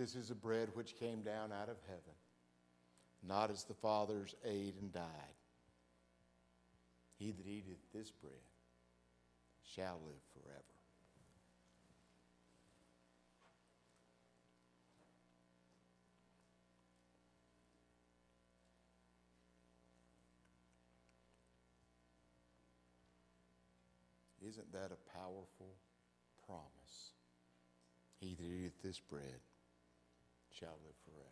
This 0.00 0.16
is 0.16 0.30
a 0.30 0.34
bread 0.34 0.70
which 0.72 0.96
came 0.98 1.20
down 1.20 1.52
out 1.52 1.68
of 1.68 1.76
heaven, 1.86 2.16
not 3.22 3.50
as 3.50 3.64
the 3.64 3.74
fathers 3.74 4.34
ate 4.46 4.74
and 4.80 4.90
died. 4.90 5.04
He 7.18 7.32
that 7.32 7.46
eateth 7.46 7.92
this 7.92 8.10
bread 8.10 8.32
shall 9.62 9.98
live 10.06 10.22
forever. 10.32 10.62
Isn't 24.48 24.72
that 24.72 24.92
a 24.92 25.18
powerful 25.18 25.74
promise? 26.46 27.10
He 28.18 28.34
that 28.34 28.46
eateth 28.46 28.82
this 28.82 28.98
bread 28.98 29.40
shall 30.60 30.76
live 30.84 30.94
forever. 31.04 31.26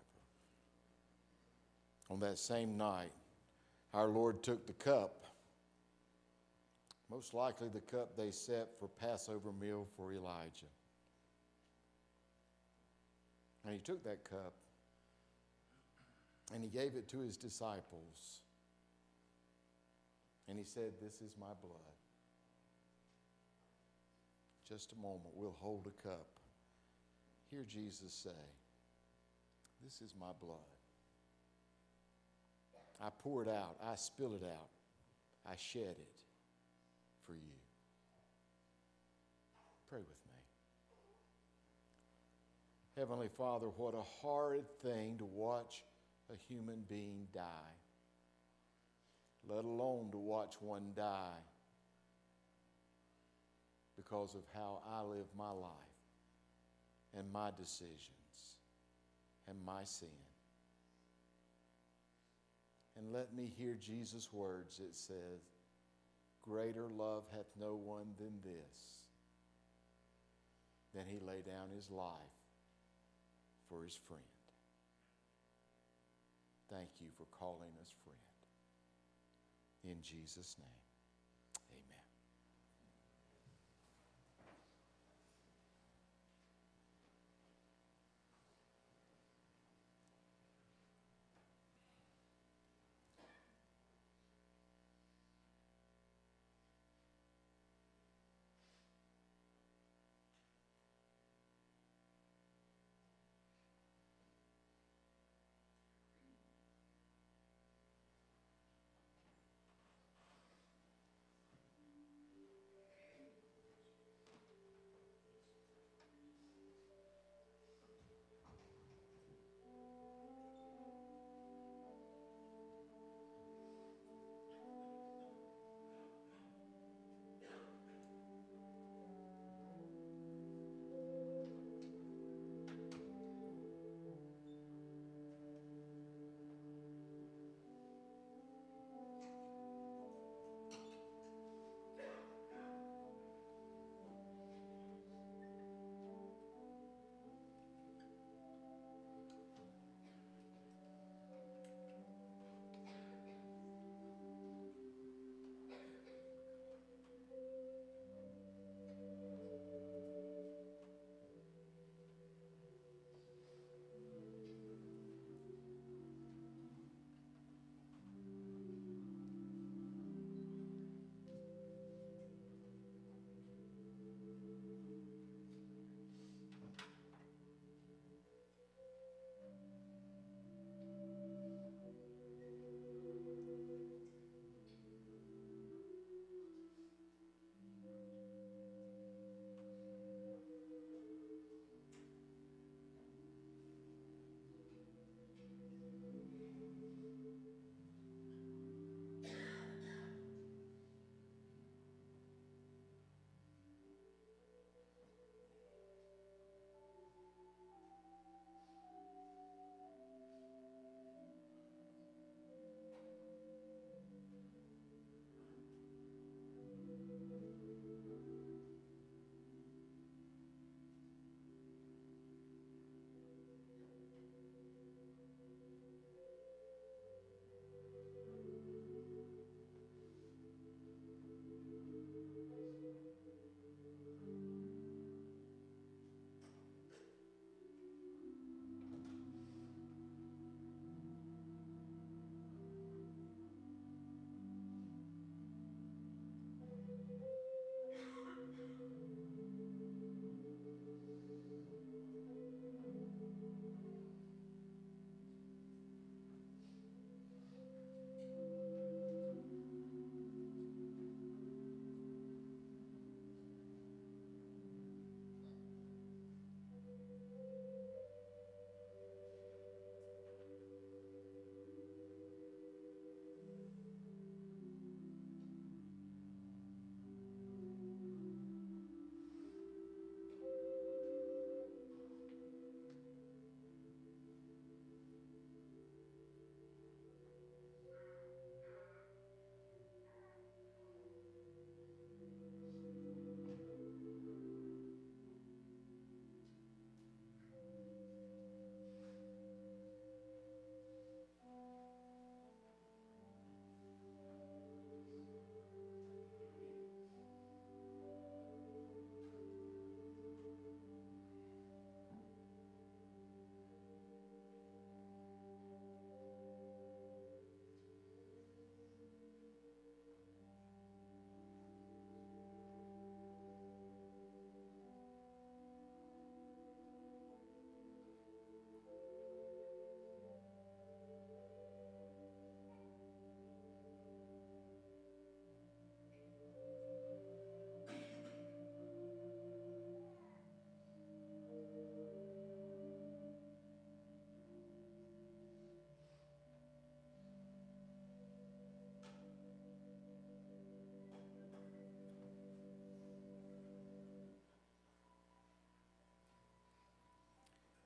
On 2.10 2.18
that 2.20 2.38
same 2.38 2.78
night, 2.78 3.12
our 3.92 4.08
Lord 4.08 4.42
took 4.42 4.66
the 4.66 4.72
cup. 4.72 5.26
Most 7.10 7.34
likely 7.34 7.68
the 7.68 7.80
cup 7.80 8.16
they 8.16 8.30
set 8.30 8.68
for 8.80 8.88
Passover 8.88 9.52
meal 9.52 9.86
for 9.96 10.12
Elijah. 10.12 10.66
And 13.64 13.74
he 13.74 13.80
took 13.80 14.02
that 14.04 14.24
cup 14.24 14.54
and 16.54 16.64
he 16.64 16.70
gave 16.70 16.94
it 16.94 17.08
to 17.08 17.18
his 17.18 17.36
disciples. 17.36 18.40
And 20.48 20.58
he 20.58 20.64
said, 20.64 20.92
This 21.00 21.20
is 21.20 21.34
my 21.38 21.52
blood. 21.60 21.74
Just 24.66 24.92
a 24.92 24.96
moment, 24.96 25.34
we'll 25.34 25.56
hold 25.60 25.86
a 25.86 26.02
cup. 26.02 26.28
Hear 27.50 27.64
Jesus 27.66 28.12
say, 28.12 28.30
This 29.82 30.00
is 30.00 30.14
my 30.18 30.32
blood. 30.40 30.58
I 33.00 33.10
pour 33.22 33.42
it 33.42 33.48
out, 33.48 33.76
I 33.84 33.94
spill 33.94 34.34
it 34.34 34.42
out, 34.44 34.68
I 35.48 35.54
shed 35.56 35.96
it 35.98 36.20
for 37.26 37.34
you. 37.34 37.58
Pray 39.88 40.00
with 40.00 40.08
me. 40.08 40.32
Heavenly 42.96 43.28
Father, 43.28 43.66
what 43.66 43.94
a 43.94 44.02
horrid 44.02 44.64
thing 44.82 45.18
to 45.18 45.24
watch 45.24 45.84
a 46.30 46.36
human 46.52 46.82
being 46.88 47.28
die, 47.32 47.76
let 49.48 49.64
alone 49.64 50.10
to 50.10 50.18
watch 50.18 50.56
one 50.60 50.90
die 50.96 51.38
because 53.96 54.34
of 54.34 54.42
how 54.52 54.82
I 54.92 55.02
live 55.02 55.26
my 55.36 55.50
life 55.50 55.72
and 57.16 57.32
my 57.32 57.50
decisions 57.56 58.17
and 59.48 59.64
my 59.64 59.84
sin. 59.84 60.08
And 62.96 63.12
let 63.12 63.34
me 63.34 63.52
hear 63.56 63.74
Jesus' 63.74 64.32
words. 64.32 64.80
It 64.80 64.94
says, 64.94 65.42
Greater 66.42 66.88
love 66.88 67.24
hath 67.32 67.46
no 67.60 67.76
one 67.76 68.06
than 68.18 68.40
this, 68.42 69.02
than 70.94 71.04
he 71.06 71.18
lay 71.20 71.42
down 71.42 71.68
his 71.74 71.90
life 71.90 72.08
for 73.68 73.84
his 73.84 73.98
friend. 74.08 74.22
Thank 76.70 76.88
you 77.00 77.08
for 77.16 77.24
calling 77.38 77.72
us 77.80 77.92
friend. 78.02 78.18
In 79.84 80.02
Jesus' 80.02 80.56
name, 80.58 80.87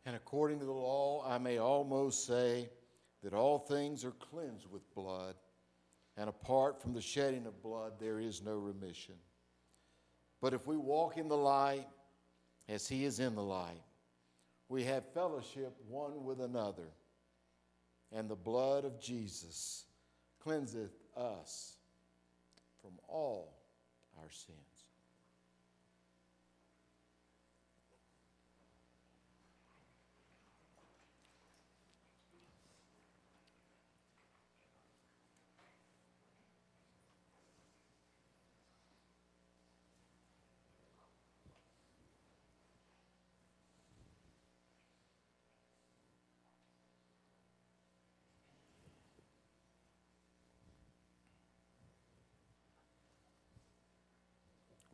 And 0.04 0.16
according 0.16 0.58
to 0.58 0.64
the 0.64 0.72
law, 0.72 1.24
I 1.26 1.38
may 1.38 1.58
almost 1.58 2.26
say 2.26 2.68
that 3.22 3.34
all 3.34 3.58
things 3.58 4.04
are 4.04 4.12
cleansed 4.12 4.66
with 4.70 4.82
blood, 4.94 5.34
and 6.16 6.28
apart 6.28 6.82
from 6.82 6.92
the 6.92 7.00
shedding 7.00 7.46
of 7.46 7.62
blood, 7.62 7.92
there 8.00 8.18
is 8.18 8.42
no 8.42 8.56
remission. 8.56 9.14
But 10.40 10.54
if 10.54 10.66
we 10.66 10.76
walk 10.76 11.18
in 11.18 11.28
the 11.28 11.36
light 11.36 11.86
as 12.68 12.88
he 12.88 13.04
is 13.04 13.20
in 13.20 13.36
the 13.36 13.42
light, 13.42 13.82
we 14.68 14.82
have 14.84 15.04
fellowship 15.14 15.76
one 15.88 16.24
with 16.24 16.40
another, 16.40 16.88
and 18.10 18.28
the 18.28 18.34
blood 18.34 18.84
of 18.84 19.00
Jesus 19.00 19.84
cleanseth 20.40 20.90
us 21.16 21.76
from 22.80 22.92
all 23.06 23.54
our 24.18 24.30
sins. 24.30 24.71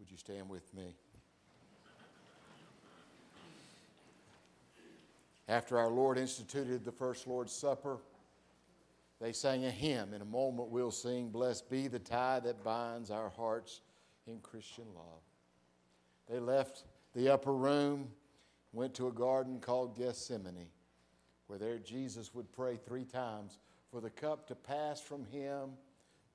Would 0.09 0.13
you 0.13 0.19
stand 0.19 0.49
with 0.49 0.73
me? 0.73 0.95
After 5.47 5.79
our 5.79 5.91
Lord 5.91 6.17
instituted 6.17 6.83
the 6.83 6.93
first 6.93 7.27
Lord's 7.27 7.53
Supper, 7.53 7.99
they 9.21 9.33
sang 9.33 9.67
a 9.67 9.71
hymn. 9.71 10.15
In 10.15 10.23
a 10.23 10.25
moment, 10.25 10.71
we'll 10.71 10.91
sing, 10.91 11.29
Blessed 11.29 11.69
be 11.69 11.89
the 11.89 11.99
tie 11.99 12.41
that 12.41 12.65
binds 12.65 13.11
our 13.11 13.29
hearts 13.29 13.83
in 14.27 14.39
Christian 14.41 14.87
love. 14.95 15.21
They 16.27 16.39
left 16.39 16.85
the 17.15 17.29
upper 17.29 17.53
room, 17.53 18.09
went 18.73 18.95
to 18.95 19.09
a 19.09 19.13
garden 19.13 19.61
called 19.61 19.95
Gethsemane, 19.95 20.71
where 21.49 21.59
there 21.59 21.77
Jesus 21.77 22.35
would 22.35 22.51
pray 22.53 22.79
three 22.79 23.05
times 23.05 23.59
for 23.91 24.01
the 24.01 24.09
cup 24.09 24.47
to 24.47 24.55
pass 24.55 25.03
from 25.03 25.27
him, 25.27 25.73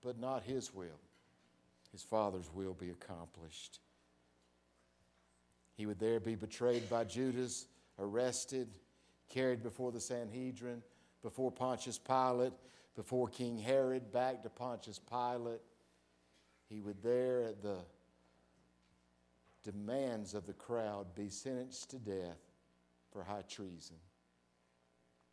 but 0.03 0.19
not 0.19 0.43
his 0.43 0.71
will 0.75 0.99
his 1.93 2.01
Father's 2.01 2.49
will 2.51 2.73
be 2.73 2.89
accomplished. 2.89 3.79
He 5.75 5.85
would 5.85 5.99
there 5.99 6.19
be 6.19 6.35
betrayed 6.35 6.89
by 6.89 7.03
Judas, 7.03 7.67
arrested, 7.99 8.67
carried 9.29 9.63
before 9.63 9.91
the 9.91 10.01
Sanhedrin, 10.01 10.81
before 11.21 11.51
Pontius 11.51 11.99
Pilate, 11.99 12.53
before 12.95 13.27
King 13.27 13.59
Herod, 13.59 14.11
back 14.11 14.41
to 14.43 14.49
Pontius 14.49 14.99
Pilate. 14.99 15.61
He 16.67 16.81
would 16.81 17.01
there, 17.03 17.43
at 17.43 17.61
the 17.61 17.77
demands 19.63 20.33
of 20.33 20.47
the 20.47 20.53
crowd, 20.53 21.13
be 21.15 21.29
sentenced 21.29 21.91
to 21.91 21.99
death 21.99 22.39
for 23.11 23.23
high 23.23 23.43
treason. 23.47 23.97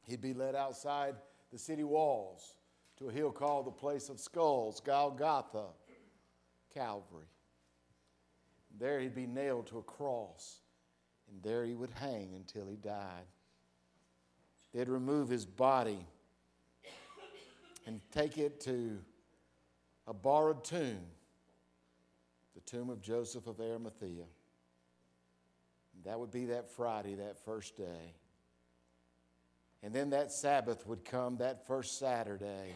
He'd 0.03 0.20
be 0.20 0.35
led 0.35 0.55
outside 0.55 1.15
the 1.51 1.59
city 1.59 1.85
walls 1.85 2.57
to 2.99 3.09
a 3.09 3.12
hill 3.12 3.32
called 3.32 3.66
the 3.66 3.70
Place 3.70 4.11
of 4.11 4.20
Skulls, 4.20 4.81
Golgotha 4.81 5.69
Calvary. 6.75 7.27
There 8.79 9.01
he'd 9.01 9.15
be 9.15 9.27
nailed 9.27 9.67
to 9.69 9.79
a 9.79 9.83
cross, 9.83 10.61
and 11.31 11.43
there 11.43 11.65
he 11.65 11.75
would 11.75 11.91
hang 11.91 12.35
until 12.35 12.67
he 12.69 12.77
died. 12.77 13.27
They'd 14.73 14.89
remove 14.89 15.29
his 15.29 15.45
body 15.45 16.07
and 17.87 18.01
take 18.13 18.39
it 18.39 18.61
to 18.63 18.99
a 20.07 20.15
borrowed 20.15 20.65
tomb, 20.65 21.01
the 22.55 22.61
tomb 22.61 22.91
of 22.91 23.03
Joseph 23.03 23.47
of 23.47 23.61
Arimathea. 23.61 24.25
That 26.05 26.19
would 26.19 26.31
be 26.31 26.47
that 26.47 26.69
Friday, 26.71 27.17
that 27.17 27.45
first 27.45 27.77
day. 27.77 28.15
And 29.83 29.95
then 29.95 30.11
that 30.11 30.31
Sabbath 30.31 30.87
would 30.87 31.05
come, 31.05 31.39
that 31.39 31.67
first 31.67 31.99
Saturday 31.99 32.75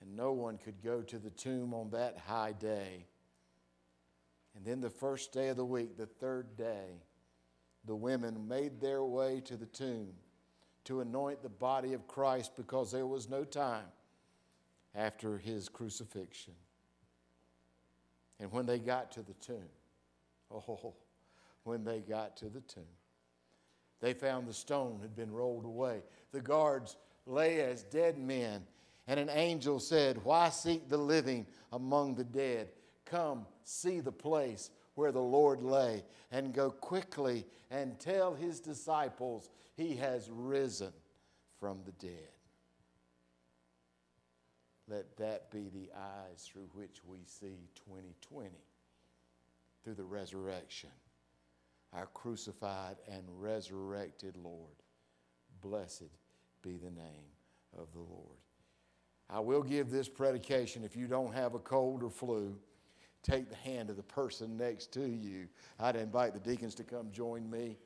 and 0.00 0.16
no 0.16 0.32
one 0.32 0.58
could 0.58 0.82
go 0.82 1.02
to 1.02 1.18
the 1.18 1.30
tomb 1.30 1.74
on 1.74 1.90
that 1.90 2.18
high 2.26 2.52
day. 2.52 3.06
And 4.56 4.64
then 4.64 4.80
the 4.80 4.90
first 4.90 5.32
day 5.32 5.48
of 5.48 5.56
the 5.56 5.64
week, 5.64 5.96
the 5.96 6.06
third 6.06 6.56
day, 6.56 7.02
the 7.84 7.96
women 7.96 8.48
made 8.48 8.80
their 8.80 9.04
way 9.04 9.40
to 9.44 9.56
the 9.56 9.66
tomb 9.66 10.08
to 10.84 11.00
anoint 11.00 11.42
the 11.42 11.48
body 11.48 11.92
of 11.92 12.06
Christ 12.06 12.52
because 12.56 12.90
there 12.90 13.06
was 13.06 13.28
no 13.28 13.44
time 13.44 13.86
after 14.94 15.38
his 15.38 15.68
crucifixion. 15.68 16.54
And 18.40 18.50
when 18.52 18.66
they 18.66 18.78
got 18.78 19.12
to 19.12 19.22
the 19.22 19.34
tomb, 19.34 19.68
oh, 20.52 20.94
when 21.64 21.84
they 21.84 22.00
got 22.00 22.36
to 22.38 22.46
the 22.46 22.60
tomb, 22.60 22.84
they 24.00 24.12
found 24.12 24.46
the 24.46 24.54
stone 24.54 24.98
had 25.02 25.16
been 25.16 25.32
rolled 25.32 25.64
away. 25.64 26.02
The 26.32 26.40
guards 26.40 26.96
lay 27.26 27.60
as 27.60 27.82
dead 27.82 28.16
men 28.16 28.64
and 29.08 29.18
an 29.18 29.30
angel 29.30 29.80
said, 29.80 30.22
Why 30.22 30.50
seek 30.50 30.88
the 30.88 30.98
living 30.98 31.46
among 31.72 32.14
the 32.14 32.24
dead? 32.24 32.68
Come, 33.06 33.46
see 33.64 34.00
the 34.00 34.12
place 34.12 34.70
where 34.94 35.12
the 35.12 35.22
Lord 35.22 35.62
lay, 35.62 36.04
and 36.30 36.52
go 36.52 36.70
quickly 36.70 37.46
and 37.70 37.98
tell 37.98 38.34
his 38.34 38.60
disciples 38.60 39.48
he 39.76 39.96
has 39.96 40.28
risen 40.30 40.92
from 41.58 41.78
the 41.86 41.92
dead. 41.92 42.28
Let 44.86 45.16
that 45.16 45.50
be 45.50 45.70
the 45.70 45.90
eyes 45.96 46.46
through 46.50 46.68
which 46.74 47.00
we 47.06 47.18
see 47.24 47.68
2020 47.86 48.50
through 49.84 49.94
the 49.94 50.04
resurrection, 50.04 50.90
our 51.94 52.06
crucified 52.06 52.96
and 53.10 53.22
resurrected 53.40 54.36
Lord. 54.36 54.82
Blessed 55.62 56.10
be 56.62 56.76
the 56.76 56.90
name 56.90 57.30
of 57.78 57.92
the 57.92 58.00
Lord. 58.00 58.38
I 59.30 59.40
will 59.40 59.62
give 59.62 59.90
this 59.90 60.08
predication 60.08 60.84
if 60.84 60.96
you 60.96 61.06
don't 61.06 61.34
have 61.34 61.54
a 61.54 61.58
cold 61.58 62.02
or 62.02 62.10
flu, 62.10 62.56
take 63.22 63.50
the 63.50 63.56
hand 63.56 63.90
of 63.90 63.96
the 63.96 64.02
person 64.02 64.56
next 64.56 64.92
to 64.94 65.06
you. 65.06 65.48
I'd 65.78 65.96
invite 65.96 66.32
the 66.32 66.40
deacons 66.40 66.74
to 66.76 66.84
come 66.84 67.10
join 67.12 67.48
me 67.50 67.76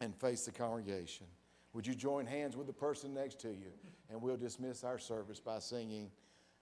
and 0.00 0.14
face 0.16 0.44
the 0.44 0.52
congregation. 0.52 1.26
Would 1.74 1.86
you 1.86 1.94
join 1.94 2.24
hands 2.24 2.56
with 2.56 2.66
the 2.66 2.72
person 2.72 3.12
next 3.12 3.40
to 3.40 3.48
you? 3.48 3.72
And 4.10 4.22
we'll 4.22 4.36
dismiss 4.36 4.84
our 4.84 4.98
service 4.98 5.40
by 5.40 5.58
singing, 5.58 6.10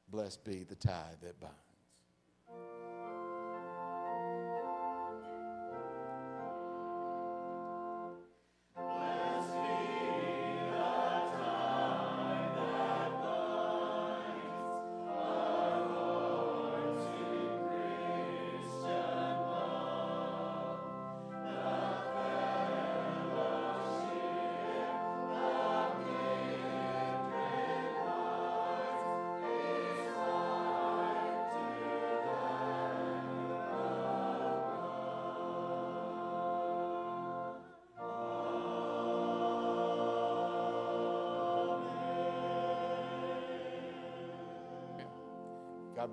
Blessed 0.08 0.44
be 0.44 0.64
the 0.64 0.74
tie 0.74 1.12
that 1.22 1.40
binds. 1.40 1.71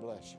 Bless 0.02 0.34
you. 0.34 0.39